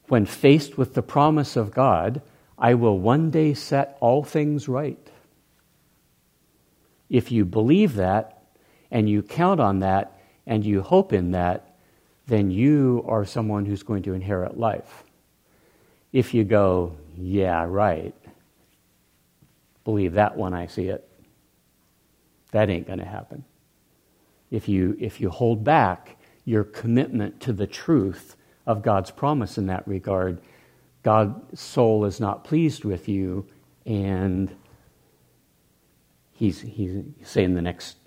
When 0.07 0.25
faced 0.25 0.77
with 0.77 0.93
the 0.93 1.01
promise 1.01 1.55
of 1.55 1.71
God, 1.71 2.21
I 2.57 2.73
will 2.73 2.99
one 2.99 3.31
day 3.31 3.53
set 3.53 3.97
all 3.99 4.23
things 4.23 4.67
right. 4.67 5.09
If 7.09 7.31
you 7.31 7.45
believe 7.45 7.95
that 7.95 8.43
and 8.91 9.09
you 9.09 9.21
count 9.21 9.59
on 9.59 9.79
that 9.79 10.19
and 10.45 10.65
you 10.65 10.81
hope 10.81 11.13
in 11.13 11.31
that, 11.31 11.75
then 12.27 12.51
you 12.51 13.03
are 13.07 13.25
someone 13.25 13.65
who's 13.65 13.83
going 13.83 14.03
to 14.03 14.13
inherit 14.13 14.57
life. 14.57 15.03
If 16.11 16.33
you 16.33 16.43
go, 16.43 16.95
yeah, 17.17 17.65
right, 17.67 18.13
believe 19.83 20.13
that 20.13 20.37
when 20.37 20.53
I 20.53 20.67
see 20.67 20.87
it, 20.87 21.07
that 22.51 22.69
ain't 22.69 22.87
going 22.87 22.99
to 22.99 23.05
happen. 23.05 23.43
If 24.51 24.69
you, 24.69 24.95
if 24.99 25.19
you 25.19 25.29
hold 25.29 25.63
back 25.63 26.17
your 26.45 26.63
commitment 26.63 27.39
to 27.41 27.53
the 27.53 27.67
truth 27.67 28.35
of 28.65 28.81
God's 28.81 29.11
promise 29.11 29.57
in 29.57 29.67
that 29.67 29.87
regard, 29.87 30.41
God's 31.03 31.59
soul 31.59 32.05
is 32.05 32.19
not 32.19 32.43
pleased 32.43 32.85
with 32.85 33.09
you, 33.09 33.45
and 33.85 34.55
he's, 36.31 36.61
he's 36.61 37.03
saying 37.23 37.55
the 37.55 37.61
next 37.61 37.97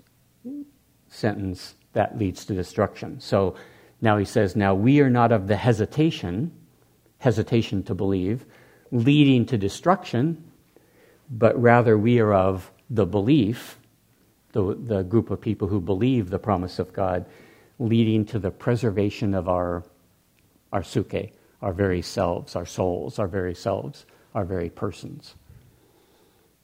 sentence 1.07 1.75
that 1.93 2.17
leads 2.17 2.45
to 2.45 2.53
destruction. 2.53 3.19
So 3.19 3.55
now 4.01 4.17
he 4.17 4.25
says, 4.25 4.55
Now 4.55 4.75
we 4.75 4.99
are 5.01 5.09
not 5.09 5.31
of 5.31 5.47
the 5.47 5.55
hesitation, 5.55 6.51
hesitation 7.19 7.83
to 7.83 7.95
believe, 7.95 8.45
leading 8.91 9.45
to 9.47 9.57
destruction, 9.57 10.43
but 11.29 11.59
rather 11.61 11.97
we 11.97 12.19
are 12.19 12.33
of 12.33 12.71
the 12.89 13.05
belief, 13.05 13.79
the, 14.53 14.75
the 14.75 15.03
group 15.03 15.29
of 15.29 15.41
people 15.41 15.67
who 15.67 15.81
believe 15.81 16.29
the 16.29 16.39
promise 16.39 16.79
of 16.79 16.93
God, 16.93 17.25
leading 17.79 18.25
to 18.25 18.39
the 18.39 18.51
preservation 18.51 19.33
of 19.33 19.49
our, 19.49 19.83
our 20.71 20.81
psuche, 20.81 21.31
our 21.61 21.73
very 21.73 22.01
selves, 22.01 22.55
our 22.55 22.65
souls, 22.65 23.19
our 23.19 23.27
very 23.27 23.55
selves, 23.55 24.05
our 24.35 24.45
very 24.45 24.69
persons. 24.69 25.35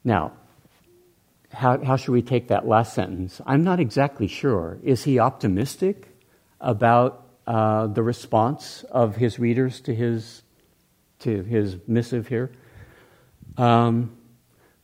Now, 0.04 0.32
how, 1.52 1.82
how 1.82 1.96
should 1.96 2.12
we 2.12 2.22
take 2.22 2.48
that 2.48 2.66
last 2.66 2.94
sentence? 2.94 3.40
I'm 3.46 3.64
not 3.64 3.80
exactly 3.80 4.26
sure. 4.26 4.78
Is 4.82 5.04
he 5.04 5.18
optimistic 5.18 6.08
about 6.60 7.26
uh, 7.46 7.86
the 7.88 8.02
response 8.02 8.84
of 8.90 9.16
his 9.16 9.38
readers 9.38 9.80
to 9.82 9.94
his, 9.94 10.42
to 11.20 11.42
his 11.42 11.76
missive 11.86 12.28
here? 12.28 12.52
Um, 13.56 14.16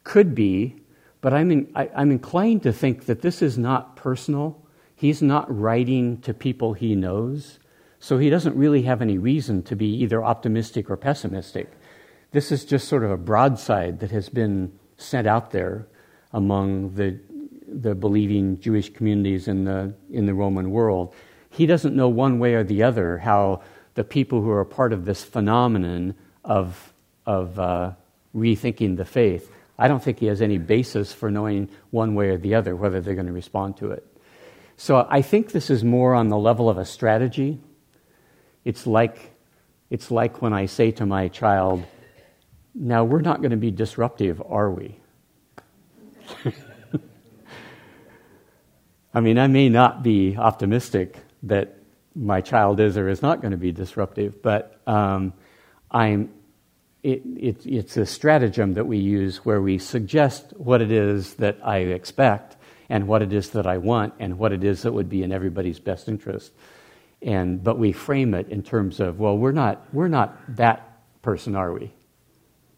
could 0.04 0.34
be, 0.34 0.76
but 1.20 1.32
I'm, 1.34 1.50
in, 1.50 1.72
I, 1.74 1.90
I'm 1.94 2.10
inclined 2.10 2.62
to 2.64 2.72
think 2.72 3.06
that 3.06 3.22
this 3.22 3.42
is 3.42 3.58
not 3.58 3.96
personal. 3.96 4.60
He's 4.96 5.22
not 5.22 5.46
writing 5.54 6.20
to 6.22 6.34
people 6.34 6.72
he 6.74 6.94
knows, 6.94 7.58
so 8.01 8.18
he 8.18 8.30
doesn't 8.30 8.57
really 8.57 8.82
have 8.82 9.01
any 9.01 9.18
reason 9.18 9.62
to 9.64 9.76
be 9.76 9.86
either 10.03 10.24
optimistic 10.24 10.90
or 10.90 10.96
pessimistic. 10.96 11.70
This 12.32 12.51
is 12.51 12.64
just 12.64 12.88
sort 12.88 13.05
of 13.05 13.11
a 13.11 13.16
broadside 13.16 14.01
that 14.01 14.11
has 14.11 14.28
been 14.28 14.72
sent 14.96 15.26
out 15.26 15.51
there 15.51 15.86
among 16.32 16.94
the, 16.94 17.18
the 17.68 17.94
believing 17.94 18.59
Jewish 18.59 18.92
communities 18.92 19.48
in 19.48 19.64
the, 19.64 19.94
in 20.11 20.26
the 20.26 20.34
Roman 20.34 20.70
world. 20.70 21.14
He 21.51 21.66
doesn't 21.66 21.94
know 21.94 22.09
one 22.09 22.38
way 22.38 22.55
or 22.55 22.64
the 22.64 22.82
other 22.82 23.18
how 23.18 23.62
the 23.94 24.05
people 24.05 24.40
who 24.40 24.51
are 24.51 24.64
part 24.64 24.92
of 24.92 25.05
this 25.05 25.22
phenomenon 25.22 26.14
of, 26.44 26.92
of 27.26 27.59
uh, 27.59 27.92
rethinking 28.34 28.96
the 28.96 29.05
faith, 29.05 29.53
I 29.78 29.88
don't 29.88 30.03
think 30.03 30.20
he 30.20 30.26
has 30.26 30.42
any 30.42 30.59
basis 30.59 31.12
for 31.12 31.30
knowing 31.30 31.68
one 31.90 32.14
way 32.14 32.28
or 32.28 32.36
the 32.36 32.55
other 32.55 32.76
whether 32.76 33.01
they're 33.01 33.14
going 33.14 33.26
to 33.26 33.32
respond 33.32 33.76
to 33.78 33.90
it. 33.90 34.07
So 34.76 35.07
I 35.11 35.22
think 35.22 35.53
this 35.53 35.70
is 35.70 35.84
more 35.84 36.14
on 36.14 36.28
the 36.28 36.38
level 36.38 36.70
of 36.70 36.78
a 36.78 36.84
strategy. 36.84 37.61
It's 38.70 38.86
like, 38.86 39.18
it's 39.90 40.12
like 40.12 40.40
when 40.40 40.52
I 40.52 40.66
say 40.66 40.92
to 40.92 41.04
my 41.04 41.26
child, 41.26 41.84
now 42.72 43.02
we're 43.02 43.20
not 43.20 43.40
going 43.40 43.50
to 43.50 43.56
be 43.56 43.72
disruptive, 43.72 44.40
are 44.46 44.70
we? 44.70 44.96
I 49.12 49.18
mean, 49.18 49.40
I 49.40 49.48
may 49.48 49.68
not 49.68 50.04
be 50.04 50.36
optimistic 50.36 51.16
that 51.42 51.78
my 52.14 52.40
child 52.40 52.78
is 52.78 52.96
or 52.96 53.08
is 53.08 53.22
not 53.22 53.40
going 53.40 53.50
to 53.50 53.56
be 53.56 53.72
disruptive, 53.72 54.40
but 54.40 54.80
um, 54.86 55.32
I'm, 55.90 56.30
it, 57.02 57.22
it, 57.36 57.66
it's 57.66 57.96
a 57.96 58.06
stratagem 58.06 58.74
that 58.74 58.86
we 58.86 58.98
use 58.98 59.44
where 59.44 59.60
we 59.60 59.78
suggest 59.78 60.52
what 60.56 60.80
it 60.80 60.92
is 60.92 61.34
that 61.34 61.58
I 61.64 61.78
expect 61.78 62.56
and 62.88 63.08
what 63.08 63.20
it 63.20 63.32
is 63.32 63.50
that 63.50 63.66
I 63.66 63.78
want 63.78 64.14
and 64.20 64.38
what 64.38 64.52
it 64.52 64.62
is 64.62 64.82
that 64.82 64.92
would 64.92 65.08
be 65.08 65.24
in 65.24 65.32
everybody's 65.32 65.80
best 65.80 66.08
interest. 66.08 66.52
And, 67.22 67.62
but 67.62 67.78
we 67.78 67.92
frame 67.92 68.34
it 68.34 68.48
in 68.48 68.62
terms 68.62 68.98
of, 69.00 69.18
well, 69.18 69.36
we're 69.36 69.52
not, 69.52 69.86
we're 69.92 70.08
not 70.08 70.56
that 70.56 71.02
person, 71.22 71.54
are 71.54 71.72
we? 71.72 71.92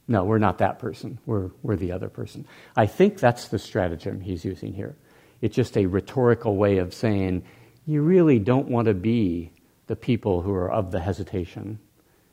No, 0.08 0.24
we're 0.24 0.38
not 0.38 0.58
that 0.58 0.78
person. 0.78 1.18
We're, 1.26 1.50
we're 1.62 1.76
the 1.76 1.92
other 1.92 2.08
person. 2.08 2.46
I 2.76 2.86
think 2.86 3.18
that's 3.18 3.48
the 3.48 3.58
stratagem 3.58 4.20
he's 4.20 4.44
using 4.44 4.72
here. 4.72 4.96
It's 5.40 5.54
just 5.54 5.76
a 5.76 5.86
rhetorical 5.86 6.56
way 6.56 6.78
of 6.78 6.92
saying, 6.92 7.44
you 7.86 8.02
really 8.02 8.38
don't 8.38 8.68
want 8.68 8.86
to 8.86 8.94
be 8.94 9.52
the 9.86 9.96
people 9.96 10.42
who 10.42 10.52
are 10.52 10.70
of 10.70 10.90
the 10.90 11.00
hesitation. 11.00 11.78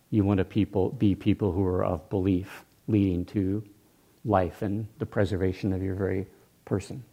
You 0.09 0.23
want 0.23 0.39
to 0.39 0.45
people, 0.45 0.89
be 0.89 1.15
people 1.15 1.51
who 1.51 1.65
are 1.65 1.83
of 1.83 2.09
belief, 2.09 2.65
leading 2.87 3.25
to 3.25 3.63
life 4.25 4.61
and 4.61 4.87
the 4.97 5.05
preservation 5.05 5.73
of 5.73 5.81
your 5.81 5.95
very 5.95 6.27
person. 6.65 7.03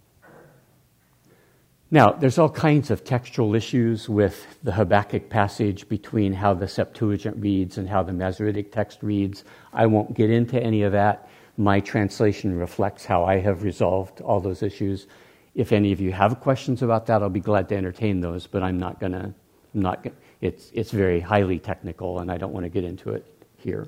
Now, 1.90 2.10
there's 2.10 2.36
all 2.36 2.50
kinds 2.50 2.90
of 2.90 3.04
textual 3.04 3.54
issues 3.54 4.08
with 4.08 4.58
the 4.64 4.72
Habakkuk 4.72 5.30
passage 5.30 5.88
between 5.88 6.32
how 6.32 6.52
the 6.52 6.66
Septuagint 6.66 7.36
reads 7.36 7.78
and 7.78 7.88
how 7.88 8.02
the 8.02 8.12
Masoretic 8.12 8.72
text 8.72 9.04
reads. 9.04 9.44
I 9.72 9.86
won't 9.86 10.12
get 10.14 10.28
into 10.28 10.60
any 10.60 10.82
of 10.82 10.90
that. 10.92 11.28
My 11.56 11.78
translation 11.78 12.58
reflects 12.58 13.04
how 13.04 13.24
I 13.24 13.38
have 13.38 13.62
resolved 13.62 14.20
all 14.20 14.40
those 14.40 14.64
issues. 14.64 15.06
If 15.54 15.70
any 15.70 15.92
of 15.92 16.00
you 16.00 16.10
have 16.10 16.40
questions 16.40 16.82
about 16.82 17.06
that, 17.06 17.22
I'll 17.22 17.28
be 17.28 17.38
glad 17.38 17.68
to 17.68 17.76
entertain 17.76 18.20
those, 18.20 18.48
but 18.48 18.64
I'm 18.64 18.78
not 18.80 18.98
going 18.98 19.12
to, 19.12 20.12
it's, 20.40 20.72
it's 20.74 20.90
very 20.90 21.20
highly 21.20 21.60
technical 21.60 22.18
and 22.18 22.32
I 22.32 22.36
don't 22.36 22.52
want 22.52 22.64
to 22.64 22.70
get 22.70 22.82
into 22.82 23.10
it 23.10 23.24
here. 23.58 23.86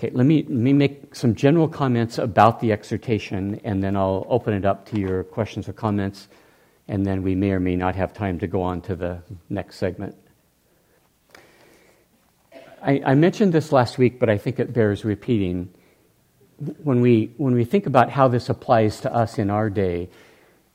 Okay, 0.00 0.10
let 0.14 0.24
me, 0.24 0.44
let 0.44 0.48
me 0.48 0.72
make 0.72 1.14
some 1.14 1.34
general 1.34 1.68
comments 1.68 2.16
about 2.16 2.60
the 2.60 2.72
exhortation, 2.72 3.60
and 3.64 3.84
then 3.84 3.98
I'll 3.98 4.26
open 4.30 4.54
it 4.54 4.64
up 4.64 4.86
to 4.86 4.98
your 4.98 5.24
questions 5.24 5.68
or 5.68 5.74
comments, 5.74 6.28
and 6.88 7.04
then 7.04 7.22
we 7.22 7.34
may 7.34 7.50
or 7.50 7.60
may 7.60 7.76
not 7.76 7.96
have 7.96 8.14
time 8.14 8.38
to 8.38 8.46
go 8.46 8.62
on 8.62 8.80
to 8.80 8.96
the 8.96 9.20
next 9.50 9.76
segment. 9.76 10.16
I, 12.82 13.02
I 13.04 13.14
mentioned 13.14 13.52
this 13.52 13.72
last 13.72 13.98
week, 13.98 14.18
but 14.18 14.30
I 14.30 14.38
think 14.38 14.58
it 14.58 14.72
bears 14.72 15.04
repeating. 15.04 15.68
When 16.82 17.02
we, 17.02 17.34
when 17.36 17.52
we 17.52 17.66
think 17.66 17.84
about 17.84 18.08
how 18.08 18.26
this 18.26 18.48
applies 18.48 19.02
to 19.02 19.14
us 19.14 19.38
in 19.38 19.50
our 19.50 19.68
day, 19.68 20.08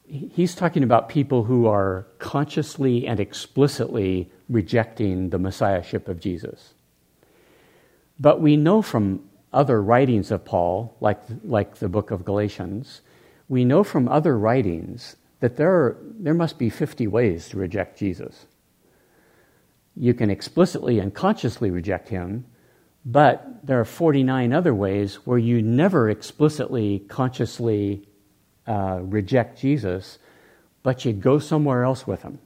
he's 0.07 0.53
talking 0.53 0.83
about 0.83 1.09
people 1.09 1.45
who 1.45 1.65
are 1.65 2.05
consciously 2.19 3.07
and 3.07 3.19
explicitly 3.19 4.29
rejecting 4.49 5.31
the 5.31 5.39
messiahship 5.39 6.07
of 6.07 6.19
Jesus. 6.19 6.74
But 8.19 8.41
we 8.41 8.57
know 8.57 8.81
from 8.81 9.29
other 9.51 9.81
writings 9.81 10.31
of 10.31 10.45
Paul, 10.45 10.95
like, 10.99 11.21
like 11.43 11.75
the 11.75 11.89
book 11.89 12.11
of 12.11 12.25
Galatians, 12.25 13.01
we 13.47 13.65
know 13.65 13.83
from 13.83 14.07
other 14.07 14.37
writings 14.37 15.15
that 15.39 15.57
there, 15.57 15.71
are, 15.71 15.97
there 16.01 16.33
must 16.33 16.57
be 16.57 16.69
50 16.69 17.07
ways 17.07 17.49
to 17.49 17.57
reject 17.57 17.97
Jesus. 17.97 18.47
You 19.95 20.13
can 20.13 20.29
explicitly 20.29 20.99
and 20.99 21.13
consciously 21.13 21.69
reject 21.69 22.09
him, 22.09 22.45
but 23.05 23.65
there 23.65 23.79
are 23.79 23.85
49 23.85 24.51
other 24.51 24.73
ways 24.73 25.15
where 25.25 25.37
you 25.37 25.61
never 25.61 26.09
explicitly, 26.09 26.99
consciously 27.07 28.07
uh, 28.67 28.99
reject 29.01 29.59
Jesus, 29.59 30.17
but 30.83 31.05
you 31.05 31.13
go 31.13 31.39
somewhere 31.39 31.83
else 31.83 32.07
with 32.07 32.23
him. 32.23 32.39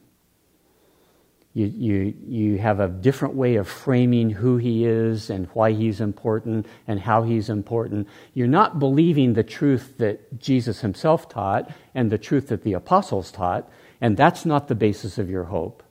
You, 1.59 1.65
you, 1.65 2.13
you 2.25 2.57
have 2.59 2.79
a 2.79 2.87
different 2.87 3.35
way 3.35 3.57
of 3.57 3.67
framing 3.67 4.29
who 4.29 4.55
he 4.55 4.85
is 4.85 5.29
and 5.29 5.47
why 5.47 5.73
he's 5.73 5.99
important 5.99 6.65
and 6.87 7.01
how 7.01 7.23
he's 7.23 7.49
important. 7.49 8.07
You're 8.33 8.47
not 8.47 8.79
believing 8.79 9.33
the 9.33 9.43
truth 9.43 9.97
that 9.97 10.39
Jesus 10.39 10.79
himself 10.79 11.27
taught 11.27 11.69
and 11.93 12.09
the 12.09 12.17
truth 12.17 12.47
that 12.47 12.63
the 12.63 12.71
apostles 12.73 13.29
taught, 13.29 13.69
and 13.99 14.15
that's 14.15 14.45
not 14.45 14.69
the 14.69 14.75
basis 14.75 15.17
of 15.17 15.29
your 15.29 15.43
hope. 15.45 15.83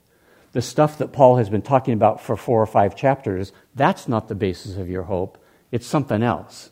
the 0.52 0.62
stuff 0.62 0.98
that 0.98 1.12
Paul 1.12 1.36
has 1.36 1.48
been 1.50 1.62
talking 1.62 1.94
about 1.94 2.20
for 2.20 2.36
four 2.36 2.62
or 2.62 2.66
five 2.66 2.96
chapters, 2.96 3.52
that's 3.74 4.08
not 4.08 4.28
the 4.28 4.34
basis 4.34 4.76
of 4.76 4.88
your 4.88 5.04
hope. 5.04 5.38
It's 5.70 5.86
something 5.86 6.22
else. 6.22 6.70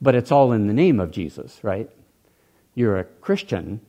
But 0.00 0.14
it's 0.14 0.30
all 0.30 0.52
in 0.52 0.66
the 0.66 0.72
name 0.72 1.00
of 1.00 1.10
Jesus, 1.10 1.58
right? 1.62 1.90
You're 2.74 2.98
a 2.98 3.04
Christian, 3.04 3.80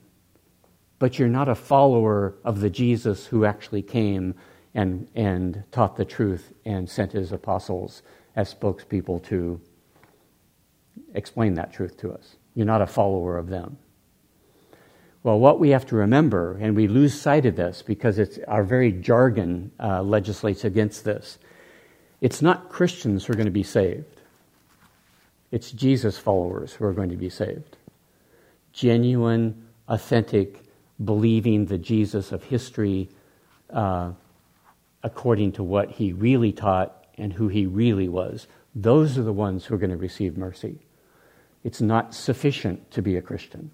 but 1.00 1.18
you're 1.18 1.28
not 1.28 1.48
a 1.48 1.54
follower 1.56 2.34
of 2.44 2.60
the 2.60 2.70
Jesus 2.70 3.26
who 3.26 3.44
actually 3.44 3.82
came 3.82 4.34
and, 4.74 5.08
and 5.16 5.64
taught 5.72 5.96
the 5.96 6.04
truth 6.04 6.52
and 6.64 6.88
sent 6.88 7.10
his 7.10 7.32
apostles 7.32 8.02
as 8.36 8.54
spokespeople 8.54 9.24
to 9.24 9.60
explain 11.14 11.54
that 11.54 11.72
truth 11.72 11.96
to 11.96 12.12
us. 12.12 12.36
You're 12.54 12.66
not 12.66 12.82
a 12.82 12.86
follower 12.86 13.38
of 13.38 13.48
them. 13.48 13.78
Well, 15.22 15.38
what 15.38 15.58
we 15.58 15.70
have 15.70 15.86
to 15.86 15.96
remember, 15.96 16.56
and 16.60 16.76
we 16.76 16.86
lose 16.86 17.18
sight 17.18 17.46
of 17.46 17.56
this 17.56 17.82
because 17.82 18.18
it's, 18.18 18.38
our 18.46 18.62
very 18.62 18.92
jargon 18.92 19.72
uh, 19.80 20.02
legislates 20.02 20.64
against 20.64 21.04
this, 21.04 21.38
it's 22.20 22.42
not 22.42 22.68
Christians 22.68 23.24
who 23.24 23.32
are 23.32 23.36
going 23.36 23.46
to 23.46 23.50
be 23.50 23.62
saved. 23.62 24.20
It's 25.50 25.72
Jesus 25.72 26.18
followers 26.18 26.74
who 26.74 26.84
are 26.84 26.92
going 26.92 27.10
to 27.10 27.16
be 27.16 27.30
saved. 27.30 27.78
Genuine, 28.72 29.66
authentic, 29.88 30.60
believing 31.02 31.66
the 31.66 31.78
Jesus 31.78 32.32
of 32.32 32.44
history 32.44 33.08
uh, 33.70 34.12
according 35.02 35.52
to 35.52 35.62
what 35.62 35.90
he 35.90 36.12
really 36.12 36.52
taught 36.52 37.06
and 37.16 37.32
who 37.32 37.48
he 37.48 37.66
really 37.66 38.08
was. 38.08 38.46
Those 38.74 39.18
are 39.18 39.22
the 39.22 39.32
ones 39.32 39.64
who 39.64 39.74
are 39.74 39.78
going 39.78 39.90
to 39.90 39.96
receive 39.96 40.36
mercy. 40.36 40.78
It's 41.64 41.80
not 41.80 42.14
sufficient 42.14 42.90
to 42.92 43.02
be 43.02 43.16
a 43.16 43.22
Christian. 43.22 43.70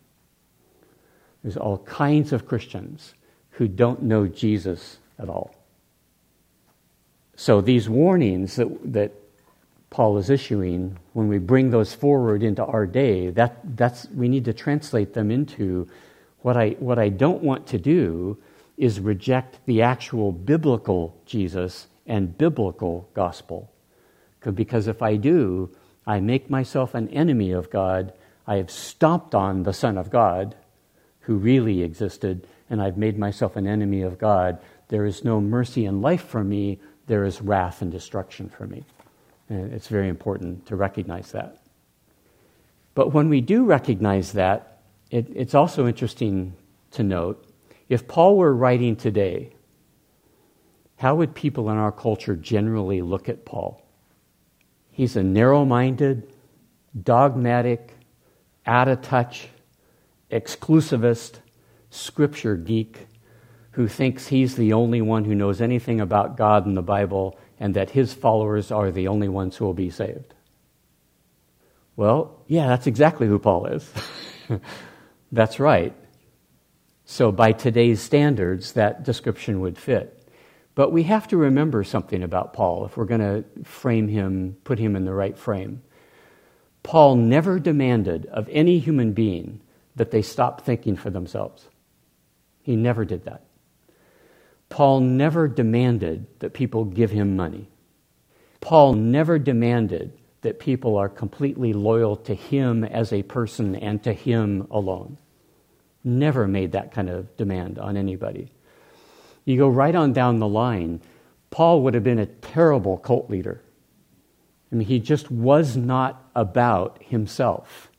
There's 1.43 1.57
all 1.57 1.79
kinds 1.79 2.33
of 2.33 2.47
Christians 2.47 3.15
who 3.51 3.69
don't 3.69 4.03
know 4.03 4.27
Jesus 4.27 4.99
at 5.19 5.29
all. 5.29 5.55
So 7.37 7.61
these 7.61 7.89
warnings 7.89 8.57
that, 8.57 8.93
that 8.93 9.13
Paul 9.91 10.19
is 10.19 10.31
issuing, 10.31 10.99
when 11.13 11.29
we 11.29 11.39
bring 11.39 11.71
those 11.71 11.95
forward 11.95 12.43
into 12.43 12.65
our 12.65 12.87
day, 12.87 13.31
that, 13.31 13.77
that's, 13.77 14.09
we 14.11 14.29
need 14.29 14.45
to 14.47 14.53
translate 14.53 15.15
them 15.15 15.31
into 15.31 15.89
what 16.41 16.57
I, 16.57 16.71
what 16.79 16.99
I 16.99 17.09
don't 17.09 17.43
want 17.43 17.67
to 17.69 17.79
do 17.79 18.39
is 18.77 19.01
reject 19.01 19.59
the 19.67 19.83
actual 19.83 20.33
biblical 20.33 21.21
Jesus 21.27 21.87
and 22.07 22.37
biblical 22.37 23.09
gospel. 23.15 23.71
Because 24.55 24.87
if 24.87 25.03
I 25.03 25.17
do, 25.17 25.71
I 26.07 26.21
make 26.21 26.49
myself 26.49 26.95
an 26.95 27.09
enemy 27.09 27.51
of 27.51 27.71
God. 27.71 28.13
I 28.47 28.57
have 28.57 28.71
stomped 28.71 29.35
on 29.35 29.65
the 29.65 29.73
Son 29.73 29.99
of 29.99 30.11
God 30.11 30.55
who 31.21 31.37
really 31.37 31.83
existed, 31.83 32.47
and 32.71 32.81
I've 32.81 32.97
made 32.97 33.19
myself 33.19 33.57
an 33.57 33.67
enemy 33.67 34.03
of 34.03 34.19
God. 34.19 34.61
There 34.89 35.05
is 35.05 35.25
no 35.25 35.41
mercy 35.41 35.85
in 35.85 36.01
life 36.01 36.25
for 36.25 36.45
me, 36.45 36.79
there 37.09 37.25
is 37.25 37.43
wrath 37.43 37.83
and 37.83 37.91
destruction 37.91 38.49
for 38.49 38.67
me. 38.67 38.85
And 39.49 39.73
it's 39.73 39.89
very 39.89 40.09
important 40.09 40.67
to 40.67 40.77
recognize 40.77 41.33
that. 41.33 41.59
But 42.95 43.13
when 43.13 43.29
we 43.29 43.41
do 43.41 43.65
recognize 43.65 44.33
that, 44.33 44.76
it, 45.11 45.29
it's 45.35 45.55
also 45.55 45.87
interesting 45.87 46.55
to 46.93 47.03
note 47.03 47.45
if 47.89 48.09
Paul 48.09 48.37
were 48.37 48.55
writing 48.55 48.97
today, 48.97 49.53
how 50.97 51.15
would 51.17 51.35
people 51.35 51.71
in 51.71 51.77
our 51.77 51.93
culture 51.93 52.35
generally 52.35 53.03
look 53.03 53.29
at 53.29 53.45
Paul? 53.45 53.83
He's 54.91 55.15
a 55.15 55.23
narrow 55.23 55.65
minded, 55.65 56.33
dogmatic, 57.01 57.93
out 58.67 58.89
of 58.89 59.03
touch, 59.03 59.49
exclusivist 60.31 61.39
scripture 61.91 62.57
geek 62.57 63.07
who 63.73 63.87
thinks 63.87 64.29
he's 64.29 64.57
the 64.57 64.73
only 64.73 65.03
one 65.03 65.25
who 65.25 65.35
knows 65.35 65.61
anything 65.61 66.01
about 66.01 66.37
God 66.37 66.67
and 66.67 66.77
the 66.77 66.83
Bible 66.83 67.39
and 67.61 67.75
that 67.75 67.91
his 67.91 68.15
followers 68.15 68.71
are 68.71 68.91
the 68.91 69.07
only 69.07 69.29
ones 69.29 69.57
who 69.57 69.67
will 69.67 69.75
be 69.75 69.91
saved. 69.91 70.35
Well, 71.95 72.43
yeah, 72.47 72.67
that's 72.69 72.87
exactly 72.87 73.27
who 73.27 73.39
Paul 73.39 73.67
is. 73.67 73.91
that's 75.37 75.61
right. 75.61 75.95
So, 77.05 77.31
by 77.31 77.53
today's 77.53 78.01
standards, 78.01 78.73
that 78.73 79.05
description 79.05 79.61
would 79.61 79.79
fit. 79.79 80.13
But 80.75 80.93
we 80.93 81.05
have 81.05 81.29
to 81.29 81.37
remember 81.37 81.85
something 81.85 82.23
about 82.23 82.53
Paul 82.53 82.85
if 82.85 82.97
we're 82.97 83.05
going 83.05 83.21
to 83.21 83.45
frame 83.65 84.09
him, 84.09 84.57
put 84.65 84.79
him 84.79 84.97
in 84.97 85.05
the 85.05 85.15
right 85.15 85.39
frame. 85.39 85.83
Paul 86.83 87.17
never 87.17 87.59
demanded 87.59 88.27
of 88.27 88.49
any 88.51 88.79
human 88.79 89.13
being 89.13 89.61
that 89.97 90.11
they 90.11 90.23
stop 90.23 90.63
thinking 90.63 90.97
for 90.97 91.11
themselves. 91.11 91.67
He 92.63 92.77
never 92.77 93.05
did 93.05 93.25
that. 93.25 93.45
Paul 94.69 95.01
never 95.01 95.49
demanded 95.49 96.27
that 96.41 96.53
people 96.53 96.85
give 96.85 97.11
him 97.11 97.37
money. 97.37 97.69
Paul 98.61 98.95
never 98.95 99.39
demanded 99.39 100.19
that 100.43 100.59
people 100.59 100.97
are 100.97 101.09
completely 101.09 101.73
loyal 101.73 102.17
to 102.17 102.35
him 102.35 102.85
as 102.85 103.13
a 103.13 103.23
person 103.23 103.77
and 103.77 104.03
to 104.03 104.13
him 104.13 104.67
alone. 104.71 105.19
Never 106.07 106.49
made 106.49 106.73
that 106.73 106.93
kind 106.93 107.11
of 107.11 107.37
demand 107.37 107.79
on 107.79 107.99
anybody. 107.99 108.51
You 109.45 109.59
go 109.59 109.69
right 109.69 109.95
on 109.95 110.15
down 110.15 110.39
the 110.39 110.49
line, 110.49 111.03
Paul 111.51 111.83
would 111.83 111.93
have 111.93 112.05
been 112.05 112.19
a 112.19 112.27
terrible 112.27 112.97
cult 112.97 113.29
leader. 113.29 113.61
I 114.73 114.77
mean, 114.77 114.87
he 114.89 115.01
just 115.01 115.31
was 115.31 115.77
not 115.77 116.31
about 116.35 117.03
himself 117.03 117.91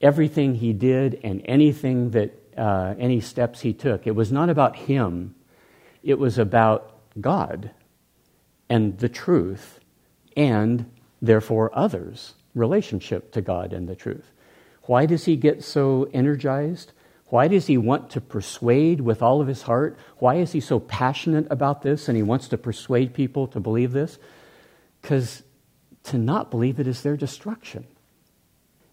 everything 0.00 0.54
he 0.54 0.72
did 0.72 1.20
and 1.22 1.42
anything 1.44 2.10
that, 2.10 2.34
uh, 2.56 2.94
any 2.98 3.20
steps 3.20 3.60
he 3.60 3.72
took, 3.72 4.06
it 4.06 4.14
was 4.14 4.32
not 4.32 4.48
about 4.48 4.76
him, 4.76 5.34
it 6.02 6.18
was 6.18 6.38
about 6.38 6.96
God 7.20 7.70
and 8.68 8.98
the 8.98 9.08
truth 9.08 9.80
and 10.36 10.90
therefore 11.20 11.70
others' 11.74 12.34
relationship 12.54 13.32
to 13.32 13.40
God 13.40 13.72
and 13.72 13.88
the 13.88 13.94
truth. 13.94 14.32
Why 14.84 15.06
does 15.06 15.26
he 15.26 15.36
get 15.36 15.62
so 15.62 16.08
energized? 16.12 16.92
Why 17.30 17.46
does 17.46 17.66
he 17.68 17.78
want 17.78 18.10
to 18.10 18.20
persuade 18.20 19.00
with 19.00 19.22
all 19.22 19.40
of 19.40 19.46
his 19.46 19.62
heart? 19.62 19.96
Why 20.18 20.34
is 20.36 20.50
he 20.50 20.60
so 20.60 20.80
passionate 20.80 21.46
about 21.48 21.82
this 21.82 22.08
and 22.08 22.16
he 22.16 22.24
wants 22.24 22.48
to 22.48 22.58
persuade 22.58 23.14
people 23.14 23.46
to 23.48 23.60
believe 23.60 23.92
this? 23.92 24.18
Because 25.00 25.44
to 26.04 26.18
not 26.18 26.50
believe 26.50 26.80
it 26.80 26.88
is 26.88 27.02
their 27.02 27.16
destruction. 27.16 27.86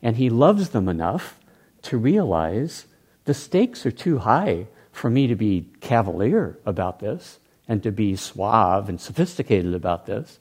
And 0.03 0.17
he 0.17 0.29
loves 0.29 0.69
them 0.69 0.87
enough 0.87 1.39
to 1.83 1.97
realize 1.97 2.85
the 3.25 3.33
stakes 3.33 3.85
are 3.87 3.91
too 3.91 4.19
high 4.19 4.67
for 4.91 5.09
me 5.09 5.25
to 5.27 5.35
be 5.35 5.69
cavalier 5.81 6.59
about 6.63 6.99
this 6.99 7.39
and 7.67 7.81
to 7.83 7.91
be 7.91 8.15
suave 8.15 8.87
and 8.87 9.01
sophisticated 9.01 9.73
about 9.73 10.05
this, 10.05 10.39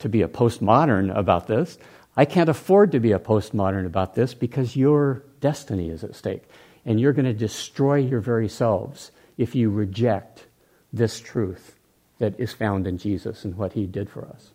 to 0.00 0.08
be 0.08 0.20
a 0.20 0.28
postmodern 0.28 1.16
about 1.16 1.46
this. 1.46 1.78
I 2.14 2.26
can't 2.26 2.50
afford 2.50 2.92
to 2.92 3.00
be 3.00 3.12
a 3.12 3.18
postmodern 3.18 3.86
about 3.86 4.14
this 4.14 4.34
because 4.34 4.76
your 4.76 5.24
destiny 5.40 5.88
is 5.88 6.04
at 6.04 6.14
stake. 6.14 6.44
And 6.84 7.00
you're 7.00 7.12
going 7.12 7.26
to 7.26 7.32
destroy 7.32 7.96
your 7.96 8.20
very 8.20 8.48
selves 8.48 9.12
if 9.36 9.54
you 9.54 9.70
reject 9.70 10.46
this 10.92 11.20
truth 11.20 11.76
that 12.18 12.38
is 12.38 12.52
found 12.52 12.86
in 12.86 12.98
Jesus 12.98 13.44
and 13.44 13.56
what 13.56 13.72
he 13.72 13.86
did 13.86 14.10
for 14.10 14.26
us. 14.26 14.50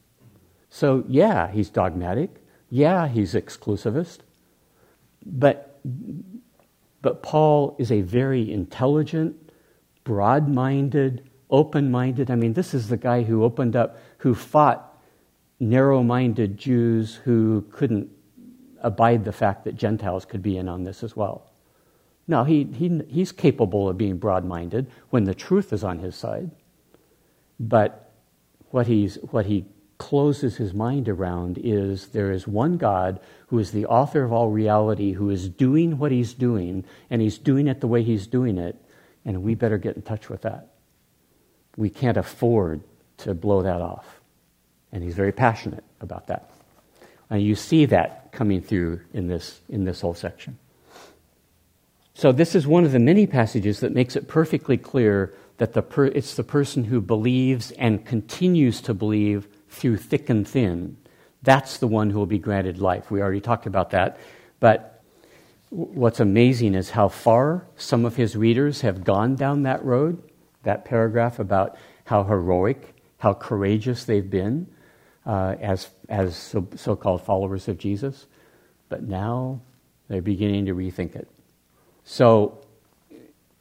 So, 0.70 1.04
yeah, 1.08 1.52
he's 1.52 1.70
dogmatic. 1.70 2.30
Yeah, 2.70 3.08
he's 3.08 3.34
exclusivist, 3.34 4.20
but, 5.26 5.80
but 7.02 7.24
Paul 7.24 7.76
is 7.80 7.92
a 7.92 8.02
very 8.02 8.52
intelligent, 8.52 9.52
broad 10.04 10.50
minded, 10.50 11.30
open 11.50 11.92
minded. 11.92 12.30
I 12.32 12.36
mean, 12.36 12.54
this 12.54 12.74
is 12.74 12.90
the 12.90 12.98
guy 12.98 13.24
who 13.24 13.44
opened 13.44 13.76
up, 13.76 13.98
who 14.18 14.34
fought 14.36 15.00
narrow 15.60 16.04
minded 16.04 16.58
Jews 16.58 17.16
who 17.16 17.66
couldn't 17.72 18.10
abide 18.82 19.26
the 19.26 19.32
fact 19.32 19.64
that 19.64 19.76
Gentiles 19.76 20.26
could 20.26 20.42
be 20.42 20.58
in 20.58 20.68
on 20.68 20.84
this 20.84 21.04
as 21.04 21.16
well. 21.16 21.50
No, 22.28 22.44
he, 22.44 22.64
he, 22.64 23.02
he's 23.08 23.32
capable 23.32 23.88
of 23.88 23.98
being 23.98 24.18
broad 24.18 24.46
minded 24.46 24.90
when 25.10 25.26
the 25.26 25.36
truth 25.36 25.72
is 25.72 25.84
on 25.84 26.00
his 26.00 26.16
side. 26.16 26.52
But 27.60 28.12
what, 28.72 28.88
he's, 28.88 29.16
what 29.30 29.46
he 29.46 29.66
closes 29.98 30.58
his 30.58 30.74
mind 30.74 31.08
around 31.08 31.58
is 31.58 32.08
there 32.08 32.32
is 32.32 32.48
one 32.48 32.78
God 32.78 33.20
who 33.48 33.60
is 33.60 33.72
the 33.72 33.86
author 33.86 34.24
of 34.24 34.34
all 34.34 34.50
reality, 34.50 35.14
who 35.14 35.30
is 35.30 35.48
doing 35.48 35.98
what 35.98 36.12
he's 36.12 36.34
doing, 36.34 36.84
and 37.10 37.22
he's 37.22 37.38
doing 37.38 37.68
it 37.68 37.80
the 37.80 37.88
way 37.88 38.04
he's 38.04 38.28
doing 38.28 38.58
it, 38.58 38.76
and 39.24 39.44
we 39.44 39.56
better 39.56 39.78
get 39.78 39.96
in 39.96 40.02
touch 40.02 40.30
with 40.30 40.42
that. 40.42 40.74
We 41.78 41.90
can't 41.90 42.18
afford 42.18 42.82
to 43.18 43.34
blow 43.34 43.62
that 43.62 43.82
off. 43.82 44.20
And 44.92 45.04
he's 45.04 45.16
very 45.16 45.32
passionate 45.32 45.84
about 46.02 46.28
that. 46.28 46.50
And 47.30 47.42
you 47.42 47.56
see 47.56 47.86
that 47.86 48.32
coming 48.32 48.62
through 48.62 49.02
in 49.14 49.28
this, 49.28 49.62
in 49.70 49.86
this 49.86 50.02
whole 50.02 50.14
section. 50.14 50.58
So, 52.18 52.32
this 52.32 52.56
is 52.56 52.66
one 52.66 52.86
of 52.86 52.94
the 52.94 53.00
many 53.00 53.28
passages 53.28 53.82
that 53.82 53.94
makes 53.94 54.16
it 54.16 54.30
perfectly 54.30 54.78
clear 54.78 55.34
that 55.58 55.74
the 55.74 55.82
per- 55.82 56.06
it's 56.06 56.36
the 56.36 56.46
person 56.46 56.86
who 56.86 57.02
believes 57.02 57.72
and 57.72 58.06
continues 58.06 58.80
to 58.82 58.94
believe 58.94 59.50
through 59.70 59.98
thick 59.98 60.30
and 60.30 60.48
thin, 60.48 60.96
that's 61.44 61.78
the 61.78 61.88
one 61.88 62.10
who 62.10 62.18
will 62.18 62.26
be 62.26 62.40
granted 62.40 62.80
life. 62.80 63.12
We 63.12 63.22
already 63.22 63.42
talked 63.42 63.66
about 63.66 63.90
that. 63.90 64.18
But 64.62 65.04
what's 65.70 66.22
amazing 66.22 66.74
is 66.74 66.92
how 66.92 67.10
far 67.10 67.68
some 67.76 68.06
of 68.06 68.16
his 68.16 68.38
readers 68.38 68.80
have 68.80 69.04
gone 69.04 69.36
down 69.36 69.64
that 69.64 69.84
road. 69.84 70.24
that 70.64 70.86
paragraph 70.86 71.38
about 71.38 71.78
how 72.06 72.24
heroic, 72.24 72.96
how 73.18 73.34
courageous 73.34 74.06
they've 74.06 74.30
been 74.30 74.66
uh, 75.26 75.56
as, 75.62 75.90
as 76.10 76.56
so 76.76 76.96
called 76.96 77.22
followers 77.24 77.68
of 77.68 77.78
Jesus. 77.78 78.26
But 78.90 79.04
now 79.04 79.62
they're 80.08 80.22
beginning 80.22 80.66
to 80.68 80.74
rethink 80.74 81.16
it. 81.16 81.28
So 82.06 82.60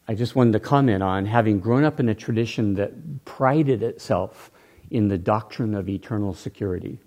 I 0.07 0.14
just 0.14 0.36
wanted 0.36 0.53
to 0.53 0.61
comment 0.61 1.03
on 1.03 1.24
having 1.24 1.59
grown 1.61 1.82
up 1.82 1.99
in 1.99 2.11
a 2.11 2.14
tradition 2.14 2.74
that 2.74 3.24
prided 3.24 3.82
itself 3.82 4.51
in 4.90 5.09
the 5.09 5.18
doctrine 5.18 5.74
of 5.74 5.88
eternal 5.88 6.34
security 6.34 6.99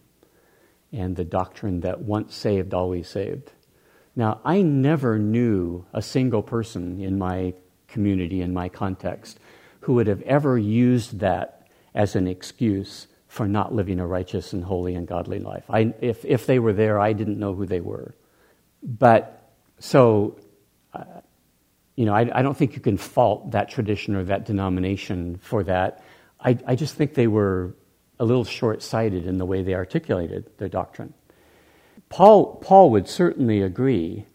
and 0.92 1.16
the 1.16 1.24
doctrine 1.24 1.82
that 1.82 2.02
once 2.02 2.36
saved, 2.36 2.74
always 2.74 3.08
saved. 3.08 3.52
Now, 4.16 4.42
I 4.44 4.64
never 4.64 5.20
knew 5.20 5.86
a 5.94 6.02
single 6.02 6.42
person 6.42 7.00
in 7.00 7.20
my 7.20 7.54
community, 7.88 8.42
in 8.42 8.52
my 8.52 8.68
context, 8.68 9.40
who 9.82 9.94
would 9.94 10.08
have 10.08 10.24
ever 10.24 10.58
used 10.58 11.20
that 11.20 11.68
as 11.94 12.16
an 12.16 12.28
excuse 12.28 13.08
for 13.28 13.48
not 13.48 13.76
living 13.76 14.00
a 14.00 14.08
righteous 14.08 14.54
and 14.54 14.64
holy 14.64 14.96
and 14.96 15.08
godly 15.08 15.40
life. 15.40 15.66
I, 15.70 15.94
if, 16.02 16.26
if 16.26 16.48
they 16.48 16.58
were 16.58 16.74
there, 16.74 17.00
I 17.00 17.14
didn't 17.14 17.38
know 17.38 17.54
who 17.54 17.68
they 17.68 17.82
were. 17.82 18.16
But 18.82 19.52
so, 19.78 20.40
you 21.98 22.06
know, 22.06 22.14
I, 22.14 22.30
I, 22.32 22.42
don't 22.44 22.56
think 22.56 22.76
you 22.76 22.80
can 22.80 22.96
fault 22.96 23.52
that 23.52 23.70
tradition 23.70 24.16
or 24.16 24.24
that 24.26 24.46
denomination 24.46 25.40
for 25.42 25.64
that. 25.64 26.04
I, 26.40 26.58
I 26.66 26.76
just 26.76 26.94
think 26.94 27.16
they 27.16 27.28
were 27.28 27.76
a 28.20 28.24
little 28.24 28.46
short 28.46 28.84
sighted 28.84 29.26
in 29.26 29.40
the 29.40 29.46
way 29.46 29.64
they 29.64 29.74
articulated 29.74 30.46
their 30.60 30.70
doctrine. 30.70 31.14
Paul, 32.10 32.56
Paul 32.58 32.92
would 32.92 33.10
certainly 33.10 33.62
agree 33.62 34.26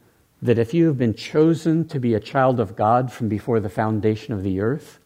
that 0.42 0.58
if 0.58 0.74
you 0.74 0.86
have 0.86 0.98
been 0.98 1.14
chosen 1.14 1.86
to 1.88 2.00
be 2.00 2.14
a 2.14 2.20
child 2.20 2.58
of 2.58 2.74
God 2.74 3.12
from 3.12 3.28
before 3.28 3.60
the 3.60 3.68
foundation 3.68 4.34
of 4.34 4.42
the 4.42 4.60
earth, 4.60 4.98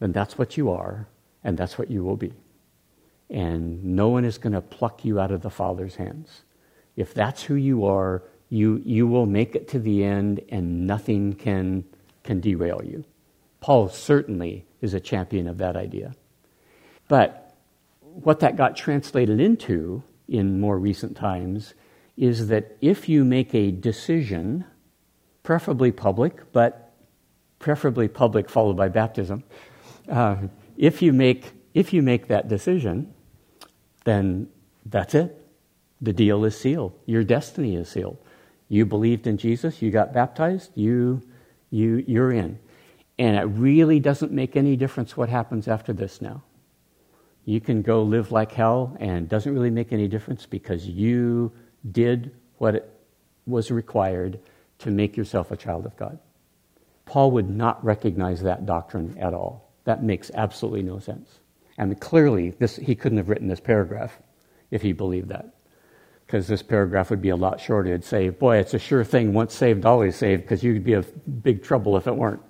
then 0.00 0.10
that's 0.10 0.36
what 0.36 0.56
you 0.56 0.70
are, 0.70 1.06
and 1.44 1.56
that's 1.56 1.78
what 1.78 1.92
you 1.92 2.02
will 2.02 2.16
be. 2.16 2.32
And 3.30 3.84
no 3.84 4.08
one 4.08 4.24
is 4.24 4.36
going 4.36 4.52
to 4.52 4.60
pluck 4.60 5.04
you 5.04 5.20
out 5.20 5.30
of 5.30 5.42
the 5.42 5.50
Father's 5.50 5.94
hands. 5.94 6.42
If 6.96 7.14
that's 7.14 7.44
who 7.44 7.54
you 7.54 7.86
are, 7.86 8.24
you, 8.54 8.80
you 8.84 9.08
will 9.08 9.26
make 9.26 9.56
it 9.56 9.66
to 9.68 9.80
the 9.80 10.04
end, 10.04 10.40
and 10.48 10.86
nothing 10.86 11.32
can, 11.32 11.84
can 12.22 12.40
derail 12.40 12.80
you. 12.84 13.04
Paul 13.60 13.88
certainly 13.88 14.64
is 14.80 14.94
a 14.94 15.00
champion 15.00 15.48
of 15.48 15.58
that 15.58 15.76
idea. 15.76 16.14
But 17.08 17.56
what 18.00 18.38
that 18.40 18.56
got 18.56 18.76
translated 18.76 19.40
into 19.40 20.04
in 20.28 20.60
more 20.60 20.78
recent 20.78 21.16
times 21.16 21.74
is 22.16 22.46
that 22.46 22.76
if 22.80 23.08
you 23.08 23.24
make 23.24 23.52
a 23.54 23.72
decision, 23.72 24.64
preferably 25.42 25.90
public, 25.90 26.52
but 26.52 26.94
preferably 27.58 28.06
public 28.06 28.48
followed 28.48 28.76
by 28.76 28.88
baptism, 28.88 29.42
uh, 30.08 30.36
if, 30.76 31.02
you 31.02 31.12
make, 31.12 31.50
if 31.74 31.92
you 31.92 32.02
make 32.02 32.28
that 32.28 32.46
decision, 32.46 33.12
then 34.04 34.48
that's 34.86 35.12
it. 35.12 35.40
The 36.00 36.12
deal 36.12 36.44
is 36.44 36.56
sealed. 36.56 36.92
Your 37.04 37.24
destiny 37.24 37.74
is 37.74 37.88
sealed. 37.88 38.18
You 38.68 38.86
believed 38.86 39.26
in 39.26 39.36
Jesus, 39.36 39.82
you 39.82 39.90
got 39.90 40.12
baptized, 40.12 40.70
you, 40.74 41.22
you, 41.70 42.02
you're 42.06 42.32
in. 42.32 42.58
And 43.18 43.36
it 43.36 43.42
really 43.42 44.00
doesn't 44.00 44.32
make 44.32 44.56
any 44.56 44.76
difference 44.76 45.16
what 45.16 45.28
happens 45.28 45.68
after 45.68 45.92
this 45.92 46.20
now. 46.20 46.42
You 47.44 47.60
can 47.60 47.82
go 47.82 48.02
live 48.02 48.32
like 48.32 48.52
hell, 48.52 48.96
and 48.98 49.26
it 49.26 49.28
doesn't 49.28 49.52
really 49.52 49.70
make 49.70 49.92
any 49.92 50.08
difference 50.08 50.46
because 50.46 50.86
you 50.86 51.52
did 51.90 52.34
what 52.56 52.98
was 53.46 53.70
required 53.70 54.40
to 54.78 54.90
make 54.90 55.16
yourself 55.16 55.50
a 55.50 55.56
child 55.56 55.84
of 55.84 55.96
God. 55.96 56.18
Paul 57.04 57.32
would 57.32 57.50
not 57.50 57.84
recognize 57.84 58.42
that 58.42 58.64
doctrine 58.64 59.16
at 59.18 59.34
all. 59.34 59.72
That 59.84 60.02
makes 60.02 60.30
absolutely 60.34 60.82
no 60.82 60.98
sense. 60.98 61.38
And 61.76 62.00
clearly, 62.00 62.50
this, 62.50 62.76
he 62.76 62.94
couldn't 62.94 63.18
have 63.18 63.28
written 63.28 63.48
this 63.48 63.60
paragraph 63.60 64.18
if 64.70 64.80
he 64.80 64.92
believed 64.92 65.28
that. 65.28 65.53
Because 66.34 66.48
this 66.48 66.64
paragraph 66.64 67.10
would 67.10 67.22
be 67.22 67.28
a 67.28 67.36
lot 67.36 67.60
shorter. 67.60 67.90
It'd 67.90 68.04
say, 68.04 68.28
Boy, 68.28 68.56
it's 68.56 68.74
a 68.74 68.78
sure 68.80 69.04
thing, 69.04 69.34
once 69.34 69.54
saved, 69.54 69.86
always 69.86 70.16
saved, 70.16 70.42
because 70.42 70.64
you'd 70.64 70.82
be 70.82 70.94
in 70.94 71.04
big 71.44 71.62
trouble 71.62 71.96
if 71.96 72.08
it 72.08 72.16
weren't. 72.16 72.42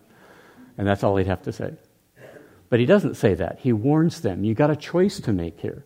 And 0.78 0.88
that's 0.88 1.04
all 1.04 1.18
he'd 1.18 1.26
have 1.26 1.42
to 1.42 1.52
say. 1.52 1.74
But 2.70 2.80
he 2.80 2.86
doesn't 2.86 3.16
say 3.16 3.34
that. 3.34 3.58
He 3.58 3.74
warns 3.74 4.22
them, 4.22 4.42
You 4.42 4.54
got 4.54 4.70
a 4.70 4.74
choice 4.74 5.20
to 5.20 5.34
make 5.34 5.60
here. 5.60 5.84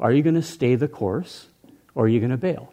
Are 0.00 0.10
you 0.10 0.22
going 0.22 0.36
to 0.36 0.42
stay 0.42 0.74
the 0.74 0.88
course, 0.88 1.48
or 1.94 2.06
are 2.06 2.08
you 2.08 2.18
going 2.18 2.30
to 2.30 2.38
bail? 2.38 2.72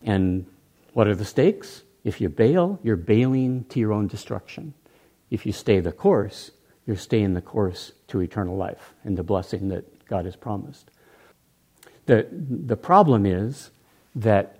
And 0.00 0.46
what 0.94 1.06
are 1.06 1.14
the 1.14 1.26
stakes? 1.26 1.82
If 2.04 2.22
you 2.22 2.30
bail, 2.30 2.80
you're 2.82 2.96
bailing 2.96 3.64
to 3.64 3.80
your 3.80 3.92
own 3.92 4.06
destruction. 4.06 4.72
If 5.28 5.44
you 5.44 5.52
stay 5.52 5.80
the 5.80 5.92
course, 5.92 6.52
you're 6.86 6.96
staying 6.96 7.34
the 7.34 7.42
course 7.42 7.92
to 8.08 8.22
eternal 8.22 8.56
life 8.56 8.94
and 9.04 9.18
the 9.18 9.22
blessing 9.22 9.68
that 9.68 10.06
God 10.06 10.24
has 10.24 10.36
promised. 10.36 10.90
The, 12.06 12.26
the 12.30 12.76
problem 12.76 13.26
is 13.26 13.70
that 14.14 14.58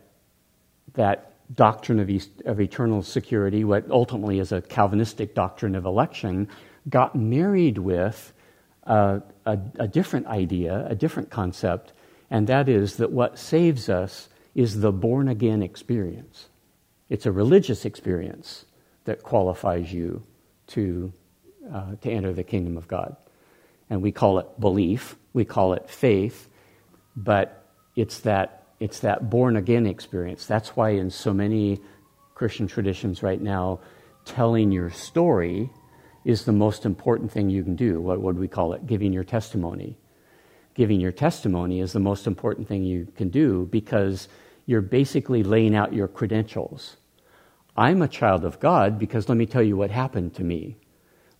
that 0.94 1.32
doctrine 1.54 2.00
of, 2.00 2.08
East, 2.08 2.30
of 2.46 2.60
eternal 2.60 3.02
security, 3.02 3.64
what 3.64 3.90
ultimately 3.90 4.38
is 4.38 4.52
a 4.52 4.62
Calvinistic 4.62 5.34
doctrine 5.34 5.74
of 5.74 5.84
election, 5.84 6.48
got 6.88 7.14
married 7.14 7.78
with 7.78 8.32
a, 8.84 9.20
a, 9.46 9.58
a 9.78 9.88
different 9.88 10.26
idea, 10.26 10.86
a 10.88 10.94
different 10.94 11.30
concept, 11.30 11.92
and 12.30 12.46
that 12.46 12.68
is 12.68 12.96
that 12.96 13.12
what 13.12 13.38
saves 13.38 13.88
us 13.88 14.28
is 14.54 14.80
the 14.80 14.92
born 14.92 15.28
again 15.28 15.62
experience. 15.62 16.48
It's 17.08 17.26
a 17.26 17.32
religious 17.32 17.84
experience 17.84 18.64
that 19.04 19.22
qualifies 19.22 19.92
you 19.92 20.22
to, 20.68 21.12
uh, 21.72 21.96
to 22.00 22.10
enter 22.10 22.32
the 22.32 22.44
kingdom 22.44 22.76
of 22.76 22.88
God. 22.88 23.16
And 23.90 24.00
we 24.00 24.12
call 24.12 24.38
it 24.38 24.58
belief, 24.58 25.16
we 25.32 25.44
call 25.44 25.74
it 25.74 25.90
faith, 25.90 26.48
but 27.14 27.66
it's 27.96 28.20
that, 28.20 28.63
it's 28.84 29.00
that 29.00 29.30
born 29.30 29.56
again 29.56 29.86
experience. 29.86 30.44
That's 30.44 30.76
why, 30.76 30.90
in 30.90 31.08
so 31.08 31.32
many 31.32 31.80
Christian 32.34 32.66
traditions 32.66 33.22
right 33.22 33.40
now, 33.40 33.80
telling 34.26 34.70
your 34.70 34.90
story 34.90 35.70
is 36.26 36.44
the 36.44 36.52
most 36.52 36.84
important 36.84 37.32
thing 37.32 37.48
you 37.48 37.64
can 37.64 37.76
do. 37.76 37.98
What 37.98 38.20
would 38.20 38.38
we 38.38 38.46
call 38.46 38.74
it? 38.74 38.86
Giving 38.86 39.10
your 39.10 39.24
testimony. 39.24 39.96
Giving 40.74 41.00
your 41.00 41.12
testimony 41.12 41.80
is 41.80 41.94
the 41.94 41.98
most 41.98 42.26
important 42.26 42.68
thing 42.68 42.84
you 42.84 43.08
can 43.16 43.30
do 43.30 43.66
because 43.72 44.28
you're 44.66 44.82
basically 44.82 45.42
laying 45.42 45.74
out 45.74 45.94
your 45.94 46.06
credentials. 46.06 46.98
I'm 47.78 48.02
a 48.02 48.08
child 48.08 48.44
of 48.44 48.60
God 48.60 48.98
because 48.98 49.30
let 49.30 49.38
me 49.38 49.46
tell 49.46 49.62
you 49.62 49.78
what 49.78 49.90
happened 49.90 50.34
to 50.34 50.44
me. 50.44 50.76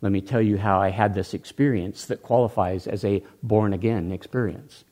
Let 0.01 0.13
me 0.13 0.23
tell 0.23 0.41
you 0.41 0.57
how 0.57 0.81
I 0.81 0.89
had 0.89 1.15
this 1.15 1.35
experience 1.35 2.07
that 2.07 2.23
qualifies 2.23 2.87
as 2.87 3.05
a 3.05 3.23
born 3.43 3.75
again 3.75 4.13
experience. 4.13 4.85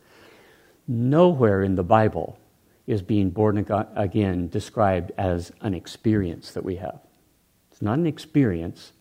Nowhere 0.86 1.62
in 1.62 1.76
the 1.76 1.82
Bible 1.82 2.38
is 2.86 3.02
being 3.02 3.30
born 3.30 3.58
again 3.96 4.48
described 4.48 5.12
as 5.16 5.52
an 5.60 5.74
experience 5.74 6.52
that 6.52 6.64
we 6.64 6.76
have. 6.76 7.00
It's 7.70 7.82
not 7.82 7.98
an 7.98 8.06
experience, 8.06 8.92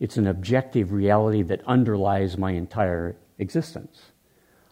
it's 0.00 0.16
an 0.16 0.26
objective 0.26 0.92
reality 0.92 1.42
that 1.42 1.66
underlies 1.66 2.36
my 2.36 2.52
entire 2.52 3.16
existence. 3.38 4.02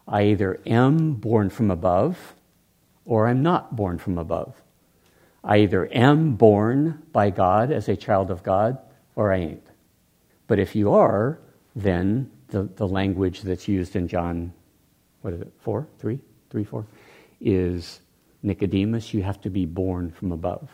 I 0.06 0.24
either 0.24 0.60
am 0.66 1.14
born 1.14 1.50
from 1.50 1.70
above 1.70 2.34
or 3.04 3.28
I'm 3.28 3.42
not 3.42 3.76
born 3.76 3.98
from 3.98 4.18
above. 4.18 4.60
I 5.42 5.58
either 5.58 5.88
am 5.92 6.34
born 6.34 7.02
by 7.12 7.30
God 7.30 7.70
as 7.70 7.88
a 7.88 7.96
child 7.96 8.30
of 8.30 8.42
God 8.42 8.78
or 9.14 9.32
I 9.32 9.38
ain't. 9.38 9.66
But 10.46 10.58
if 10.58 10.74
you 10.74 10.92
are, 10.92 11.38
then 11.76 12.30
the, 12.48 12.64
the 12.64 12.86
language 12.86 13.42
that's 13.42 13.68
used 13.68 13.96
in 13.96 14.08
John, 14.08 14.52
what 15.22 15.32
is 15.32 15.40
it, 15.40 15.52
4, 15.60 15.86
3, 15.98 16.18
3, 16.50 16.64
4, 16.64 16.86
is 17.40 18.00
Nicodemus, 18.42 19.12
you 19.12 19.22
have 19.22 19.40
to 19.42 19.50
be 19.50 19.66
born 19.66 20.10
from 20.10 20.32
above. 20.32 20.70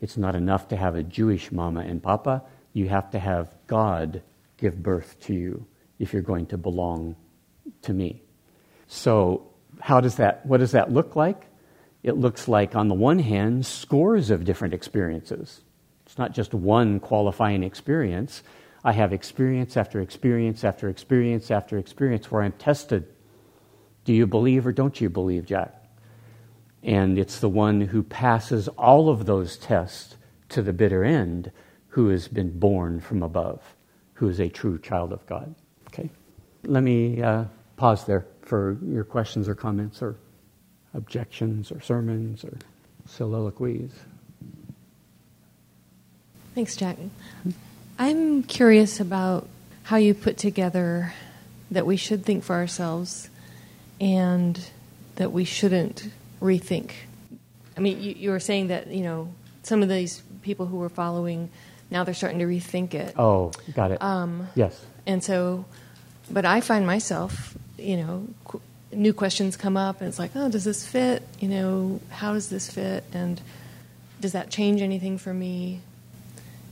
It's 0.00 0.16
not 0.16 0.34
enough 0.34 0.68
to 0.68 0.76
have 0.76 0.94
a 0.94 1.02
Jewish 1.02 1.52
mama 1.52 1.80
and 1.80 2.02
papa. 2.02 2.42
You 2.72 2.88
have 2.88 3.10
to 3.10 3.18
have 3.18 3.54
God 3.66 4.22
give 4.56 4.82
birth 4.82 5.18
to 5.22 5.34
you 5.34 5.66
if 5.98 6.12
you're 6.12 6.22
going 6.22 6.46
to 6.46 6.56
belong 6.56 7.16
to 7.82 7.92
me. 7.92 8.22
So 8.86 9.50
how 9.80 10.00
does 10.00 10.16
that, 10.16 10.44
what 10.46 10.58
does 10.58 10.72
that 10.72 10.92
look 10.92 11.16
like? 11.16 11.46
It 12.02 12.16
looks 12.16 12.48
like, 12.48 12.74
on 12.74 12.88
the 12.88 12.94
one 12.94 13.18
hand, 13.18 13.66
scores 13.66 14.30
of 14.30 14.44
different 14.44 14.72
experiences. 14.72 15.60
It's 16.06 16.16
not 16.16 16.32
just 16.32 16.54
one 16.54 16.98
qualifying 16.98 17.62
experience. 17.62 18.42
I 18.82 18.92
have 18.92 19.12
experience 19.12 19.76
after 19.76 20.00
experience 20.00 20.64
after 20.64 20.88
experience 20.88 21.50
after 21.50 21.76
experience 21.76 22.30
where 22.30 22.42
I'm 22.42 22.52
tested. 22.52 23.06
Do 24.04 24.14
you 24.14 24.26
believe 24.26 24.66
or 24.66 24.72
don't 24.72 24.98
you 24.98 25.10
believe, 25.10 25.44
Jack? 25.44 25.79
And 26.82 27.18
it's 27.18 27.40
the 27.40 27.48
one 27.48 27.80
who 27.80 28.02
passes 28.02 28.68
all 28.68 29.10
of 29.10 29.26
those 29.26 29.56
tests 29.56 30.16
to 30.50 30.62
the 30.62 30.72
bitter 30.72 31.04
end 31.04 31.52
who 31.88 32.08
has 32.08 32.28
been 32.28 32.58
born 32.58 33.00
from 33.00 33.22
above, 33.22 33.62
who 34.14 34.28
is 34.28 34.40
a 34.40 34.48
true 34.48 34.78
child 34.78 35.12
of 35.12 35.26
God. 35.26 35.54
Okay? 35.88 36.08
Let 36.64 36.82
me 36.82 37.22
uh, 37.22 37.44
pause 37.76 38.04
there 38.04 38.26
for 38.42 38.78
your 38.84 39.04
questions 39.04 39.48
or 39.48 39.54
comments 39.54 40.02
or 40.02 40.16
objections 40.94 41.70
or 41.70 41.80
sermons 41.80 42.44
or 42.44 42.56
soliloquies. 43.06 43.92
Thanks, 46.54 46.76
Jack. 46.76 46.96
I'm 47.98 48.42
curious 48.42 49.00
about 49.00 49.48
how 49.84 49.96
you 49.96 50.14
put 50.14 50.36
together 50.36 51.12
that 51.70 51.86
we 51.86 51.96
should 51.96 52.24
think 52.24 52.42
for 52.44 52.54
ourselves 52.54 53.30
and 54.00 54.60
that 55.16 55.32
we 55.32 55.44
shouldn't 55.44 56.10
rethink. 56.40 56.92
I 57.76 57.80
mean, 57.80 58.00
you, 58.02 58.12
you 58.12 58.30
were 58.30 58.40
saying 58.40 58.68
that, 58.68 58.88
you 58.88 59.02
know, 59.02 59.32
some 59.62 59.82
of 59.82 59.88
these 59.88 60.22
people 60.42 60.66
who 60.66 60.78
were 60.78 60.88
following, 60.88 61.50
now 61.90 62.04
they're 62.04 62.14
starting 62.14 62.38
to 62.40 62.46
rethink 62.46 62.94
it. 62.94 63.14
Oh, 63.18 63.52
got 63.74 63.90
it. 63.92 64.02
Um, 64.02 64.48
yes. 64.54 64.84
And 65.06 65.22
so, 65.22 65.64
but 66.30 66.44
I 66.44 66.60
find 66.60 66.86
myself, 66.86 67.56
you 67.78 67.96
know, 67.96 68.26
qu- 68.44 68.60
new 68.92 69.12
questions 69.12 69.56
come 69.56 69.76
up, 69.76 70.00
and 70.00 70.08
it's 70.08 70.18
like, 70.18 70.32
oh, 70.34 70.48
does 70.50 70.64
this 70.64 70.86
fit? 70.86 71.22
You 71.40 71.48
know, 71.48 72.00
how 72.10 72.32
does 72.34 72.48
this 72.48 72.70
fit? 72.70 73.04
And 73.12 73.40
does 74.20 74.32
that 74.32 74.50
change 74.50 74.82
anything 74.82 75.18
for 75.18 75.32
me? 75.32 75.80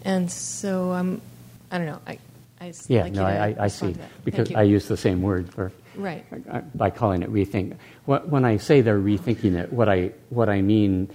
And 0.05 0.31
so 0.31 0.93
I'm, 0.93 1.21
I 1.71 1.79
don't 1.79 1.87
know. 1.87 2.01
I, 2.07 2.19
I 2.61 2.69
s- 2.69 2.89
Yeah, 2.89 3.03
like 3.05 3.13
no, 3.13 3.27
you 3.27 3.35
to 3.35 3.41
I, 3.41 3.65
I 3.65 3.69
see. 3.69 3.93
to 3.93 3.99
that. 3.99 4.11
Thank 4.11 4.25
Because. 4.25 4.55
I 4.55 4.63
use 4.63 4.89
the 4.89 4.97
same 4.97 5.23
word 5.23 5.53
for 5.53 5.73
right. 5.99 6.77
by 6.77 6.91
calling 6.91 7.23
it 7.23 7.33
rethink. 7.33 7.77
When 8.07 8.45
I 8.45 8.57
say 8.57 8.81
they're 8.81 8.99
rethinking 8.99 9.55
it, 9.55 9.73
what 9.73 9.89
I 9.89 10.13
what 10.31 10.49
I 10.49 10.63
mean 10.63 11.11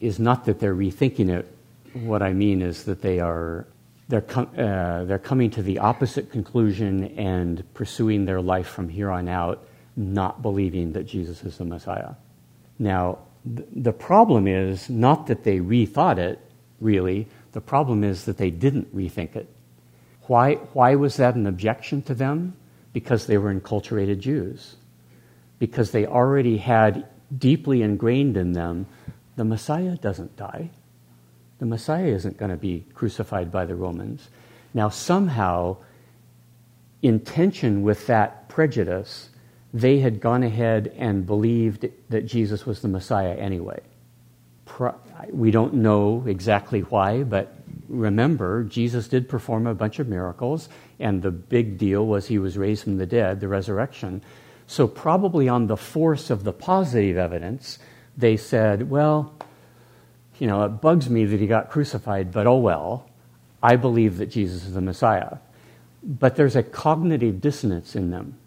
is 0.00 0.18
not 0.18 0.44
that 0.44 0.60
they're 0.60 0.74
rethinking 0.74 1.30
it. 1.30 1.52
What 1.94 2.22
I 2.22 2.32
mean 2.32 2.62
is 2.62 2.84
that 2.84 3.02
they 3.02 3.20
are 3.20 3.66
they're 4.08 4.20
com- 4.20 4.50
uh, 4.56 5.04
they're 5.04 5.18
coming 5.18 5.50
to 5.50 5.62
the 5.62 5.78
opposite 5.78 6.30
conclusion 6.30 7.04
and 7.18 7.62
pursuing 7.74 8.24
their 8.24 8.40
life 8.40 8.68
from 8.68 8.88
here 8.88 9.10
on 9.10 9.28
out, 9.28 9.66
not 9.96 10.42
believing 10.42 10.92
that 10.92 11.06
Jesus 11.06 11.42
is 11.42 11.58
the 11.58 11.64
Messiah. 11.64 12.14
Now, 12.78 13.18
th- 13.44 13.68
the 13.74 13.92
problem 13.92 14.46
is 14.46 14.88
not 14.88 15.26
that 15.26 15.44
they 15.44 15.58
rethought 15.58 16.18
it. 16.18 16.38
Really, 16.80 17.26
the 17.52 17.60
problem 17.60 18.04
is 18.04 18.26
that 18.26 18.36
they 18.36 18.50
didn't 18.50 18.94
rethink 18.94 19.34
it. 19.34 19.48
Why, 20.24 20.54
why 20.74 20.94
was 20.96 21.16
that 21.16 21.34
an 21.36 21.46
objection 21.46 22.02
to 22.02 22.14
them? 22.14 22.54
Because 22.96 23.26
they 23.26 23.36
were 23.36 23.52
enculturated 23.52 24.20
Jews. 24.20 24.76
Because 25.58 25.90
they 25.90 26.06
already 26.06 26.56
had 26.56 27.06
deeply 27.36 27.82
ingrained 27.82 28.38
in 28.38 28.54
them 28.54 28.86
the 29.36 29.44
Messiah 29.44 29.98
doesn't 29.98 30.34
die. 30.34 30.70
The 31.58 31.66
Messiah 31.66 32.06
isn't 32.06 32.38
going 32.38 32.52
to 32.52 32.56
be 32.56 32.86
crucified 32.94 33.52
by 33.52 33.66
the 33.66 33.74
Romans. 33.74 34.30
Now, 34.72 34.88
somehow, 34.88 35.76
in 37.02 37.20
tension 37.20 37.82
with 37.82 38.06
that 38.06 38.48
prejudice, 38.48 39.28
they 39.74 39.98
had 39.98 40.18
gone 40.22 40.42
ahead 40.42 40.90
and 40.96 41.26
believed 41.26 41.86
that 42.08 42.24
Jesus 42.24 42.64
was 42.64 42.80
the 42.80 42.88
Messiah 42.88 43.34
anyway. 43.34 43.80
We 45.30 45.50
don't 45.50 45.74
know 45.74 46.24
exactly 46.26 46.80
why, 46.80 47.24
but 47.24 47.54
remember, 47.88 48.64
Jesus 48.64 49.08
did 49.08 49.28
perform 49.28 49.66
a 49.66 49.74
bunch 49.74 49.98
of 49.98 50.08
miracles, 50.08 50.68
and 50.98 51.22
the 51.22 51.30
big 51.30 51.78
deal 51.78 52.06
was 52.06 52.26
he 52.26 52.38
was 52.38 52.56
raised 52.56 52.84
from 52.84 52.98
the 52.98 53.06
dead, 53.06 53.40
the 53.40 53.48
resurrection. 53.48 54.22
So, 54.66 54.86
probably 54.88 55.48
on 55.48 55.66
the 55.66 55.76
force 55.76 56.30
of 56.30 56.44
the 56.44 56.52
positive 56.52 57.16
evidence, 57.16 57.78
they 58.16 58.36
said, 58.36 58.90
well, 58.90 59.34
you 60.38 60.46
know, 60.46 60.64
it 60.64 60.80
bugs 60.80 61.08
me 61.08 61.24
that 61.24 61.40
he 61.40 61.46
got 61.46 61.70
crucified, 61.70 62.32
but 62.32 62.46
oh 62.46 62.58
well, 62.58 63.08
I 63.62 63.76
believe 63.76 64.18
that 64.18 64.26
Jesus 64.26 64.64
is 64.64 64.74
the 64.74 64.80
Messiah. 64.80 65.38
But 66.02 66.36
there's 66.36 66.56
a 66.56 66.62
cognitive 66.62 67.40
dissonance 67.40 67.96
in 67.96 68.10
them. 68.10 68.38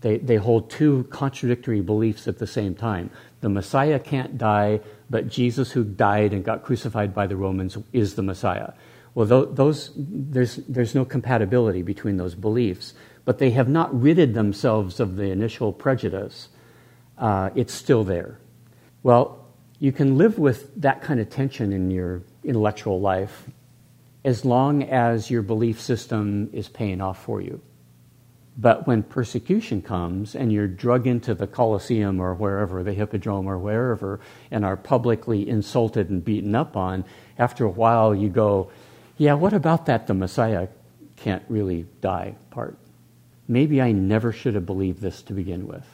They, 0.00 0.16
they 0.18 0.36
hold 0.36 0.70
two 0.70 1.04
contradictory 1.10 1.82
beliefs 1.82 2.26
at 2.26 2.38
the 2.38 2.46
same 2.46 2.74
time. 2.74 3.10
The 3.42 3.50
Messiah 3.50 3.98
can't 3.98 4.38
die, 4.38 4.80
but 5.10 5.28
Jesus, 5.28 5.72
who 5.72 5.82
died 5.82 6.32
and 6.32 6.44
got 6.44 6.62
crucified 6.62 7.12
by 7.12 7.26
the 7.26 7.36
Romans, 7.36 7.76
is 7.92 8.14
the 8.14 8.22
Messiah. 8.22 8.72
Well, 9.14 9.26
tho- 9.26 9.46
those, 9.46 9.90
there's, 9.96 10.56
there's 10.56 10.94
no 10.94 11.04
compatibility 11.04 11.82
between 11.82 12.16
those 12.16 12.36
beliefs, 12.36 12.94
but 13.24 13.38
they 13.38 13.50
have 13.50 13.68
not 13.68 13.92
ridded 14.00 14.34
themselves 14.34 15.00
of 15.00 15.16
the 15.16 15.24
initial 15.24 15.72
prejudice. 15.72 16.48
Uh, 17.18 17.50
it's 17.56 17.74
still 17.74 18.04
there. 18.04 18.38
Well, 19.02 19.44
you 19.80 19.92
can 19.92 20.16
live 20.16 20.38
with 20.38 20.80
that 20.80 21.02
kind 21.02 21.18
of 21.18 21.28
tension 21.28 21.72
in 21.72 21.90
your 21.90 22.22
intellectual 22.44 23.00
life 23.00 23.48
as 24.24 24.44
long 24.44 24.84
as 24.84 25.30
your 25.30 25.42
belief 25.42 25.80
system 25.80 26.50
is 26.52 26.68
paying 26.68 27.00
off 27.00 27.22
for 27.24 27.40
you. 27.40 27.60
But 28.60 28.86
when 28.86 29.04
persecution 29.04 29.80
comes 29.80 30.34
and 30.34 30.52
you're 30.52 30.68
drug 30.68 31.06
into 31.06 31.34
the 31.34 31.46
Colosseum 31.46 32.20
or 32.20 32.34
wherever, 32.34 32.82
the 32.82 32.92
Hippodrome 32.92 33.46
or 33.46 33.58
wherever, 33.58 34.20
and 34.50 34.66
are 34.66 34.76
publicly 34.76 35.48
insulted 35.48 36.10
and 36.10 36.22
beaten 36.22 36.54
up 36.54 36.76
on, 36.76 37.04
after 37.38 37.64
a 37.64 37.70
while 37.70 38.14
you 38.14 38.28
go, 38.28 38.70
yeah, 39.16 39.32
what 39.32 39.54
about 39.54 39.86
that 39.86 40.06
the 40.06 40.14
Messiah 40.14 40.68
can't 41.16 41.44
really 41.48 41.86
die 42.02 42.34
part? 42.50 42.76
Maybe 43.48 43.80
I 43.80 43.92
never 43.92 44.30
should 44.30 44.54
have 44.54 44.66
believed 44.66 45.00
this 45.00 45.22
to 45.22 45.32
begin 45.32 45.66
with. 45.66 45.86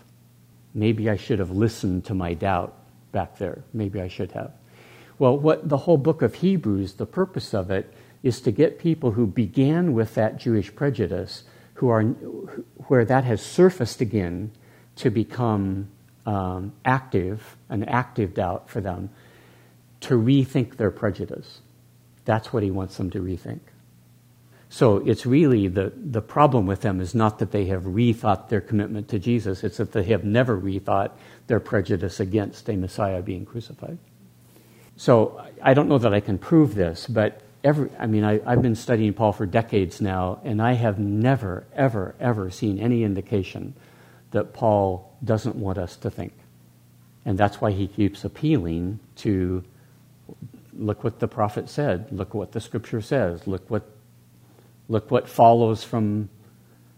Maybe 0.75 1.09
I 1.09 1.17
should 1.17 1.39
have 1.39 1.51
listened 1.51 2.05
to 2.07 2.15
my 2.15 2.35
doubt 2.35 2.75
back 3.13 3.39
there. 3.39 3.63
Maybe 3.73 4.01
I 4.01 4.09
should 4.09 4.33
have. 4.33 4.53
Well, 5.19 5.39
what 5.39 5.69
the 5.69 5.79
whole 5.79 5.97
book 5.97 6.21
of 6.21 6.35
Hebrews, 6.35 6.95
the 6.95 7.07
purpose 7.07 7.55
of 7.55 7.71
it 7.71 7.95
is 8.23 8.41
to 8.41 8.51
get 8.51 8.81
people 8.81 9.13
who 9.13 9.27
began 9.27 9.95
with 9.95 10.15
that 10.17 10.39
Jewish 10.39 10.75
prejudice, 10.75 11.45
who 11.77 11.89
are 11.89 12.03
where 12.89 13.05
that 13.05 13.25
has 13.25 13.41
surfaced 13.41 14.01
again, 14.01 14.51
to 14.97 15.11
become 15.11 15.89
um, 16.25 16.73
active, 16.85 17.57
an 17.69 17.85
active 17.85 18.35
doubt 18.35 18.69
for 18.69 18.81
them, 18.81 19.11
to 20.01 20.15
rethink 20.15 20.77
their 20.77 20.91
prejudice. 20.91 21.61
That's 22.25 22.53
what 22.53 22.63
he 22.63 22.71
wants 22.71 22.97
them 22.97 23.11
to 23.11 23.21
rethink. 23.21 23.61
So 24.69 24.97
it's 25.07 25.27
really 25.27 25.69
the, 25.69 25.93
the 25.95 26.23
problem 26.23 26.67
with 26.67 26.81
them 26.81 27.01
is 27.01 27.15
not 27.15 27.39
that 27.39 27.53
they 27.53 27.67
have 27.67 27.83
rethought 27.85 28.49
their 28.49 28.61
commitment 28.61 29.09
to 29.09 29.19
Jesus, 29.19 29.63
it's 29.63 29.77
that 29.77 29.93
they 29.93 30.05
have 30.05 30.25
never 30.25 30.59
rethought 30.59 31.13
their 31.47 31.61
prejudice 31.61 32.21
against 32.21 32.69
a 32.69 32.77
Messiah 32.77 33.23
being 33.23 33.45
crucified. 33.45 33.99
So 34.97 35.45
I 35.63 35.75
don't 35.75 35.89
know 35.89 35.99
that 35.99 36.15
I 36.15 36.21
can 36.21 36.39
prove 36.39 36.75
this, 36.75 37.07
but 37.07 37.43
every, 37.67 37.91
I 37.99 38.07
mean, 38.07 38.23
I, 38.23 38.41
I've 38.47 38.63
been 38.63 38.77
studying 38.77 39.13
Paul 39.13 39.33
for 39.33 39.45
decades 39.45 40.01
now, 40.01 40.41
and 40.45 40.63
I 40.63 40.75
have 40.75 41.01
never, 41.01 41.67
ever, 41.75 42.15
ever 42.21 42.49
seen 42.51 42.79
any 42.79 43.03
indication 43.03 43.75
that 44.31 44.53
Paul 44.53 45.13
doesn't 45.25 45.57
want 45.57 45.77
us 45.77 45.97
to 45.97 46.11
think. 46.11 46.33
And 47.25 47.37
that's 47.37 47.61
why 47.61 47.73
he 47.73 47.89
keeps 47.89 48.25
appealing 48.25 49.01
to 49.17 49.65
look 50.73 51.03
what 51.03 51.19
the 51.19 51.27
prophet 51.27 51.69
said, 51.69 52.07
look 52.13 52.35
what 52.35 52.53
the 52.53 52.61
scripture 52.61 53.01
says, 53.01 53.47
look 53.49 53.69
what, 53.69 53.83
look 54.89 55.11
what 55.11 55.29
follows 55.29 55.83
from 55.83 56.29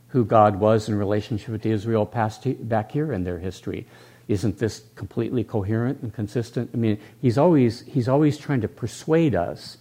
who 0.09 0.25
God 0.25 0.57
was 0.57 0.89
in 0.89 0.97
relationship 0.97 1.63
to 1.63 1.71
Israel 1.71 2.05
past 2.05 2.47
back 2.69 2.93
here 2.93 3.11
in 3.13 3.25
their 3.25 3.39
history. 3.39 3.87
Isn't 4.27 4.59
this 4.59 4.83
completely 4.97 5.45
coherent 5.45 6.03
and 6.03 6.13
consistent? 6.13 6.71
I 6.75 6.77
mean, 6.77 6.99
he's 7.23 7.39
always, 7.39 7.83
he's 7.87 8.09
always 8.09 8.37
trying 8.37 8.61
to 8.61 8.69
persuade 8.69 9.35
us. 9.35 9.79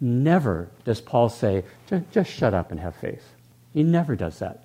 Never 0.00 0.70
does 0.84 1.00
Paul 1.00 1.28
say, 1.28 1.64
just, 2.12 2.30
shut 2.30 2.54
up 2.54 2.70
and 2.70 2.78
have 2.80 2.94
faith. 2.96 3.24
He 3.74 3.82
never 3.82 4.14
does 4.14 4.38
that. 4.38 4.64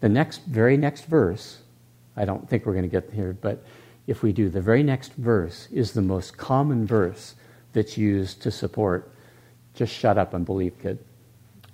The 0.00 0.08
next, 0.08 0.44
very 0.44 0.76
next 0.76 1.04
verse, 1.04 1.58
I 2.16 2.24
don't 2.24 2.48
think 2.48 2.66
we're 2.66 2.72
going 2.72 2.88
to 2.88 3.00
get 3.00 3.12
here, 3.12 3.36
but 3.40 3.64
if 4.06 4.22
we 4.22 4.32
do, 4.32 4.48
the 4.48 4.60
very 4.60 4.82
next 4.82 5.12
verse 5.14 5.68
is 5.70 5.92
the 5.92 6.02
most 6.02 6.36
common 6.36 6.86
verse 6.86 7.36
that's 7.72 7.96
used 7.96 8.42
to 8.42 8.50
support 8.50 9.12
just 9.74 9.92
shut 9.92 10.18
up 10.18 10.34
and 10.34 10.44
believe, 10.44 10.78
kid. 10.80 10.98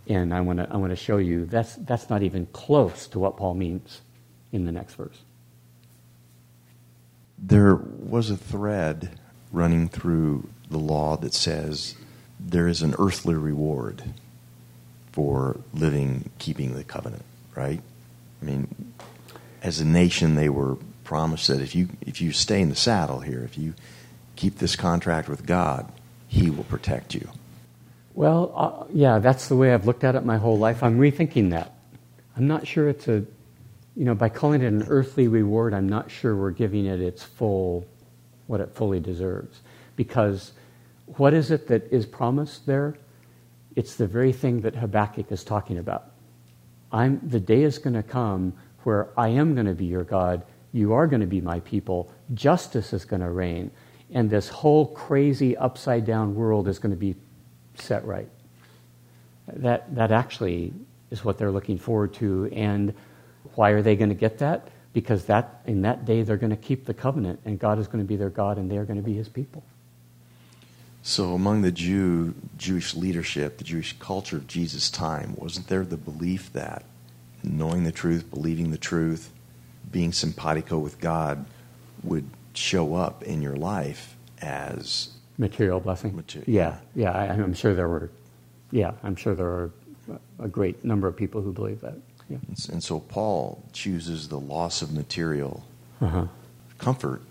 And 0.06 0.32
I 0.32 0.40
want 0.40 0.58
to 0.58 0.68
I 0.70 0.76
want 0.76 0.90
to 0.90 0.96
show 0.96 1.18
you 1.18 1.44
that's 1.44 1.74
that's 1.76 2.08
not 2.08 2.22
even 2.22 2.46
close 2.46 3.06
to 3.08 3.18
what 3.18 3.36
Paul 3.36 3.54
means 3.54 4.00
in 4.52 4.64
the 4.64 4.72
next 4.72 4.94
verse. 4.94 5.22
There 7.36 7.74
was 7.74 8.30
a 8.30 8.36
thread 8.36 9.18
running 9.52 9.88
through 9.88 10.48
the 10.70 10.78
law 10.78 11.16
that 11.18 11.34
says 11.34 11.94
there 12.40 12.68
is 12.68 12.82
an 12.82 12.94
earthly 12.98 13.34
reward 13.34 14.02
for 15.12 15.60
living, 15.74 16.30
keeping 16.38 16.74
the 16.74 16.84
covenant, 16.84 17.24
right? 17.54 17.80
I 18.40 18.44
mean, 18.44 18.92
as 19.62 19.80
a 19.80 19.84
nation, 19.84 20.34
they 20.34 20.48
were 20.48 20.76
promised 21.04 21.48
that 21.48 21.60
if 21.60 21.74
you 21.74 21.88
if 22.02 22.20
you 22.20 22.32
stay 22.32 22.60
in 22.60 22.68
the 22.68 22.76
saddle 22.76 23.20
here, 23.20 23.42
if 23.42 23.58
you 23.58 23.74
keep 24.36 24.58
this 24.58 24.76
contract 24.76 25.28
with 25.28 25.46
God, 25.46 25.90
He 26.28 26.50
will 26.50 26.64
protect 26.64 27.14
you. 27.14 27.28
Well, 28.14 28.52
uh, 28.54 28.84
yeah, 28.92 29.18
that's 29.18 29.48
the 29.48 29.56
way 29.56 29.72
I've 29.72 29.86
looked 29.86 30.04
at 30.04 30.14
it 30.14 30.24
my 30.24 30.38
whole 30.38 30.58
life. 30.58 30.82
I'm 30.82 30.98
rethinking 30.98 31.50
that. 31.50 31.74
I'm 32.36 32.46
not 32.46 32.66
sure 32.66 32.88
it's 32.88 33.08
a, 33.08 33.24
you 33.96 34.04
know, 34.04 34.14
by 34.14 34.28
calling 34.28 34.62
it 34.62 34.66
an 34.66 34.84
earthly 34.88 35.28
reward, 35.28 35.74
I'm 35.74 35.88
not 35.88 36.10
sure 36.10 36.36
we're 36.36 36.50
giving 36.50 36.86
it 36.86 37.00
its 37.00 37.22
full, 37.22 37.86
what 38.46 38.60
it 38.60 38.70
fully 38.74 39.00
deserves. 39.00 39.60
Because 39.96 40.52
what 41.16 41.34
is 41.34 41.50
it 41.50 41.68
that 41.68 41.92
is 41.92 42.06
promised 42.06 42.66
there? 42.66 42.96
It's 43.76 43.96
the 43.96 44.06
very 44.06 44.32
thing 44.32 44.60
that 44.62 44.76
Habakkuk 44.76 45.30
is 45.30 45.44
talking 45.44 45.78
about. 45.78 46.10
I'm, 46.90 47.20
the 47.26 47.40
day 47.40 47.62
is 47.62 47.78
going 47.78 47.94
to 47.94 48.02
come 48.02 48.54
where 48.84 49.08
I 49.16 49.28
am 49.28 49.54
going 49.54 49.66
to 49.66 49.74
be 49.74 49.84
your 49.84 50.04
God, 50.04 50.42
you 50.72 50.92
are 50.92 51.06
going 51.06 51.20
to 51.20 51.26
be 51.26 51.40
my 51.40 51.60
people, 51.60 52.12
justice 52.34 52.92
is 52.92 53.04
going 53.04 53.20
to 53.20 53.30
reign, 53.30 53.70
and 54.12 54.30
this 54.30 54.48
whole 54.48 54.86
crazy 54.86 55.56
upside 55.56 56.06
down 56.06 56.34
world 56.34 56.68
is 56.68 56.78
going 56.78 56.92
to 56.92 56.96
be 56.96 57.14
set 57.74 58.04
right. 58.04 58.28
That, 59.48 59.94
that 59.94 60.12
actually 60.12 60.72
is 61.10 61.24
what 61.24 61.38
they're 61.38 61.50
looking 61.50 61.78
forward 61.78 62.14
to. 62.14 62.50
And 62.52 62.94
why 63.54 63.70
are 63.70 63.82
they 63.82 63.96
going 63.96 64.10
to 64.10 64.14
get 64.14 64.38
that? 64.38 64.68
Because 64.92 65.24
that 65.26 65.62
in 65.66 65.82
that 65.82 66.04
day 66.04 66.22
they're 66.22 66.36
going 66.36 66.50
to 66.50 66.56
keep 66.56 66.84
the 66.84 66.94
covenant, 66.94 67.40
and 67.44 67.58
God 67.58 67.78
is 67.78 67.86
going 67.86 68.02
to 68.02 68.08
be 68.08 68.16
their 68.16 68.30
God, 68.30 68.58
and 68.58 68.70
they 68.70 68.78
are 68.78 68.84
going 68.84 68.96
to 68.96 69.02
be 69.02 69.14
His 69.14 69.28
people. 69.28 69.62
So, 71.08 71.32
among 71.32 71.62
the 71.62 71.72
Jew, 71.72 72.34
Jewish 72.58 72.94
leadership, 72.94 73.56
the 73.56 73.64
Jewish 73.64 73.98
culture 73.98 74.36
of 74.36 74.46
Jesus' 74.46 74.90
time, 74.90 75.32
wasn't 75.38 75.68
there 75.68 75.82
the 75.82 75.96
belief 75.96 76.52
that 76.52 76.84
knowing 77.42 77.84
the 77.84 77.92
truth, 77.92 78.28
believing 78.30 78.72
the 78.72 78.76
truth, 78.76 79.30
being 79.90 80.12
simpatico 80.12 80.78
with 80.78 81.00
God 81.00 81.46
would 82.04 82.28
show 82.52 82.94
up 82.94 83.22
in 83.22 83.40
your 83.40 83.56
life 83.56 84.16
as 84.42 85.08
material 85.38 85.80
blessing? 85.80 86.14
Material. 86.14 86.44
Yeah, 86.46 86.76
yeah. 86.94 87.12
I, 87.12 87.28
I'm 87.28 87.54
sure 87.54 87.74
there 87.74 87.88
were. 87.88 88.10
Yeah, 88.70 88.92
I'm 89.02 89.16
sure 89.16 89.34
there 89.34 89.46
are 89.46 89.70
a 90.38 90.48
great 90.48 90.84
number 90.84 91.08
of 91.08 91.16
people 91.16 91.40
who 91.40 91.54
believe 91.54 91.80
that. 91.80 91.96
Yeah. 92.28 92.36
And 92.70 92.84
so 92.84 93.00
Paul 93.00 93.64
chooses 93.72 94.28
the 94.28 94.38
loss 94.38 94.82
of 94.82 94.92
material 94.92 95.64
Uh-huh. 96.02 96.26
comfort 96.76 97.22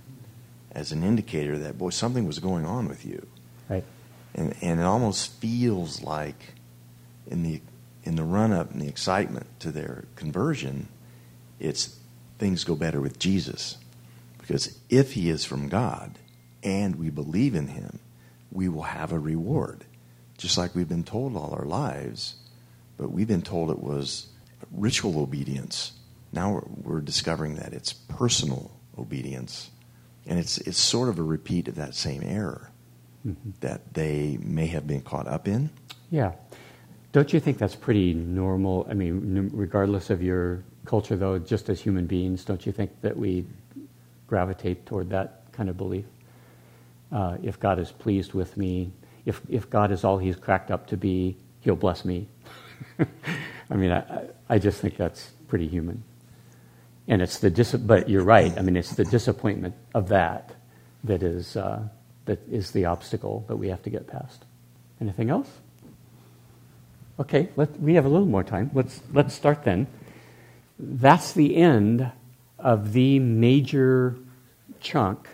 as 0.72 0.92
an 0.92 1.04
indicator 1.04 1.60
that 1.60 1.78
boy 1.78 1.92
something 1.92 2.26
was 2.26 2.40
going 2.40 2.66
on 2.66 2.88
with 2.90 3.06
you. 3.06 3.28
Right. 3.70 3.84
and 4.34 4.56
and 4.62 4.80
it 4.80 4.84
almost 4.84 5.34
feels 5.34 6.02
like 6.02 6.54
in 7.26 7.44
the 7.44 7.62
in 8.04 8.16
the 8.16 8.24
run 8.24 8.54
up 8.54 8.72
and 8.72 8.82
the 8.82 8.88
excitement 8.88 9.48
to 9.60 9.72
their 9.72 10.06
conversion, 10.16 10.88
it's 11.60 12.00
things 12.40 12.64
go 12.64 12.76
better 12.76 13.02
with 13.02 13.20
Jesus, 13.20 13.78
because 14.38 14.78
if 14.90 15.14
He 15.14 15.30
is 15.30 15.44
from 15.44 15.68
God 15.68 16.18
and 16.64 16.96
we 16.96 17.10
believe 17.10 17.54
in 17.54 17.68
Him, 17.68 18.00
we 18.52 18.70
will 18.70 18.84
have 18.84 19.12
a 19.12 19.20
reward, 19.20 19.84
just 20.38 20.58
like 20.58 20.74
we've 20.74 20.88
been 20.88 21.04
told 21.04 21.36
all 21.36 21.54
our 21.54 21.66
lives, 21.66 22.36
but 22.98 23.12
we've 23.12 23.28
been 23.28 23.42
told 23.42 23.72
it 23.72 23.80
was 23.84 24.28
ritual 24.72 25.20
obedience. 25.20 25.92
Now 26.32 26.54
we're, 26.54 26.94
we're 26.94 27.02
discovering 27.02 27.56
that 27.56 27.74
it's 27.74 27.92
personal 27.92 28.72
obedience, 28.98 29.70
and 30.26 30.40
it's 30.40 30.58
it's 30.60 30.80
sort 30.80 31.10
of 31.10 31.20
a 31.20 31.24
repeat 31.24 31.68
of 31.68 31.76
that 31.76 31.94
same 31.94 32.24
error 32.24 32.72
that 33.62 33.94
they 33.94 34.38
may 34.42 34.68
have 34.68 34.88
been 34.88 35.02
caught 35.02 35.28
up 35.28 35.48
in. 35.48 35.70
Yeah. 36.12 36.34
Don't 37.12 37.34
you 37.34 37.40
think 37.40 37.58
that's 37.58 37.76
pretty 37.76 38.14
normal? 38.14 38.86
I 38.90 38.94
mean, 38.94 39.50
regardless 39.54 40.10
of 40.10 40.22
your 40.22 40.64
culture, 40.86 41.16
though, 41.16 41.40
just 41.40 41.70
as 41.70 41.82
human 41.82 42.06
beings, 42.06 42.46
don't 42.46 42.66
you 42.66 42.72
think 42.72 42.92
that 43.02 43.18
we 43.18 43.46
gravitate 44.28 44.86
toward 44.86 45.10
that 45.10 45.44
kind 45.52 45.70
of 45.70 45.78
belief? 45.78 46.06
Uh, 47.12 47.38
if 47.42 47.60
God 47.60 47.80
is 47.80 47.92
pleased 47.92 48.34
with 48.34 48.58
me, 48.58 48.92
if, 49.26 49.42
if 49.50 49.70
God 49.70 49.92
is 49.92 50.04
all 50.04 50.18
he's 50.18 50.36
cracked 50.36 50.72
up 50.72 50.88
to 50.88 50.98
be, 50.98 51.38
he'll 51.62 51.76
bless 51.76 52.06
me. 52.06 52.28
I 53.70 53.76
mean, 53.76 53.92
I, 53.92 54.00
I- 54.00 54.28
I 54.50 54.60
just 54.60 54.80
think 54.80 54.96
that's 54.96 55.32
pretty 55.50 55.68
human. 55.68 56.04
And 57.10 57.22
it's 57.22 57.40
the 57.40 57.50
dis- 57.50 57.74
but 57.74 58.08
you're 58.10 58.24
right. 58.24 58.58
I 58.58 58.62
mean, 58.62 58.78
it's 58.78 58.96
the 58.96 59.04
disappointment 59.04 59.76
of 59.94 60.08
that 60.08 60.56
that 61.04 61.22
is 61.22 61.58
uh, 61.58 61.82
that 62.28 62.48
is 62.50 62.72
the 62.72 62.86
obstacle 62.86 63.44
that 63.48 63.56
we 63.56 63.70
have 63.70 63.82
to 63.84 63.90
get 63.90 64.08
past. 64.08 64.46
Anything 65.02 65.30
else? 65.30 65.50
Okay, 67.20 67.50
let, 67.56 67.80
we 67.80 67.96
have 67.96 68.06
a 68.06 68.10
little 68.10 68.28
more 68.28 68.44
time. 68.44 68.70
Let's 68.74 69.02
let's 69.12 69.34
start 69.34 69.64
then. 69.64 69.88
That's 70.78 71.32
the 71.32 71.56
end 71.56 72.12
of 72.60 72.94
the 72.94 73.20
major 73.20 74.16
chunk 74.80 75.28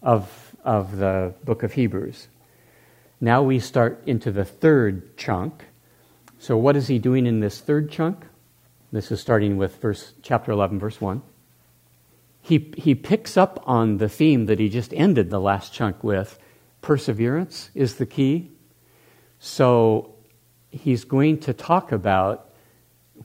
of 0.00 0.54
of 0.64 0.96
the 0.96 1.34
book 1.44 1.62
of 1.64 1.72
Hebrews. 1.72 2.28
Now 3.20 3.42
we 3.42 3.58
start 3.58 4.02
into 4.06 4.30
the 4.30 4.44
third 4.44 5.16
chunk. 5.16 5.64
So 6.38 6.56
what 6.56 6.76
is 6.76 6.88
he 6.88 6.98
doing 6.98 7.26
in 7.26 7.40
this 7.40 7.60
third 7.60 7.90
chunk? 7.90 8.24
This 8.92 9.10
is 9.10 9.20
starting 9.20 9.56
with 9.56 9.76
verse 9.80 10.12
chapter 10.22 10.52
11 10.52 10.78
verse 10.78 11.00
1 11.00 11.20
he, 12.44 12.70
he 12.76 12.94
picks 12.94 13.38
up 13.38 13.62
on 13.64 13.96
the 13.96 14.08
theme 14.08 14.44
that 14.46 14.58
he 14.58 14.68
just 14.68 14.92
ended 14.92 15.30
the 15.30 15.40
last 15.40 15.72
chunk 15.72 16.04
with. 16.04 16.38
Perseverance 16.82 17.70
is 17.74 17.94
the 17.94 18.04
key. 18.04 18.50
So 19.38 20.14
he's 20.70 21.04
going 21.04 21.40
to 21.40 21.54
talk 21.54 21.90
about 21.90 22.50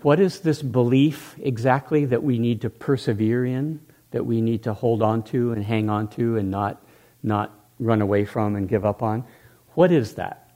what 0.03 0.21
is 0.21 0.39
this 0.39 0.61
belief 0.61 1.35
exactly 1.37 2.05
that 2.05 2.23
we 2.23 2.39
need 2.39 2.61
to 2.61 2.69
persevere 2.69 3.45
in, 3.45 3.81
that 4.11 4.25
we 4.25 4.39
need 4.39 4.63
to 4.63 4.73
hold 4.73 5.03
on 5.03 5.23
to 5.23 5.51
and 5.51 5.65
hang 5.65 5.89
on 5.89 6.07
to 6.11 6.37
and 6.37 6.49
not, 6.49 6.81
not 7.21 7.53
run 7.77 8.01
away 8.01 8.23
from 8.23 8.55
and 8.55 8.69
give 8.69 8.85
up 8.85 9.03
on. 9.03 9.25
What 9.73 9.91
is 9.91 10.13
that? 10.13 10.49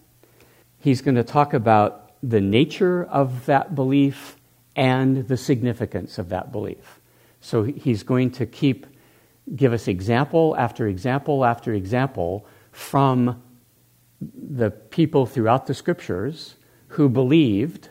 He's 0.80 1.02
going 1.02 1.16
to 1.16 1.24
talk 1.26 1.54
about 1.54 2.14
the 2.24 2.40
nature 2.40 3.04
of 3.04 3.46
that 3.46 3.76
belief 3.76 4.38
and 4.74 5.28
the 5.28 5.36
significance 5.36 6.18
of 6.18 6.30
that 6.30 6.54
belief. 6.54 7.02
So 7.44 7.64
he's 7.64 8.04
going 8.04 8.32
to 8.32 8.46
keep 8.46 8.88
give 9.54 9.74
us 9.74 9.90
example 9.90 10.56
after 10.58 10.88
example 10.88 11.44
after 11.44 11.74
example 11.74 12.48
from 12.72 13.44
the 14.22 14.72
people 14.72 15.26
throughout 15.26 15.68
the 15.68 15.74
scriptures 15.74 16.56
who 16.88 17.10
believed, 17.10 17.90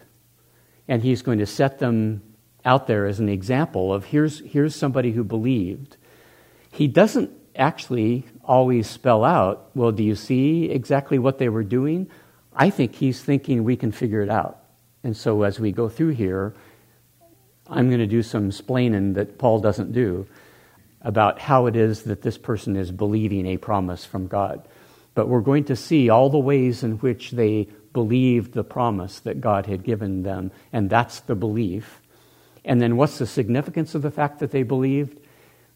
and 0.88 1.02
he's 1.02 1.20
going 1.20 1.38
to 1.38 1.44
set 1.44 1.78
them 1.78 2.22
out 2.64 2.86
there 2.86 3.04
as 3.04 3.20
an 3.20 3.28
example 3.28 3.92
of 3.92 4.06
here's, 4.06 4.40
here's 4.40 4.74
somebody 4.74 5.12
who 5.12 5.22
believed. 5.22 5.98
He 6.70 6.88
doesn't 6.88 7.30
actually 7.54 8.24
always 8.42 8.88
spell 8.88 9.22
out, 9.22 9.70
well, 9.74 9.92
do 9.92 10.02
you 10.02 10.14
see 10.14 10.70
exactly 10.70 11.18
what 11.18 11.36
they 11.36 11.50
were 11.50 11.64
doing? 11.64 12.08
I 12.56 12.70
think 12.70 12.94
he's 12.94 13.20
thinking 13.20 13.64
we 13.64 13.76
can 13.76 13.92
figure 13.92 14.22
it 14.22 14.30
out. 14.30 14.64
And 15.04 15.14
so 15.14 15.42
as 15.42 15.60
we 15.60 15.72
go 15.72 15.90
through 15.90 16.10
here, 16.10 16.54
I'm 17.68 17.88
going 17.88 18.00
to 18.00 18.06
do 18.06 18.22
some 18.22 18.50
splaining 18.50 19.14
that 19.14 19.38
Paul 19.38 19.60
doesn't 19.60 19.92
do 19.92 20.26
about 21.02 21.40
how 21.40 21.66
it 21.66 21.76
is 21.76 22.02
that 22.04 22.22
this 22.22 22.38
person 22.38 22.76
is 22.76 22.90
believing 22.90 23.46
a 23.46 23.56
promise 23.56 24.04
from 24.04 24.26
God. 24.26 24.66
But 25.14 25.28
we're 25.28 25.40
going 25.40 25.64
to 25.64 25.76
see 25.76 26.08
all 26.08 26.30
the 26.30 26.38
ways 26.38 26.82
in 26.82 26.98
which 26.98 27.32
they 27.32 27.68
believed 27.92 28.52
the 28.52 28.64
promise 28.64 29.20
that 29.20 29.40
God 29.40 29.66
had 29.66 29.84
given 29.84 30.22
them, 30.22 30.50
and 30.72 30.88
that's 30.88 31.20
the 31.20 31.34
belief. 31.34 32.00
And 32.64 32.80
then 32.80 32.96
what's 32.96 33.18
the 33.18 33.26
significance 33.26 33.94
of 33.94 34.02
the 34.02 34.10
fact 34.10 34.38
that 34.38 34.52
they 34.52 34.62
believed? 34.62 35.18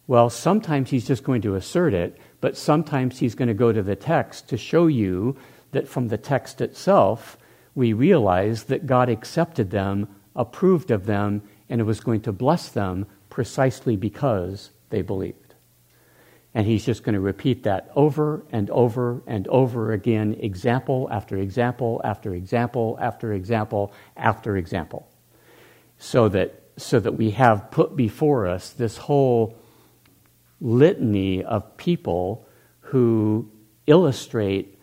Well, 0.07 0.31
sometimes 0.31 0.91
he's 0.91 1.07
just 1.07 1.25
going 1.25 1.43
to 1.43 1.57
assert 1.57 1.93
it, 1.93 2.19
but 2.41 2.57
sometimes 2.57 3.19
he's 3.19 3.35
going 3.35 3.49
to 3.49 3.55
go 3.55 3.73
to 3.73 3.83
the 3.83 3.97
text 3.97 4.49
to 4.49 4.57
show 4.57 4.87
you 4.87 5.37
that 5.73 5.89
from 5.89 6.09
the 6.09 6.17
text 6.17 6.61
itself, 6.61 7.37
we 7.75 7.93
realize 7.93 8.65
that 8.65 8.87
God 8.87 9.09
accepted 9.09 9.71
them, 9.71 10.09
approved 10.35 10.91
of 10.91 11.07
them, 11.07 11.43
and 11.69 11.81
it 11.81 11.85
was 11.85 12.01
going 12.01 12.21
to 12.23 12.33
bless 12.33 12.69
them 12.69 13.07
precisely 13.31 13.97
because 13.97 14.71
they 14.91 15.03
believed. 15.03 15.55
And 16.55 16.67
he's 16.67 16.87
just 16.87 17.03
going 17.03 17.15
to 17.15 17.21
repeat 17.21 17.65
that 17.65 17.91
over 17.95 18.43
and 18.51 18.71
over 18.71 19.21
and 19.27 19.47
over 19.49 19.93
again, 19.93 20.35
example 20.41 21.07
after 21.11 21.37
example 21.37 22.01
after 22.03 22.35
example 22.35 22.97
after 23.01 23.33
example 23.35 23.93
after 24.17 24.57
example. 24.57 25.07
So 25.99 26.29
that, 26.31 26.63
so 26.79 26.99
that 27.01 27.13
we 27.13 27.33
have 27.33 27.71
put 27.71 27.95
before 27.95 28.47
us 28.47 28.71
this 28.71 28.97
whole 28.97 29.59
litany 30.61 31.45
of 31.45 31.77
people 31.77 32.49
who 32.81 33.51
illustrate 33.87 34.79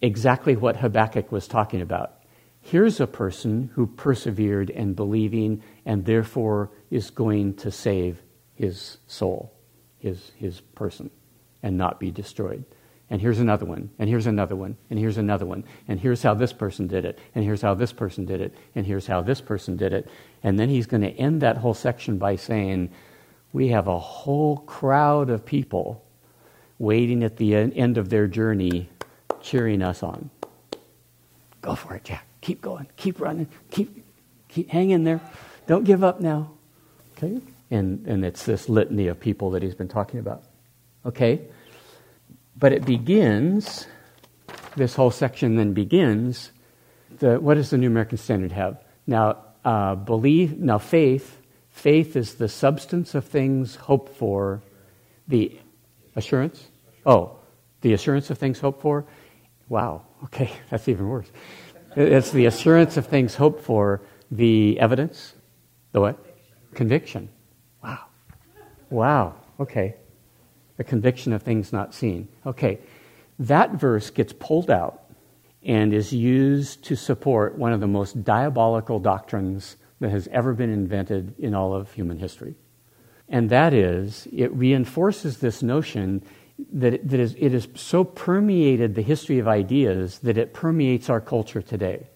exactly 0.00 0.56
what 0.56 0.76
Habakkuk 0.76 1.30
was 1.30 1.46
talking 1.46 1.80
about. 1.80 2.22
Here's 2.60 3.00
a 3.00 3.06
person 3.06 3.70
who 3.74 3.86
persevered 3.86 4.70
in 4.70 4.94
believing 4.94 5.62
and 5.84 6.04
therefore 6.04 6.70
is 6.90 7.10
going 7.10 7.54
to 7.54 7.70
save 7.70 8.22
his 8.54 8.98
soul, 9.06 9.52
his, 9.98 10.32
his 10.36 10.60
person, 10.60 11.10
and 11.62 11.76
not 11.76 11.98
be 11.98 12.10
destroyed. 12.10 12.64
And 13.10 13.20
here's 13.20 13.40
another 13.40 13.66
one, 13.66 13.90
and 13.98 14.08
here's 14.08 14.26
another 14.26 14.56
one, 14.56 14.76
and 14.88 14.98
here's 14.98 15.18
another 15.18 15.44
one, 15.44 15.64
and 15.86 16.00
here's 16.00 16.22
how 16.22 16.32
this 16.32 16.52
person 16.52 16.86
did 16.86 17.04
it, 17.04 17.18
and 17.34 17.44
here's 17.44 17.60
how 17.60 17.74
this 17.74 17.92
person 17.92 18.24
did 18.24 18.40
it, 18.40 18.54
and 18.74 18.86
here's 18.86 19.06
how 19.06 19.20
this 19.20 19.40
person 19.40 19.76
did 19.76 19.92
it. 19.92 20.08
And 20.42 20.58
then 20.58 20.70
he's 20.70 20.86
going 20.86 21.02
to 21.02 21.10
end 21.10 21.42
that 21.42 21.58
whole 21.58 21.74
section 21.74 22.16
by 22.16 22.36
saying, 22.36 22.90
We 23.52 23.68
have 23.68 23.86
a 23.86 23.98
whole 23.98 24.58
crowd 24.58 25.28
of 25.28 25.44
people 25.44 26.02
waiting 26.78 27.22
at 27.22 27.36
the 27.36 27.54
end 27.54 27.98
of 27.98 28.08
their 28.08 28.26
journey, 28.26 28.88
cheering 29.42 29.82
us 29.82 30.02
on. 30.02 30.30
Go 31.60 31.74
for 31.74 31.94
it, 31.94 32.04
Jack. 32.04 32.26
Keep 32.40 32.62
going. 32.62 32.88
Keep 32.96 33.20
running. 33.20 33.46
Keep, 33.70 34.04
keep 34.48 34.70
hang 34.70 34.90
in 34.90 35.04
there. 35.04 35.20
Don't 35.66 35.84
give 35.84 36.02
up 36.02 36.20
now. 36.20 36.50
Okay? 37.16 37.40
And, 37.70 38.06
and 38.06 38.24
it's 38.24 38.44
this 38.44 38.68
litany 38.68 39.08
of 39.08 39.18
people 39.20 39.50
that 39.52 39.62
he's 39.62 39.74
been 39.74 39.88
talking 39.88 40.20
about. 40.20 40.44
Okay? 41.06 41.42
But 42.56 42.72
it 42.72 42.84
begins, 42.84 43.86
this 44.76 44.94
whole 44.94 45.10
section 45.10 45.56
then 45.56 45.72
begins, 45.72 46.52
the, 47.18 47.40
what 47.40 47.54
does 47.54 47.70
the 47.70 47.78
New 47.78 47.86
American 47.86 48.18
Standard 48.18 48.52
have? 48.52 48.82
Now, 49.06 49.38
uh, 49.64 49.94
believe, 49.94 50.58
now 50.58 50.78
faith, 50.78 51.40
faith 51.70 52.16
is 52.16 52.34
the 52.34 52.48
substance 52.48 53.14
of 53.14 53.24
things 53.24 53.76
hoped 53.76 54.16
for, 54.16 54.62
the 55.28 55.58
assurance? 56.16 56.68
Oh, 57.06 57.36
the 57.80 57.92
assurance 57.94 58.30
of 58.30 58.38
things 58.38 58.60
hoped 58.60 58.82
for? 58.82 59.04
Wow, 59.68 60.02
okay, 60.24 60.52
that's 60.70 60.88
even 60.88 61.08
worse. 61.08 61.28
It's 61.96 62.30
the 62.30 62.46
assurance 62.46 62.96
of 62.96 63.06
things 63.06 63.34
hoped 63.34 63.62
for, 63.62 64.00
The 64.30 64.80
evidence? 64.80 65.34
The 65.92 66.00
what? 66.00 66.18
Conviction. 66.74 67.28
Wow. 67.82 68.06
Wow. 68.90 69.34
Okay. 69.60 69.94
The 70.76 70.84
conviction 70.84 71.32
of 71.32 71.42
things 71.42 71.72
not 71.72 71.94
seen. 71.94 72.28
Okay. 72.46 72.78
That 73.38 73.72
verse 73.72 74.10
gets 74.10 74.32
pulled 74.32 74.70
out 74.70 75.02
and 75.62 75.94
is 75.94 76.12
used 76.12 76.84
to 76.84 76.96
support 76.96 77.56
one 77.56 77.72
of 77.72 77.80
the 77.80 77.86
most 77.86 78.24
diabolical 78.24 78.98
doctrines 78.98 79.76
that 80.00 80.10
has 80.10 80.28
ever 80.32 80.52
been 80.54 80.72
invented 80.72 81.34
in 81.38 81.54
all 81.54 81.74
of 81.74 81.92
human 81.92 82.18
history. 82.18 82.56
And 83.28 83.48
that 83.50 83.72
is, 83.72 84.26
it 84.32 84.52
reinforces 84.52 85.38
this 85.38 85.62
notion 85.62 86.22
that, 86.72 86.94
it, 86.94 87.08
that 87.08 87.20
is, 87.20 87.34
it 87.38 87.52
has 87.52 87.68
so 87.74 88.04
permeated 88.04 88.94
the 88.94 89.02
history 89.02 89.38
of 89.38 89.48
ideas 89.48 90.18
that 90.20 90.36
it 90.36 90.52
permeates 90.52 91.08
our 91.08 91.20
culture 91.20 91.62
today. 91.62 92.08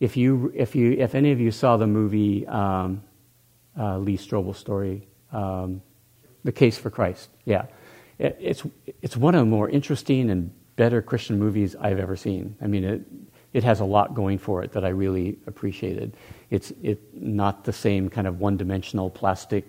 If, 0.00 0.16
you, 0.16 0.52
if, 0.54 0.74
you, 0.74 0.92
if 0.92 1.14
any 1.14 1.32
of 1.32 1.40
you 1.40 1.50
saw 1.50 1.76
the 1.76 1.86
movie 1.86 2.46
um, 2.46 3.02
uh, 3.78 3.98
Lee 3.98 4.16
Strobel's 4.16 4.58
story, 4.58 5.08
um, 5.32 5.82
The 6.44 6.52
Case 6.52 6.78
for 6.78 6.90
Christ, 6.90 7.30
yeah, 7.44 7.66
it, 8.18 8.36
it's, 8.40 8.62
it's 9.02 9.16
one 9.16 9.34
of 9.34 9.40
the 9.40 9.46
more 9.46 9.68
interesting 9.68 10.30
and 10.30 10.52
better 10.76 11.02
Christian 11.02 11.38
movies 11.38 11.74
I've 11.74 11.98
ever 11.98 12.16
seen. 12.16 12.54
I 12.62 12.66
mean, 12.68 12.84
it, 12.84 13.02
it 13.52 13.64
has 13.64 13.80
a 13.80 13.84
lot 13.84 14.14
going 14.14 14.38
for 14.38 14.62
it 14.62 14.72
that 14.72 14.84
I 14.84 14.90
really 14.90 15.38
appreciated. 15.46 16.16
It's 16.50 16.72
it, 16.82 17.00
not 17.14 17.64
the 17.64 17.72
same 17.72 18.08
kind 18.08 18.26
of 18.26 18.40
one 18.40 18.56
dimensional 18.56 19.10
plastic 19.10 19.64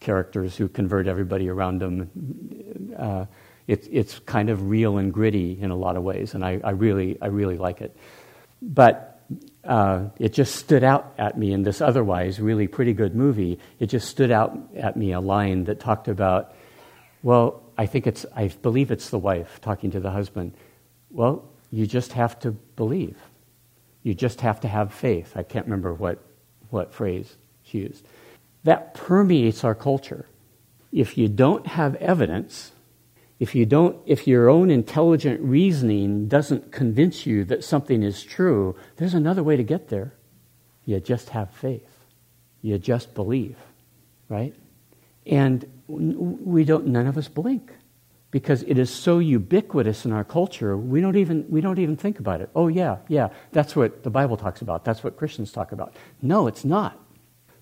characters 0.00 0.56
who 0.56 0.68
convert 0.68 1.06
everybody 1.06 1.48
around 1.48 1.80
them. 1.80 2.94
Uh, 2.96 3.26
it, 3.66 3.86
it's 3.90 4.18
kind 4.20 4.48
of 4.48 4.68
real 4.68 4.98
and 4.98 5.12
gritty 5.12 5.58
in 5.60 5.70
a 5.70 5.76
lot 5.76 5.96
of 5.96 6.02
ways, 6.02 6.34
and 6.34 6.44
I, 6.44 6.60
I 6.64 6.70
really, 6.70 7.18
I 7.20 7.26
really 7.26 7.58
like 7.58 7.80
it. 7.80 7.96
But 8.62 9.17
uh, 9.64 10.06
it 10.18 10.32
just 10.32 10.56
stood 10.56 10.82
out 10.82 11.14
at 11.18 11.38
me 11.38 11.52
in 11.52 11.62
this 11.62 11.80
otherwise 11.80 12.40
really 12.40 12.66
pretty 12.66 12.92
good 12.92 13.14
movie. 13.14 13.58
It 13.78 13.86
just 13.86 14.08
stood 14.08 14.30
out 14.30 14.58
at 14.76 14.96
me 14.96 15.12
a 15.12 15.20
line 15.20 15.64
that 15.64 15.80
talked 15.80 16.08
about, 16.08 16.54
well, 17.22 17.62
I 17.76 17.86
think 17.86 18.06
it's, 18.06 18.24
I 18.34 18.48
believe 18.48 18.90
it's 18.90 19.10
the 19.10 19.18
wife 19.18 19.60
talking 19.60 19.90
to 19.90 20.00
the 20.00 20.10
husband. 20.10 20.54
Well, 21.10 21.44
you 21.70 21.86
just 21.86 22.12
have 22.14 22.38
to 22.40 22.52
believe. 22.52 23.18
You 24.02 24.14
just 24.14 24.40
have 24.40 24.60
to 24.60 24.68
have 24.68 24.92
faith. 24.92 25.32
I 25.36 25.42
can't 25.42 25.66
remember 25.66 25.92
what, 25.92 26.22
what 26.70 26.94
phrase 26.94 27.36
she 27.62 27.78
used 27.78 28.06
that 28.64 28.94
permeates 28.94 29.64
our 29.64 29.74
culture. 29.74 30.26
If 30.92 31.16
you 31.16 31.28
don't 31.28 31.66
have 31.66 31.94
evidence, 31.96 32.72
if 33.38 33.54
you 33.54 33.66
don't 33.66 33.96
if 34.06 34.26
your 34.26 34.48
own 34.48 34.70
intelligent 34.70 35.40
reasoning 35.40 36.28
doesn't 36.28 36.72
convince 36.72 37.26
you 37.26 37.44
that 37.44 37.64
something 37.64 38.02
is 38.02 38.22
true, 38.22 38.76
there's 38.96 39.14
another 39.14 39.42
way 39.42 39.56
to 39.56 39.62
get 39.62 39.88
there. 39.88 40.14
You 40.84 41.00
just 41.00 41.30
have 41.30 41.50
faith. 41.50 41.88
You 42.62 42.78
just 42.78 43.14
believe, 43.14 43.56
right? 44.28 44.54
And 45.26 45.64
we 45.86 46.64
don't 46.64 46.86
none 46.86 47.06
of 47.06 47.16
us 47.16 47.28
blink 47.28 47.72
because 48.30 48.62
it 48.64 48.76
is 48.76 48.90
so 48.90 49.18
ubiquitous 49.18 50.04
in 50.04 50.12
our 50.12 50.24
culture 50.24 50.76
we 50.76 51.00
don't 51.00 51.16
even 51.16 51.46
we 51.48 51.62
don't 51.62 51.78
even 51.78 51.96
think 51.96 52.18
about 52.18 52.42
it 52.42 52.50
oh 52.54 52.68
yeah 52.68 52.98
yeah 53.08 53.30
that's 53.52 53.74
what 53.74 54.02
the 54.02 54.10
bible 54.10 54.36
talks 54.36 54.60
about 54.60 54.84
that's 54.84 55.02
what 55.02 55.16
christians 55.16 55.50
talk 55.50 55.72
about 55.72 55.96
no 56.20 56.46
it's 56.46 56.62
not 56.62 57.02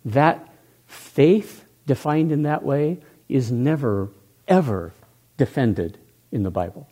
that 0.05 0.49
Faith, 0.87 1.65
defined 1.87 2.33
in 2.33 2.43
that 2.45 2.63
way, 2.63 3.01
is 3.29 3.51
never, 3.51 4.11
ever 4.47 4.93
defended 5.37 5.99
in 6.33 6.43
the 6.43 6.51
Bible. 6.51 6.89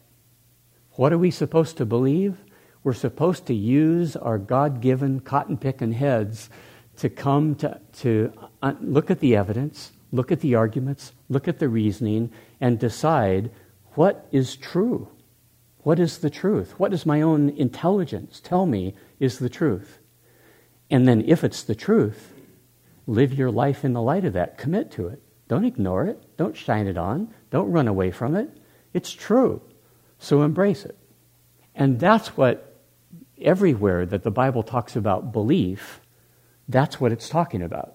What 0.93 1.13
are 1.13 1.19
we 1.19 1.31
supposed 1.31 1.77
to 1.79 1.87
believe? 1.87 2.39
We're 2.83 2.95
supposed 2.95 3.47
to 3.47 3.55
use 3.55 4.17
our 4.17 4.39
God 4.39 4.81
given 4.81 5.21
cotton 5.21 5.57
picking 5.57 5.93
heads 5.93 6.51
to 6.99 7.09
come 7.09 7.55
to, 7.57 7.81
to 8.01 8.33
uh, 8.63 8.75
look 8.81 9.11
at 9.11 9.21
the 9.21 9.35
evidence, 9.35 9.93
look 10.13 10.31
at 10.31 10.41
the 10.41 10.55
arguments, 10.55 11.13
look 11.29 11.49
at 11.49 11.59
the 11.59 11.69
reasoning, 11.69 12.31
and 12.61 12.79
decide 12.79 13.51
what 13.95 14.29
is 14.31 14.57
true. 14.57 15.09
What 15.79 15.99
is 15.99 16.19
the 16.19 16.31
truth? 16.31 16.79
What 16.79 16.93
does 16.93 17.05
my 17.05 17.21
own 17.21 17.51
intelligence 17.51 18.41
tell 18.41 18.67
me 18.67 18.95
is 19.19 19.39
the 19.39 19.49
truth? 19.49 19.99
And 20.91 21.09
then, 21.09 21.25
if 21.27 21.43
it's 21.43 21.63
the 21.63 21.75
truth, 21.75 22.35
Live 23.07 23.35
your 23.35 23.51
life 23.51 23.85
in 23.85 23.93
the 23.93 24.03
light 24.03 24.25
of 24.25 24.33
that. 24.33 24.57
Commit 24.57 24.91
to 24.93 25.09
it. 25.09 25.21
Don't 25.49 25.65
ignore 25.65 26.07
it. 26.07 26.37
Don't 26.37 26.57
shine 26.57 26.87
it 26.87 26.97
on. 26.97 27.33
Don't 27.55 27.71
run 27.71 27.87
away 27.87 28.11
from 28.11 28.35
it. 28.35 28.51
It's 28.93 29.13
true. 29.13 29.63
So 30.19 30.43
embrace 30.43 30.85
it. 30.85 30.99
And 31.73 32.01
that's 32.01 32.37
what, 32.37 32.81
everywhere 33.41 34.05
that 34.07 34.25
the 34.25 34.33
Bible 34.33 34.65
talks 34.65 34.97
about 34.97 35.31
belief, 35.31 36.01
that's 36.69 37.01
what 37.01 37.13
it's 37.13 37.29
talking 37.29 37.63
about. 37.63 37.95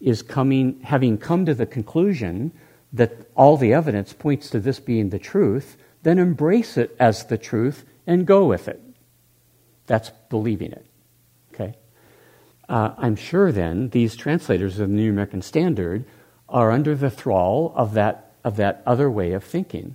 Is 0.00 0.22
coming, 0.22 0.80
having 0.80 1.18
come 1.18 1.44
to 1.44 1.52
the 1.52 1.66
conclusion 1.66 2.54
that 2.90 3.12
all 3.34 3.58
the 3.58 3.74
evidence 3.74 4.14
points 4.14 4.48
to 4.48 4.60
this 4.60 4.80
being 4.80 5.10
the 5.10 5.18
truth, 5.18 5.76
then 6.02 6.18
embrace 6.18 6.78
it 6.78 6.96
as 6.98 7.26
the 7.26 7.36
truth 7.36 7.84
and 8.06 8.26
go 8.26 8.46
with 8.46 8.66
it. 8.66 8.80
That's 9.84 10.08
believing 10.30 10.72
it. 10.72 10.86
Okay? 11.52 11.74
Uh, 12.66 12.94
I'm 12.96 13.16
sure 13.16 13.52
then 13.52 13.90
these 13.90 14.16
translators 14.16 14.78
of 14.78 14.88
the 14.88 14.94
New 14.94 15.10
American 15.10 15.42
Standard 15.42 16.06
are 16.48 16.70
under 16.70 16.94
the 16.94 17.10
thrall 17.10 17.74
of 17.76 17.92
that, 17.92 18.27
of 18.48 18.56
that 18.56 18.82
other 18.86 19.10
way 19.10 19.32
of 19.32 19.44
thinking. 19.44 19.94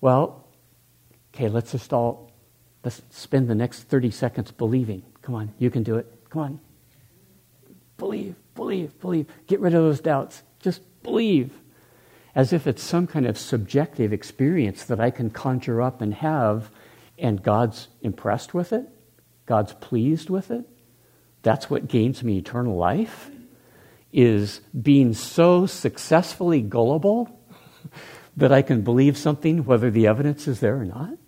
Well, 0.00 0.46
okay, 1.34 1.48
let's 1.48 1.72
just 1.72 1.92
all 1.92 2.30
let's 2.84 3.02
spend 3.10 3.48
the 3.48 3.54
next 3.56 3.82
30 3.82 4.12
seconds 4.12 4.52
believing. 4.52 5.02
Come 5.22 5.34
on, 5.34 5.52
you 5.58 5.68
can 5.68 5.82
do 5.82 5.96
it. 5.96 6.06
Come 6.30 6.42
on. 6.42 6.60
Believe, 7.96 8.36
believe, 8.54 8.98
believe. 9.00 9.26
Get 9.48 9.58
rid 9.58 9.74
of 9.74 9.82
those 9.82 10.00
doubts. 10.00 10.44
Just 10.60 10.82
believe. 11.02 11.52
As 12.32 12.52
if 12.52 12.68
it's 12.68 12.82
some 12.82 13.08
kind 13.08 13.26
of 13.26 13.36
subjective 13.36 14.12
experience 14.12 14.84
that 14.84 15.00
I 15.00 15.10
can 15.10 15.30
conjure 15.30 15.82
up 15.82 16.00
and 16.00 16.14
have, 16.14 16.70
and 17.18 17.42
God's 17.42 17.88
impressed 18.02 18.54
with 18.54 18.72
it, 18.72 18.88
God's 19.46 19.72
pleased 19.72 20.30
with 20.30 20.52
it. 20.52 20.64
That's 21.42 21.68
what 21.68 21.88
gains 21.88 22.22
me 22.22 22.38
eternal 22.38 22.76
life, 22.76 23.32
is 24.12 24.60
being 24.80 25.12
so 25.12 25.66
successfully 25.66 26.62
gullible 26.62 27.37
that 28.36 28.52
I 28.52 28.62
can 28.62 28.82
believe 28.82 29.16
something 29.16 29.64
whether 29.64 29.90
the 29.90 30.06
evidence 30.06 30.46
is 30.46 30.60
there 30.60 30.76
or 30.76 30.84
not. 30.84 31.18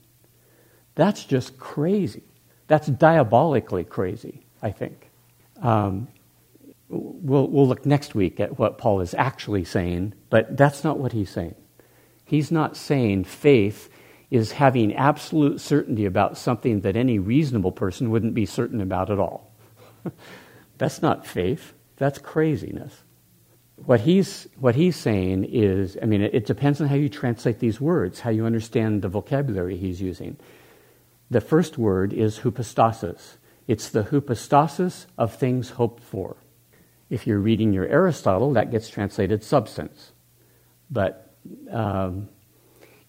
That's 0.94 1.24
just 1.24 1.58
crazy. 1.58 2.22
That's 2.66 2.86
diabolically 2.86 3.84
crazy, 3.84 4.46
I 4.62 4.70
think. 4.70 5.10
Um, 5.60 6.08
we'll, 6.88 7.48
we'll 7.48 7.66
look 7.66 7.84
next 7.86 8.14
week 8.14 8.40
at 8.40 8.58
what 8.58 8.78
Paul 8.78 9.00
is 9.00 9.14
actually 9.14 9.64
saying, 9.64 10.14
but 10.28 10.56
that's 10.56 10.84
not 10.84 10.98
what 10.98 11.12
he's 11.12 11.30
saying. 11.30 11.54
He's 12.24 12.50
not 12.50 12.76
saying 12.76 13.24
faith 13.24 13.88
is 14.30 14.52
having 14.52 14.94
absolute 14.94 15.60
certainty 15.60 16.04
about 16.04 16.38
something 16.38 16.82
that 16.82 16.96
any 16.96 17.18
reasonable 17.18 17.72
person 17.72 18.10
wouldn't 18.10 18.34
be 18.34 18.46
certain 18.46 18.80
about 18.80 19.10
at 19.10 19.18
all. 19.18 19.52
that's 20.78 21.02
not 21.02 21.26
faith, 21.26 21.74
that's 21.96 22.18
craziness. 22.18 23.02
What 23.86 24.00
he's, 24.00 24.46
what 24.58 24.74
he's 24.74 24.96
saying 24.96 25.44
is, 25.44 25.96
I 26.02 26.06
mean, 26.06 26.22
it, 26.22 26.34
it 26.34 26.46
depends 26.46 26.80
on 26.80 26.88
how 26.88 26.94
you 26.94 27.08
translate 27.08 27.60
these 27.60 27.80
words, 27.80 28.20
how 28.20 28.30
you 28.30 28.44
understand 28.44 29.02
the 29.02 29.08
vocabulary 29.08 29.76
he's 29.76 30.00
using. 30.00 30.36
The 31.30 31.40
first 31.40 31.78
word 31.78 32.12
is 32.12 32.38
hypostasis. 32.38 33.38
It's 33.66 33.88
the 33.88 34.02
hypostasis 34.02 35.06
of 35.16 35.34
things 35.34 35.70
hoped 35.70 36.02
for. 36.02 36.36
If 37.08 37.26
you're 37.26 37.38
reading 37.38 37.72
your 37.72 37.86
Aristotle, 37.86 38.52
that 38.52 38.70
gets 38.70 38.88
translated 38.88 39.42
substance. 39.42 40.12
But 40.90 41.34
um, 41.70 42.28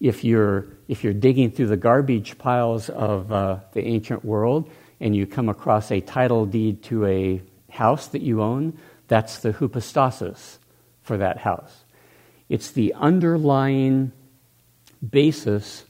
if, 0.00 0.24
you're, 0.24 0.66
if 0.88 1.04
you're 1.04 1.12
digging 1.12 1.50
through 1.50 1.68
the 1.68 1.76
garbage 1.76 2.38
piles 2.38 2.88
of 2.88 3.30
uh, 3.30 3.58
the 3.72 3.84
ancient 3.86 4.24
world, 4.24 4.70
and 5.00 5.14
you 5.16 5.26
come 5.26 5.48
across 5.48 5.90
a 5.90 6.00
title 6.00 6.46
deed 6.46 6.82
to 6.84 7.06
a 7.06 7.42
house 7.70 8.06
that 8.08 8.22
you 8.22 8.40
own, 8.40 8.78
that's 9.08 9.40
the 9.40 9.52
hypostasis 9.52 10.58
for 11.02 11.18
that 11.18 11.38
house. 11.38 11.84
It's 12.48 12.70
the 12.70 12.94
underlying 12.94 14.12
basis 15.08 15.84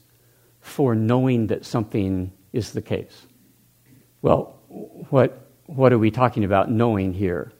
for 0.59 0.95
knowing 0.95 1.47
that 1.47 1.65
something 1.65 2.31
is 2.51 2.71
the 2.71 2.81
case. 2.81 3.25
Well, 4.21 4.55
what, 5.09 5.47
what 5.65 5.91
are 5.91 5.99
we 5.99 6.11
talking 6.11 6.43
about 6.43 6.71
knowing 6.71 7.13
here? 7.13 7.51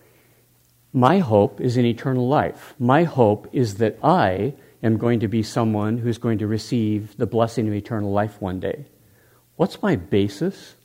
My 0.93 1.19
hope 1.19 1.59
is 1.59 1.75
in 1.75 1.85
eternal 1.85 2.27
life. 2.27 2.75
My 2.79 3.03
hope 3.03 3.49
is 3.51 3.75
that 3.75 3.97
I 4.03 4.53
am 4.81 4.97
going 4.97 5.19
to 5.21 5.27
be 5.27 5.43
someone 5.43 5.97
who's 5.97 6.17
going 6.17 6.37
to 6.39 6.47
receive 6.47 7.17
the 7.17 7.25
blessing 7.25 7.67
of 7.67 7.73
eternal 7.73 8.11
life 8.11 8.41
one 8.41 8.59
day. 8.59 8.85
What's 9.55 9.81
my 9.81 9.95
basis 9.95 10.75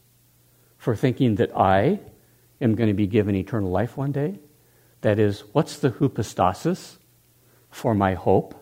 for 0.76 0.96
thinking 0.96 1.36
that 1.36 1.56
I 1.56 2.00
am 2.60 2.74
going 2.74 2.88
to 2.88 2.94
be 2.94 3.06
given 3.06 3.34
eternal 3.34 3.70
life 3.70 3.96
one 3.96 4.12
day? 4.12 4.38
That 5.02 5.18
is, 5.18 5.44
what's 5.52 5.78
the 5.78 5.90
hypostasis 5.90 6.98
for 7.70 7.94
my 7.94 8.14
hope? 8.14 8.54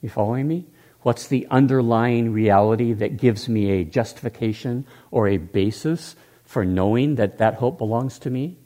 You 0.00 0.08
following 0.08 0.48
me? 0.48 0.66
What's 1.02 1.26
the 1.26 1.46
underlying 1.50 2.32
reality 2.32 2.92
that 2.94 3.18
gives 3.18 3.48
me 3.48 3.70
a 3.70 3.84
justification 3.84 4.86
or 5.10 5.28
a 5.28 5.36
basis 5.36 6.16
for 6.44 6.64
knowing 6.64 7.16
that 7.16 7.38
that 7.38 7.56
hope 7.56 7.78
belongs 7.78 8.18
to 8.20 8.30
me? 8.30 8.56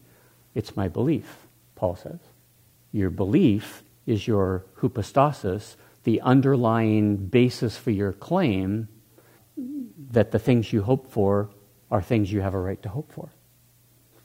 It's 0.54 0.76
my 0.76 0.88
belief, 0.88 1.46
Paul 1.74 1.96
says. 1.96 2.20
Your 2.92 3.10
belief 3.10 3.82
is 4.06 4.26
your 4.26 4.64
hypostasis, 4.76 5.76
the 6.04 6.20
underlying 6.20 7.16
basis 7.16 7.76
for 7.76 7.90
your 7.90 8.12
claim 8.12 8.88
that 10.10 10.30
the 10.30 10.38
things 10.38 10.72
you 10.72 10.82
hope 10.82 11.10
for 11.10 11.50
are 11.90 12.00
things 12.00 12.32
you 12.32 12.40
have 12.40 12.54
a 12.54 12.58
right 12.58 12.82
to 12.82 12.88
hope 12.88 13.12
for. 13.12 13.30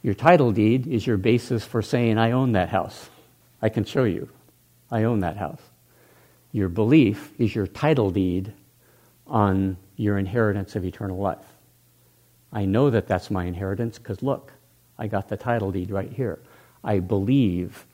Your 0.03 0.13
title 0.13 0.51
deed 0.51 0.85
is 0.85 1.07
your 1.07 1.17
basis 1.17 1.63
for 1.63 1.81
saying, 1.81 2.17
I 2.17 2.31
own 2.31 2.51
that 2.51 2.69
house. 2.69 3.09
I 3.61 3.69
can 3.69 3.85
show 3.85 4.03
you. 4.03 4.29
I 4.91 5.03
own 5.03 5.21
that 5.21 5.37
house. 5.37 5.61
Your 6.51 6.69
belief 6.69 7.31
is 7.39 7.55
your 7.55 7.65
title 7.65 8.11
deed 8.11 8.53
on 9.25 9.77
your 9.95 10.17
inheritance 10.17 10.75
of 10.75 10.83
eternal 10.85 11.17
life. 11.17 11.45
I 12.51 12.65
know 12.65 12.89
that 12.89 13.07
that's 13.07 13.31
my 13.31 13.45
inheritance 13.45 13.97
because 13.97 14.21
look, 14.21 14.51
I 14.99 15.07
got 15.07 15.29
the 15.29 15.37
title 15.37 15.71
deed 15.71 15.89
right 15.89 16.11
here. 16.11 16.39
I 16.83 16.99
believe 16.99 17.85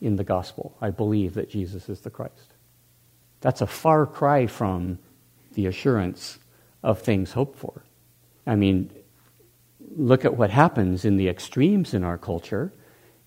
in 0.00 0.16
the 0.16 0.24
gospel. 0.24 0.76
I 0.80 0.90
believe 0.90 1.34
that 1.34 1.50
Jesus 1.50 1.88
is 1.88 2.00
the 2.00 2.10
Christ. 2.10 2.54
That's 3.40 3.62
a 3.62 3.66
far 3.66 4.06
cry 4.06 4.46
from 4.46 4.98
the 5.54 5.66
assurance 5.66 6.38
of 6.82 7.00
things 7.00 7.32
hoped 7.32 7.58
for. 7.58 7.82
I 8.46 8.54
mean, 8.54 8.90
look 9.96 10.24
at 10.24 10.36
what 10.36 10.50
happens 10.50 11.04
in 11.04 11.16
the 11.16 11.28
extremes 11.28 11.94
in 11.94 12.04
our 12.04 12.18
culture 12.18 12.72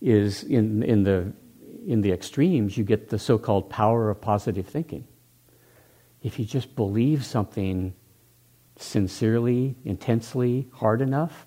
is 0.01 0.43
in, 0.43 0.83
in, 0.83 1.03
the, 1.03 1.31
in 1.85 2.01
the 2.01 2.11
extremes 2.11 2.77
you 2.77 2.83
get 2.83 3.09
the 3.09 3.19
so-called 3.19 3.69
power 3.69 4.09
of 4.09 4.21
positive 4.21 4.67
thinking. 4.67 5.07
If 6.23 6.39
you 6.39 6.45
just 6.45 6.75
believe 6.75 7.25
something 7.25 7.93
sincerely 8.77 9.75
intensely 9.85 10.67
hard 10.73 11.01
enough 11.01 11.45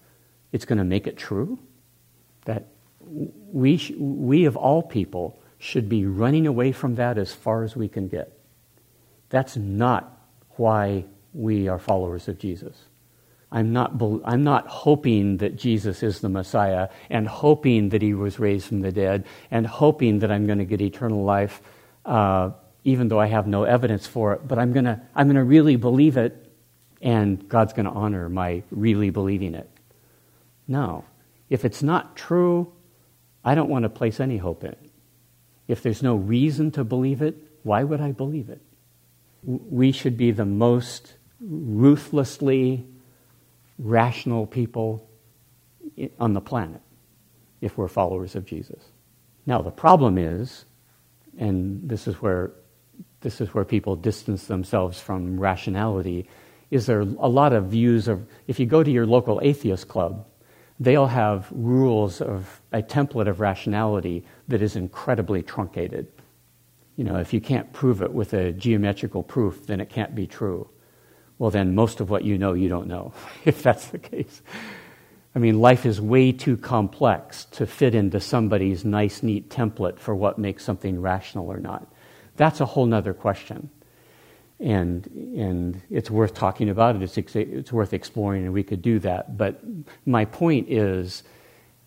it's 0.55 0.65
going 0.65 0.79
to 0.79 0.85
make 0.85 1.09
it 1.09 1.17
true. 1.17 1.59
That 2.45 2.69
we, 3.01 3.77
sh- 3.77 3.91
we 3.99 4.45
of 4.45 4.57
all 4.57 4.83
people 4.83 5.41
should 5.59 5.89
be 5.89 6.07
running 6.07 6.47
away 6.47 6.71
from 6.71 6.95
that 6.95 7.19
as 7.19 7.35
far 7.35 7.65
as 7.65 7.75
we 7.75 7.89
can 7.89 8.07
get. 8.07 8.39
That's 9.31 9.57
not 9.57 10.17
why 10.51 11.07
we 11.33 11.67
are 11.67 11.81
followers 11.81 12.29
of 12.29 12.39
jesus 12.39 12.85
I'm 13.55 13.73
not, 13.73 13.93
I'm 14.25 14.43
not 14.43 14.67
hoping 14.67 15.37
that 15.37 15.55
Jesus 15.55 16.03
is 16.03 16.21
the 16.21 16.29
Messiah 16.29 16.89
and 17.09 17.29
hoping 17.29 17.91
that 17.91 18.03
he 18.03 18.13
was 18.13 18.41
raised 18.41 18.67
from 18.67 18.81
the 18.81 18.91
dead 18.91 19.27
and 19.49 19.65
hoping 19.65 20.19
that 20.19 20.33
I'm 20.33 20.47
going 20.47 20.59
to 20.59 20.65
get 20.65 20.81
eternal 20.81 21.23
life, 21.23 21.63
uh, 22.05 22.51
even 22.83 23.07
though 23.07 23.21
I 23.21 23.27
have 23.27 23.47
no 23.47 23.63
evidence 23.63 24.09
for 24.09 24.33
it. 24.33 24.49
But 24.49 24.59
I'm 24.59 24.73
going 24.73 24.87
to 24.87 25.01
I'm 25.15 25.29
going 25.29 25.37
to 25.37 25.45
really 25.45 25.77
believe 25.77 26.17
it, 26.17 26.51
and 27.01 27.49
God's 27.49 27.73
going 27.73 27.87
to 27.87 27.93
honor 27.93 28.29
my 28.29 28.65
really 28.73 29.11
believing 29.11 29.55
it. 29.55 29.71
No. 30.67 31.05
If 31.49 31.65
it's 31.65 31.83
not 31.83 32.17
true, 32.17 32.73
I 33.45 33.55
don't 33.55 33.71
want 33.71 33.85
to 33.85 33.89
place 33.89 34.19
any 34.19 34.39
hope 34.39 34.65
in 34.65 34.71
it. 34.71 34.91
If 35.69 35.81
there's 35.81 36.03
no 36.03 36.17
reason 36.17 36.73
to 36.73 36.83
believe 36.83 37.23
it, 37.23 37.37
why 37.63 37.85
would 37.85 38.01
I 38.01 38.11
believe 38.11 38.51
it? 38.51 38.63
We 39.45 39.93
should 39.93 40.17
be 40.17 40.33
the 40.33 40.45
most 40.45 41.15
ruthlessly 41.41 42.89
rational 43.79 44.47
people 44.47 45.09
on 46.19 46.33
the 46.33 46.41
planet 46.41 46.81
if 47.61 47.77
we're 47.77 47.89
followers 47.89 48.35
of 48.35 48.45
Jesus. 48.45 48.83
Now, 49.47 49.63
the 49.63 49.71
problem 49.71 50.19
is, 50.19 50.65
and 51.39 51.89
this 51.89 52.07
is 52.07 52.17
where, 52.17 52.53
this 53.21 53.41
is 53.41 53.53
where 53.55 53.65
people 53.65 53.97
distance 53.97 54.47
themselves 54.47 55.01
from 55.01 55.39
rationality, 55.39 56.29
is 56.71 56.87
there 56.87 57.01
a 57.01 57.29
lot 57.29 57.53
of 57.53 57.67
views 57.67 58.09
of, 58.09 58.27
if 58.47 58.59
you 58.59 58.67
go 58.67 58.83
to 58.83 58.91
your 58.91 59.07
local 59.07 59.41
atheist 59.43 59.89
club, 59.89 60.27
they'll 60.81 61.07
have 61.07 61.47
rules 61.53 62.21
of 62.21 62.61
a 62.73 62.83
template 62.83 63.29
of 63.29 63.41
rationality 63.41 64.25
that 64.49 64.63
is 64.63 64.77
incredibly 64.77 65.43
truncated. 65.43 66.09
You 66.97 67.05
know, 67.05 67.17
if 67.17 67.33
you 67.33 67.41
can't 67.41 67.73
prove 67.73 68.03
it 68.03 68.13
with 68.13 68.33
a 68.33 68.53
geometrical 68.53 69.23
proof, 69.23 69.67
then 69.67 69.81
it 69.81 69.89
can't 69.89 70.15
be 70.15 70.27
true 70.27 70.69
well, 71.39 71.51
then 71.51 71.75
most 71.75 72.01
of 72.01 72.11
what 72.11 72.25
you 72.25 72.39
know, 72.39 72.53
you 72.53 72.69
don't 72.69 72.87
know, 72.87 73.13
if 73.45 73.63
that's 73.63 73.87
the 73.89 73.99
case. 73.99 74.43
I 75.35 75.41
mean, 75.41 75.61
life 75.61 75.85
is 75.85 76.01
way 76.01 76.31
too 76.31 76.57
complex 76.57 77.47
to 77.47 77.67
fit 77.67 77.95
into 77.95 78.21
somebody's 78.21 78.85
nice, 78.85 79.23
neat 79.23 79.51
template 79.51 79.99
for 79.99 80.15
what 80.15 80.39
makes 80.39 80.65
something 80.65 81.01
rational 81.01 81.51
or 81.51 81.59
not. 81.59 81.89
That's 82.37 82.61
a 82.61 82.67
whole 82.67 82.93
other 82.95 83.15
question. 83.15 83.71
And, 84.61 85.07
and 85.37 85.83
it's 85.91 86.11
worth 86.11 86.35
talking 86.35 86.69
about 86.69 86.95
it, 86.95 87.03
it's, 87.03 87.35
it's 87.35 87.73
worth 87.73 87.93
exploring, 87.93 88.45
and 88.45 88.53
we 88.53 88.63
could 88.63 88.81
do 88.81 89.01
that. 89.01 89.37
But 89.37 89.61
my 90.07 90.25
point 90.25 90.71
is 90.71 91.25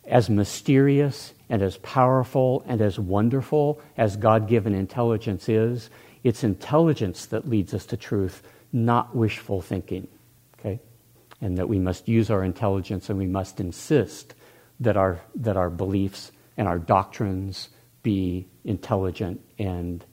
as 0.06 0.30
mysterious 0.30 1.34
and 1.50 1.62
as 1.62 1.78
powerful 1.78 2.66
and 2.68 2.82
as 2.82 3.00
wonderful 3.00 3.82
as 3.98 4.18
God 4.18 4.50
given 4.50 4.76
intelligence 4.76 5.48
is, 5.48 5.89
it's 6.24 6.43
intelligence 6.43 7.28
that 7.28 7.48
leads 7.48 7.74
us 7.74 7.86
to 7.88 7.98
truth 7.98 8.43
not 8.72 9.15
wishful 9.15 9.61
thinking. 9.61 10.07
Okay? 10.59 10.80
And 11.41 11.57
that 11.57 11.70
we 11.70 11.80
must 11.80 12.07
use 12.07 12.30
our 12.30 12.43
intelligence 12.43 13.09
and 13.09 13.18
we 13.18 13.28
must 13.28 13.59
insist 13.59 14.34
that 14.80 14.97
our, 14.97 15.20
that 15.36 15.57
our 15.57 15.70
beliefs 15.70 16.32
and 16.55 16.68
our 16.68 16.80
doctrines 16.80 17.70
be 18.03 18.47
intelligent 18.63 19.41
and 19.59 20.05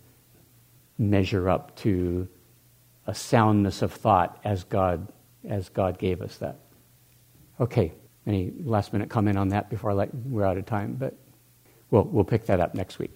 measure 0.98 1.48
up 1.48 1.76
to 1.76 2.28
a 3.06 3.14
soundness 3.14 3.82
of 3.82 3.92
thought 3.92 4.40
as 4.44 4.64
God, 4.64 5.12
as 5.46 5.68
God 5.68 5.98
gave 5.98 6.22
us 6.22 6.38
that. 6.38 6.60
Okay, 7.60 7.92
any 8.26 8.52
last 8.64 8.92
minute 8.92 9.10
comment 9.10 9.38
on 9.38 9.48
that 9.48 9.70
before 9.70 9.90
I 9.90 9.94
let, 9.94 10.14
we're 10.14 10.44
out 10.44 10.56
of 10.56 10.66
time? 10.66 10.94
But 10.94 11.14
we'll, 11.90 12.04
we'll 12.04 12.24
pick 12.24 12.46
that 12.46 12.60
up 12.60 12.74
next 12.74 12.98
week. 12.98 13.12